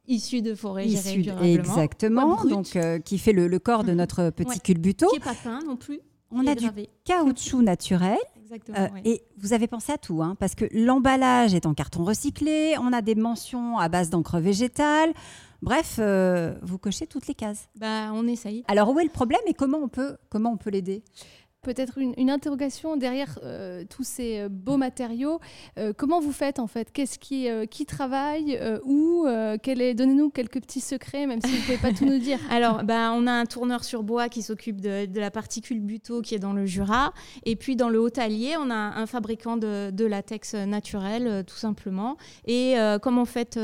issu 0.08 0.42
de 0.42 0.56
forêts 0.56 0.88
issu, 0.88 1.26
exactement, 1.42 2.44
donc 2.44 2.78
qui 3.04 3.18
fait 3.18 3.34
le, 3.34 3.60
corps 3.60 3.84
de 3.84 3.94
notre 3.94 4.30
petit 4.32 4.60
culbuto, 4.60 5.08
qui 5.08 5.20
n'est 5.20 5.24
pas 5.24 5.36
peint 5.36 5.62
non 5.66 5.78
plus. 5.78 6.00
On 6.32 6.46
a 6.48 6.56
du 6.56 6.68
caoutchouc 7.06 7.62
naturel 7.62 8.18
euh, 8.78 8.88
et 9.04 9.24
vous 9.38 9.54
avez 9.54 9.68
pensé 9.68 9.92
à 9.92 9.98
tout, 9.98 10.22
hein, 10.22 10.36
parce 10.40 10.56
que 10.56 10.66
l'emballage 10.72 11.54
est 11.54 11.66
en 11.66 11.74
carton 11.74 12.04
recyclé, 12.04 12.76
on 12.80 12.94
a 12.94 13.02
des 13.02 13.16
mentions 13.16 13.78
à 13.78 13.90
base 13.90 14.10
d'encre 14.10 14.40
végétale. 14.40 15.14
Bref, 15.62 15.96
euh, 16.00 16.54
vous 16.62 16.78
cochez 16.78 17.08
toutes 17.08 17.28
les 17.28 17.34
cases. 17.34 17.70
Bah, 17.76 18.12
on 18.14 18.28
essaye. 18.28 18.64
Alors 18.68 18.90
où 18.90 19.00
est 19.00 19.04
le 19.04 19.10
problème 19.10 19.42
et 19.48 19.54
comment 19.54 19.80
on 19.80 19.88
peut, 19.88 20.18
comment 20.30 20.52
on 20.52 20.58
peut 20.58 20.70
l'aider? 20.70 21.04
Peut-être 21.66 21.98
une, 21.98 22.30
interrogation 22.30 22.96
derrière 22.96 23.40
euh, 23.44 23.84
tous 23.90 24.04
ces 24.04 24.40
euh, 24.40 24.50
beaux 24.50 24.78
matériaux. 24.78 25.40
Euh, 25.80 25.94
comment 25.98 26.20
vous 26.20 26.32
faites 26.32 26.60
en 26.60 26.68
fait? 26.68 26.92
Qu'est-ce 26.94 27.18
qui, 27.18 27.48
qui 27.70 27.86
travaille 27.86 28.60
Où 28.86 29.26
Donnez-nous 29.26 30.30
quelques 30.30 30.62
petits 30.62 30.82
secrets, 30.82 31.26
même 31.26 31.42
si 31.42 31.50
vous 31.50 31.58
ne 31.58 31.62
pouvez 31.62 31.78
pas 31.78 31.92
tout 31.92 32.06
nous 32.06 32.20
dire. 32.20 32.40
Alors, 32.52 32.84
bah, 32.84 33.12
on 33.14 33.26
a 33.26 33.32
un 33.32 33.46
tourneur 33.46 33.84
sur 33.84 34.04
bois 34.04 34.30
qui 34.30 34.44
s'occupe 34.44 34.80
de, 34.80 35.08
la 35.20 35.32
particule 35.32 35.80
buto 35.80 36.22
qui 36.22 36.36
est 36.36 36.40
dans 36.40 36.54
le 36.54 36.66
Jura. 36.66 37.14
Et 37.46 37.56
puis 37.56 37.76
dans 37.76 37.90
le 37.90 38.00
Haut-Allier, 38.00 38.56
on 38.60 38.70
a 38.70 38.76
un 38.76 39.06
fabricant 39.08 39.58
de, 39.58 40.06
latex 40.06 40.54
naturel, 40.54 41.44
tout 41.48 41.56
simplement. 41.56 42.18
Et 42.46 42.76
comme 43.02 43.18
en 43.18 43.26
fait, 43.26 43.58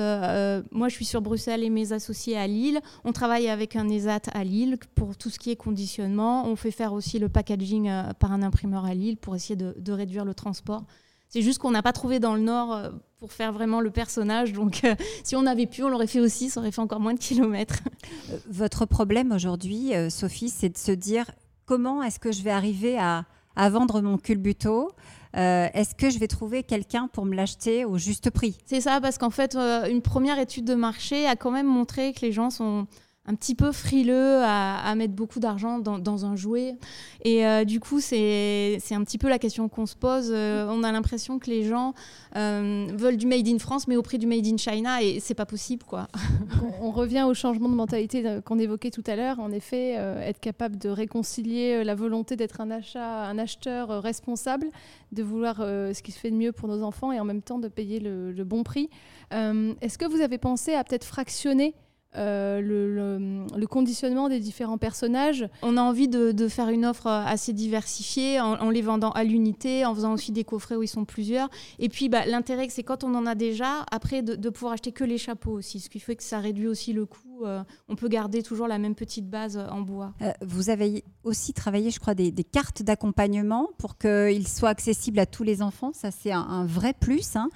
moi 0.72 0.90
je 0.90 0.94
suis 0.96 1.06
sur 1.06 1.22
Bruxelles 1.22 1.64
et 1.64 1.70
mes 1.70 1.94
associés 1.94 2.38
à 2.38 2.48
Lille, 2.48 2.80
on 3.04 3.12
travaille 3.12 3.48
avec 3.48 3.76
un 3.76 3.88
ESAT 3.90 4.22
à 4.34 4.44
Lille 4.44 4.78
pour 4.96 5.16
tout 5.18 5.30
ce 5.30 5.38
qui 5.38 5.52
est 5.52 5.56
conditionnement. 5.56 6.48
On 6.48 6.56
fait 6.56 6.72
faire 6.72 6.94
aussi 6.94 7.20
le 7.20 7.30
packaging 7.30 7.91
euh, 7.92 8.14
par 8.14 8.32
un 8.32 8.42
imprimeur 8.42 8.86
à 8.86 8.94
Lille 8.94 9.18
pour 9.18 9.36
essayer 9.36 9.56
de, 9.56 9.92
réduire 9.92 10.26
le 10.26 10.34
transport. 10.34 10.84
C'est 11.30 11.42
juste 11.42 11.60
qu'on 11.60 11.72
n'a 11.72 11.82
pas 11.82 11.94
trouvé 11.94 12.20
dans 12.20 12.36
le 12.36 12.42
Nord 12.42 12.74
euh, 12.74 12.90
pour 13.20 13.32
faire 13.32 13.54
vraiment 13.54 13.80
le 13.82 13.92
personnage. 13.92 14.54
Donc, 14.54 14.84
euh, 14.84 14.96
si 15.24 15.36
on 15.36 15.46
avait 15.46 15.68
pu, 15.68 15.84
on 15.84 15.90
l'aurait 15.90 16.08
fait 16.08 16.20
aussi. 16.20 16.50
Ça 16.50 16.60
aurait 16.60 16.72
fait 16.72 16.82
encore 16.82 17.00
moins 17.00 17.14
de 17.14 17.20
kilomètres. 17.20 17.80
Votre 18.50 18.86
problème 18.86 19.32
aujourd'hui, 19.32 19.92
Sophie, 20.10 20.50
c'est 20.50 20.70
de 20.70 20.78
se 20.78 20.92
dire 20.92 21.30
comment 21.66 22.04
est-ce 22.04 22.20
que 22.20 22.32
je 22.32 22.42
vais 22.42 22.52
arriver 22.52 22.98
à, 22.98 23.26
vendre 23.70 24.02
mon 24.02 24.18
culbuto 24.18 24.92
Est-ce 25.34 25.94
que 25.94 26.10
je 26.10 26.20
vais 26.20 26.28
trouver 26.28 26.64
quelqu'un 26.64 27.08
pour 27.08 27.26
me 27.26 27.36
l'acheter 27.36 27.86
au 27.86 27.98
juste 27.98 28.30
prix? 28.30 28.58
C'est 28.66 28.82
ça, 28.82 29.00
parce 29.00 29.18
qu'en 29.18 29.30
fait, 29.30 29.56
une 29.56 30.02
première 30.02 30.40
étude 30.40 30.66
de 30.66 30.76
marché 30.76 31.28
a 31.28 31.36
quand 31.36 31.52
même 31.52 31.68
montré 31.68 32.14
que 32.14 32.22
les 32.22 32.32
gens 32.32 32.50
sont 32.50 32.88
un 33.28 33.36
petit 33.36 33.54
peu 33.54 33.72
frileux 33.72 34.42
à, 34.44 34.96
mettre 34.96 35.14
beaucoup 35.14 35.40
d'argent 35.40 35.78
dans, 35.80 36.26
un 36.26 36.36
jouet. 36.36 36.76
Et 37.24 37.46
euh, 37.46 37.66
du 37.66 37.80
coup, 37.80 38.00
c'est 38.00 38.80
un 38.92 39.04
petit 39.04 39.20
peu 39.20 39.30
la 39.30 39.38
question 39.38 39.70
qu'on 39.70 39.86
se 39.86 39.96
pose. 39.96 40.32
Euh, 40.32 40.68
on 40.70 40.84
a 40.84 40.92
l'impression 40.92 41.38
que 41.38 41.50
les 41.50 41.64
gens 41.64 41.94
euh, 42.36 42.88
veulent 42.96 43.18
du 43.18 43.28
made 43.28 43.48
in 43.48 43.60
France, 43.60 43.88
mais 43.88 43.96
au 43.96 44.02
prix 44.02 44.18
du 44.18 44.26
made 44.26 44.48
in 44.48 44.58
China, 44.58 45.04
et 45.04 45.20
c'est 45.20 45.36
pas 45.36 45.46
possible, 45.46 45.84
quoi. 45.84 46.08
on, 46.82 46.90
revient 46.92 47.24
au 47.24 47.34
changement 47.34 47.70
de 47.70 47.76
mentalité 47.76 48.40
qu'on 48.44 48.58
évoquait 48.58 48.90
tout 48.90 49.04
à 49.06 49.16
l'heure. 49.16 49.40
En 49.40 49.52
effet, 49.52 49.94
être 49.94 50.40
capable 50.40 50.78
de 50.78 50.90
réconcilier 50.90 51.84
la 51.84 51.96
volonté 51.96 52.36
d'être 52.36 52.60
un, 52.60 52.72
achat, 52.72 53.26
un 53.26 53.38
acheteur 53.38 54.02
responsable, 54.02 54.68
de 55.12 55.24
vouloir 55.24 55.58
ce 55.58 56.02
qui 56.02 56.12
se 56.12 56.20
fait 56.20 56.32
de 56.32 56.36
mieux 56.36 56.52
pour 56.52 56.68
nos 56.68 56.82
enfants, 56.82 57.12
et 57.12 57.20
en 57.20 57.26
même 57.26 57.44
temps 57.44 57.60
de 57.60 57.68
payer 57.68 58.00
le, 58.00 58.32
le 58.32 58.44
bon 58.44 58.64
prix. 58.64 58.90
Est-ce 59.32 59.98
que 59.98 60.06
vous 60.06 60.22
avez 60.22 60.40
pensé 60.40 60.74
à 60.74 60.84
peut-être 60.84 61.06
fractionner 61.06 61.76
euh, 62.18 62.60
le, 62.62 63.68
conditionnement 63.68 64.28
des 64.28 64.40
différents 64.40 64.78
personnages. 64.78 65.48
On 65.62 65.78
a 65.78 65.82
envie 65.82 66.10
de, 66.10 66.48
faire 66.50 66.70
une 66.70 66.86
offre 66.86 67.08
assez 67.08 67.54
diversifiée 67.54 68.42
en, 68.42 68.70
les 68.70 68.82
vendant 68.82 69.12
à 69.12 69.24
l'unité, 69.24 69.86
en 69.86 69.96
faisant 69.96 70.14
aussi 70.14 70.32
des 70.32 70.44
coffrets 70.44 70.76
où 70.76 70.84
ils 70.84 70.88
sont 70.88 71.06
plusieurs. 71.06 71.50
Et 71.80 71.88
puis 71.88 72.10
bah, 72.10 72.26
l'intérêt, 72.26 72.68
c'est 72.70 72.84
quand 72.84 73.04
on 73.04 73.16
en 73.16 73.26
a 73.26 73.36
déjà, 73.36 73.86
après 73.92 74.22
de, 74.22 74.50
pouvoir 74.50 74.74
acheter 74.74 74.92
que 74.92 75.06
les 75.06 75.18
chapeaux 75.18 75.54
aussi, 75.54 75.80
ce 75.80 75.90
qui 75.90 76.00
fait 76.00 76.16
que 76.16 76.24
ça 76.24 76.40
réduit 76.40 76.68
aussi 76.68 76.92
le 76.92 77.06
coût. 77.06 77.31
Euh, 77.46 77.64
on 77.90 77.96
peut 77.96 78.08
garder 78.08 78.44
toujours 78.44 78.68
la 78.68 78.78
même 78.78 78.96
petite 78.96 79.30
base 79.30 79.58
en 79.58 79.82
bois. 79.82 80.14
Euh, 80.22 80.32
vous 80.42 80.70
avez 80.70 81.04
aussi 81.24 81.54
travaillé, 81.54 81.92
je 81.92 82.00
crois, 82.00 82.16
des, 82.16 82.32
cartes 82.44 82.82
d'accompagnement 82.84 83.70
pour 83.78 83.98
qu'ils 83.98 84.48
soient 84.48 84.70
accessibles 84.70 85.20
à 85.20 85.26
tous 85.26 85.44
les 85.44 85.62
enfants. 85.62 85.92
Ça, 85.94 86.12
c'est 86.12 86.32
un, 86.32 86.66
vrai 86.66 86.94
plus. 86.94 87.36
Hein. 87.36 87.50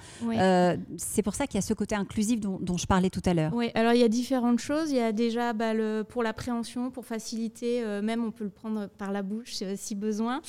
c'est 0.96 1.22
pour 1.22 1.34
ça 1.34 1.46
qu'il 1.46 1.56
y 1.56 1.58
a 1.58 1.62
ce 1.62 1.74
côté 1.74 1.94
inclusif 1.94 2.40
dont, 2.40 2.58
dont 2.60 2.76
je 2.76 2.86
parlais 2.86 3.10
tout 3.10 3.22
à 3.24 3.34
l'heure. 3.34 3.52
Oui, 3.54 3.70
alors 3.74 3.92
il 3.92 4.00
y 4.00 4.04
a 4.04 4.08
différents 4.08 4.52
de 4.52 4.58
choses. 4.58 4.90
Il 4.90 4.96
y 4.96 5.00
a 5.00 5.12
déjà 5.12 5.52
bah, 5.52 5.74
le, 5.74 6.02
pour 6.02 6.22
l'appréhension, 6.22 6.90
pour 6.90 7.04
faciliter, 7.04 7.82
euh, 7.82 8.02
même 8.02 8.24
on 8.24 8.30
peut 8.30 8.44
le 8.44 8.50
prendre 8.50 8.86
par 8.86 9.12
la 9.12 9.22
bouche 9.22 9.62
euh, 9.62 9.74
si 9.76 9.94
besoin. 9.94 10.40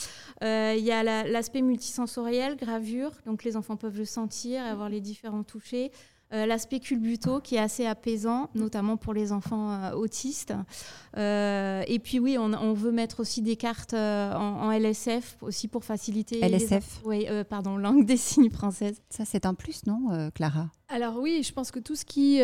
Euh, 0.44 0.76
il 0.78 0.84
y 0.84 0.92
a 0.92 1.04
l'aspect 1.24 1.62
multisensoriel, 1.62 2.56
gravure, 2.58 3.12
donc 3.26 3.44
les 3.44 3.56
enfants 3.58 3.78
peuvent 3.78 3.98
le 3.98 4.06
sentir, 4.06 4.64
avoir 4.64 4.90
les 4.90 5.02
différents 5.02 5.44
touchés. 5.44 5.92
Euh, 6.34 6.46
l'aspect 6.46 6.82
culbuto 6.82 7.40
qui 7.40 7.56
est 7.56 7.60
assez 7.60 7.86
apaisant, 7.86 8.50
notamment 8.54 8.98
pour 8.98 9.14
les 9.14 9.32
enfants 9.32 9.72
euh, 9.72 9.92
autistes. 9.94 10.54
Euh, 11.16 11.84
et 11.88 12.00
puis 12.00 12.20
oui, 12.20 12.38
on, 12.38 12.74
veut 12.74 12.92
mettre 12.92 13.22
aussi 13.22 13.42
des 13.42 13.56
cartes 13.56 13.94
en, 13.94 14.70
LSF 14.70 15.38
aussi 15.40 15.70
pour 15.70 15.86
faciliter. 15.86 16.42
LSF 16.42 17.00
Oui, 17.06 17.28
pardon, 17.50 17.78
langue 17.78 18.06
des 18.06 18.18
signes 18.18 18.50
française. 18.50 19.02
Ça, 19.10 19.24
c'est 19.24 19.46
un 19.46 19.54
plus, 19.54 19.86
non, 19.86 20.30
Clara? 20.36 20.70
Alors 20.90 21.18
oui, 21.18 21.44
je 21.44 21.54
pense 21.54 21.72
que 21.72 21.80
tout 21.80 21.96
ce 21.96 22.04
qui 22.04 22.40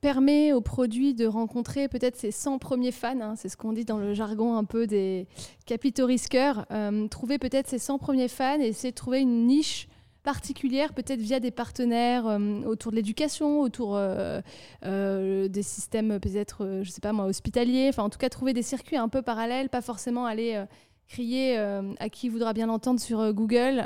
permet 0.00 0.52
au 0.52 0.60
produit 0.60 1.14
de 1.14 1.26
rencontrer 1.26 1.86
peut-être 1.86 2.16
ses 2.16 2.32
100 2.32 2.58
premiers 2.58 2.92
fans, 2.92 3.20
hein, 3.20 3.34
c'est 3.36 3.48
ce 3.48 3.56
qu'on 3.56 3.72
dit 3.72 3.84
dans 3.84 3.98
le 3.98 4.12
jargon 4.12 4.56
un 4.56 4.64
peu 4.64 4.88
des 4.88 5.28
capitaux 5.66 6.06
risqueurs, 6.06 6.66
trouver 7.10 7.38
peut-être 7.38 7.68
ses 7.68 7.78
100 7.78 7.98
premiers 7.98 8.28
fans 8.28 8.60
et 8.60 8.66
essayer 8.66 8.90
de 8.90 8.96
trouver 8.96 9.20
une 9.20 9.46
niche 9.46 9.88
particulière, 10.22 10.92
peut-être 10.92 11.20
via 11.20 11.40
des 11.40 11.50
partenaires 11.50 12.26
euh, 12.26 12.62
autour 12.64 12.92
de 12.92 12.96
l'éducation, 12.96 13.60
autour 13.60 13.96
euh, 13.96 14.40
euh, 14.84 15.48
des 15.48 15.62
systèmes 15.62 16.18
peut-être, 16.20 16.80
je 16.82 16.90
sais 16.90 17.00
pas 17.00 17.12
moi, 17.12 17.26
hospitaliers, 17.26 17.88
enfin 17.88 18.02
en 18.02 18.10
tout 18.10 18.18
cas 18.18 18.28
trouver 18.28 18.52
des 18.52 18.62
circuits 18.62 18.96
un 18.96 19.08
peu 19.08 19.22
parallèles, 19.22 19.68
pas 19.68 19.82
forcément 19.82 20.26
aller 20.26 20.62
crier 21.06 21.56
à 21.56 22.08
qui 22.10 22.28
voudra 22.28 22.52
bien 22.52 22.66
l'entendre 22.66 23.00
sur 23.00 23.32
Google 23.32 23.82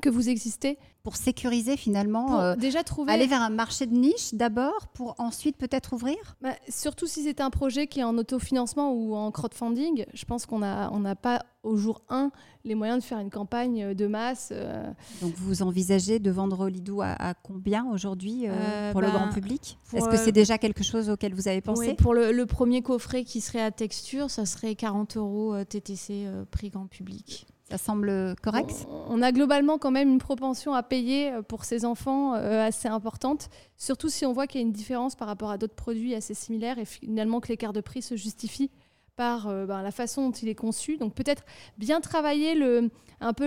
que 0.00 0.08
vous 0.08 0.28
existez 0.28 0.78
pour 1.04 1.16
sécuriser 1.16 1.76
finalement 1.76 2.40
euh, 2.40 2.56
déjà 2.56 2.82
trouver 2.82 3.12
aller 3.12 3.26
vers 3.26 3.42
un 3.42 3.50
marché 3.50 3.86
de 3.86 3.94
niche 3.94 4.32
d'abord 4.32 4.88
pour 4.94 5.14
ensuite 5.18 5.58
peut-être 5.58 5.92
ouvrir? 5.92 6.16
Bah, 6.40 6.54
surtout 6.68 7.06
si 7.06 7.22
c'est 7.22 7.42
un 7.42 7.50
projet 7.50 7.86
qui 7.86 8.00
est 8.00 8.04
en 8.04 8.16
autofinancement 8.16 8.92
ou 8.94 9.14
en 9.14 9.30
crowdfunding 9.30 10.06
je 10.14 10.24
pense 10.24 10.46
qu'on 10.46 10.60
n'a 10.60 10.90
on 10.92 11.00
n'a 11.00 11.14
pas 11.14 11.44
au 11.62 11.76
jour 11.76 12.02
1 12.08 12.30
les 12.64 12.74
moyens 12.74 13.00
de 13.00 13.04
faire 13.04 13.18
une 13.18 13.28
campagne 13.30 13.92
de 13.92 14.06
masse 14.06 14.48
euh. 14.52 14.90
donc 15.20 15.34
vous 15.36 15.62
envisagez 15.62 16.20
de 16.20 16.30
vendre 16.30 16.60
Olidou 16.60 17.02
à, 17.02 17.34
combien 17.34 17.86
aujourd'hui 17.92 18.46
euh, 18.46 18.90
pour 18.92 19.02
le 19.02 19.08
bah, 19.08 19.12
grand 19.12 19.28
public? 19.28 19.78
est-ce 19.92 20.08
que 20.08 20.16
c'est 20.16 20.32
déjà 20.32 20.56
quelque 20.56 20.82
chose 20.82 21.10
auquel 21.10 21.34
vous 21.34 21.48
avez 21.48 21.60
pensé? 21.60 21.92
pour 21.94 22.14
le, 22.14 22.32
le, 22.32 22.46
premier 22.46 22.80
coffret 22.80 23.24
qui 23.24 23.42
serait 23.42 23.62
à 23.62 23.70
texture 23.70 24.30
ça 24.30 24.46
serait 24.46 24.74
40 24.74 25.18
euros 25.18 25.62
TTC 25.64 26.26
prix 26.50 26.70
grand 26.70 26.86
public 26.86 27.46
ça 27.70 27.78
semble 27.78 28.36
correct? 28.42 28.86
On 29.08 29.22
a 29.22 29.32
globalement 29.32 29.78
quand 29.78 29.90
même 29.90 30.10
une 30.10 30.18
propension 30.18 30.74
à 30.74 30.82
payer 30.82 31.32
euh, 31.32 31.42
pour 31.42 31.64
ces 31.64 31.84
enfants 31.84 32.34
euh, 32.34 32.66
assez 32.66 32.88
importante, 32.88 33.48
surtout 33.76 34.08
si 34.08 34.26
on 34.26 34.32
voit 34.32 34.46
qu'il 34.46 34.60
y 34.60 34.64
a 34.64 34.66
une 34.66 34.72
différence 34.72 35.14
par 35.14 35.28
rapport 35.28 35.50
à 35.50 35.58
d'autres 35.58 35.74
produits 35.74 36.14
assez 36.14 36.34
similaires 36.34 36.78
et 36.78 36.84
finalement 36.84 37.40
que 37.40 37.48
l'écart 37.48 37.72
de 37.72 37.80
prix 37.80 38.02
se 38.02 38.16
justifie 38.16 38.70
par 39.16 39.48
euh, 39.48 39.66
ben, 39.66 39.82
la 39.82 39.90
façon 39.90 40.28
dont 40.28 40.32
il 40.32 40.48
est 40.48 40.54
conçu. 40.54 40.96
Donc 40.96 41.14
peut-être 41.14 41.44
bien 41.78 42.00
travailler 42.00 42.54
le, 42.54 42.90
un 43.20 43.32
peu 43.32 43.46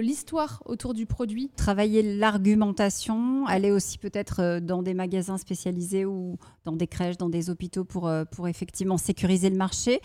l'histoire 0.00 0.62
autour 0.66 0.94
du 0.94 1.06
produit. 1.06 1.50
Travailler 1.56 2.02
l'argumentation, 2.16 3.46
aller 3.46 3.70
aussi 3.70 3.98
peut-être 3.98 4.40
euh, 4.40 4.60
dans 4.60 4.82
des 4.82 4.94
magasins 4.94 5.38
spécialisés 5.38 6.04
ou 6.04 6.36
dans 6.64 6.76
des 6.76 6.86
crèches, 6.86 7.16
dans 7.16 7.28
des 7.28 7.50
hôpitaux 7.50 7.84
pour, 7.84 8.08
euh, 8.08 8.24
pour 8.24 8.48
effectivement 8.48 8.98
sécuriser 8.98 9.50
le 9.50 9.56
marché. 9.56 10.00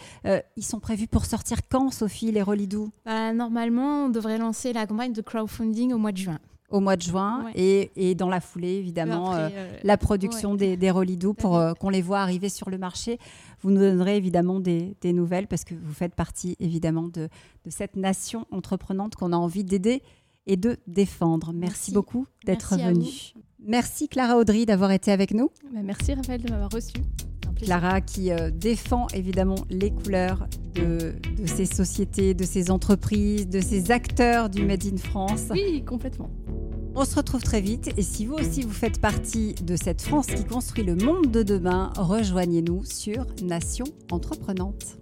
ils 0.57 0.65
sont 0.65 0.79
prévus 0.79 1.07
pour 1.07 1.25
sortir 1.25 1.59
quand, 1.69 1.91
Sophie, 1.91 2.31
les 2.31 2.41
Rolidou 2.41 2.91
bah, 3.05 3.33
Normalement, 3.33 4.05
on 4.05 4.09
devrait 4.09 4.37
lancer 4.37 4.73
la 4.73 4.87
campagne 4.87 5.13
de 5.13 5.21
crowdfunding 5.21 5.93
au 5.93 5.97
mois 5.97 6.11
de 6.11 6.17
juin 6.17 6.39
au 6.73 6.79
mois 6.79 6.95
de 6.95 7.03
juin 7.03 7.45
et, 7.55 8.15
dans 8.15 8.29
la 8.29 8.41
foulée, 8.41 8.73
évidemment, 8.73 9.35
euh, 9.35 9.49
euh, 9.53 9.77
la 9.83 9.95
production 9.95 10.55
des, 10.55 10.75
des 10.75 10.89
Rolidou 10.89 11.35
pour 11.35 11.55
euh, 11.55 11.73
qu'on 11.73 11.89
les 11.89 12.01
voit 12.01 12.19
arriver 12.19 12.49
sur 12.49 12.71
le 12.71 12.79
marché. 12.79 13.19
Vous 13.61 13.69
nous 13.69 13.79
donnerez 13.79 14.17
évidemment 14.17 14.59
des, 14.59 14.95
nouvelles 15.03 15.47
parce 15.47 15.63
que 15.63 15.75
vous 15.75 15.93
faites 15.93 16.15
partie 16.15 16.57
évidemment 16.59 17.07
de, 17.07 17.29
cette 17.69 17.95
nation 17.95 18.47
entreprenante 18.51 19.15
qu'on 19.15 19.33
a 19.33 19.37
envie 19.37 19.63
d'aider 19.63 20.01
et 20.47 20.57
de 20.57 20.77
défendre. 20.87 21.53
Merci, 21.53 21.91
beaucoup 21.91 22.25
d'être 22.43 22.75
venu. 22.75 23.07
Merci 23.65 24.09
Clara 24.09 24.37
Audry 24.37 24.65
d'avoir 24.65 24.91
été 24.91 25.11
avec 25.11 25.33
nous. 25.33 25.51
Bah, 25.71 25.79
merci 25.83 26.13
Raphaël 26.13 26.41
de 26.41 26.49
m'avoir 26.49 26.71
reçu. 26.71 26.93
Clara 27.63 28.01
qui 28.01 28.31
défend 28.53 29.07
évidemment 29.13 29.55
les 29.69 29.91
couleurs 29.91 30.47
de, 30.75 31.13
de, 31.37 31.45
ces 31.45 31.65
sociétés, 31.65 32.33
de 32.33 32.43
ces 32.43 32.71
entreprises, 32.71 33.47
de 33.47 33.61
ces 33.61 33.91
acteurs 33.91 34.49
du 34.49 34.65
Made 34.65 34.83
in 34.85 34.97
France. 34.97 35.45
Oui, 35.51 35.83
complètement. 35.85 36.29
On 36.95 37.05
se 37.05 37.15
retrouve 37.15 37.41
très 37.41 37.61
vite 37.61 37.89
et 37.97 38.03
si 38.03 38.27
vous 38.27 38.35
aussi 38.35 38.61
vous 38.61 38.71
faites 38.71 39.01
partie 39.01 39.55
de 39.55 39.75
cette 39.75 40.01
France 40.01 40.27
qui 40.27 40.45
construit 40.45 40.83
le 40.83 40.95
monde 40.95 41.31
de 41.31 41.41
demain, 41.41 41.91
rejoignez-nous 41.97 42.83
sur 42.85 43.25
Nation 43.41 43.85
Entreprenante. 44.11 44.99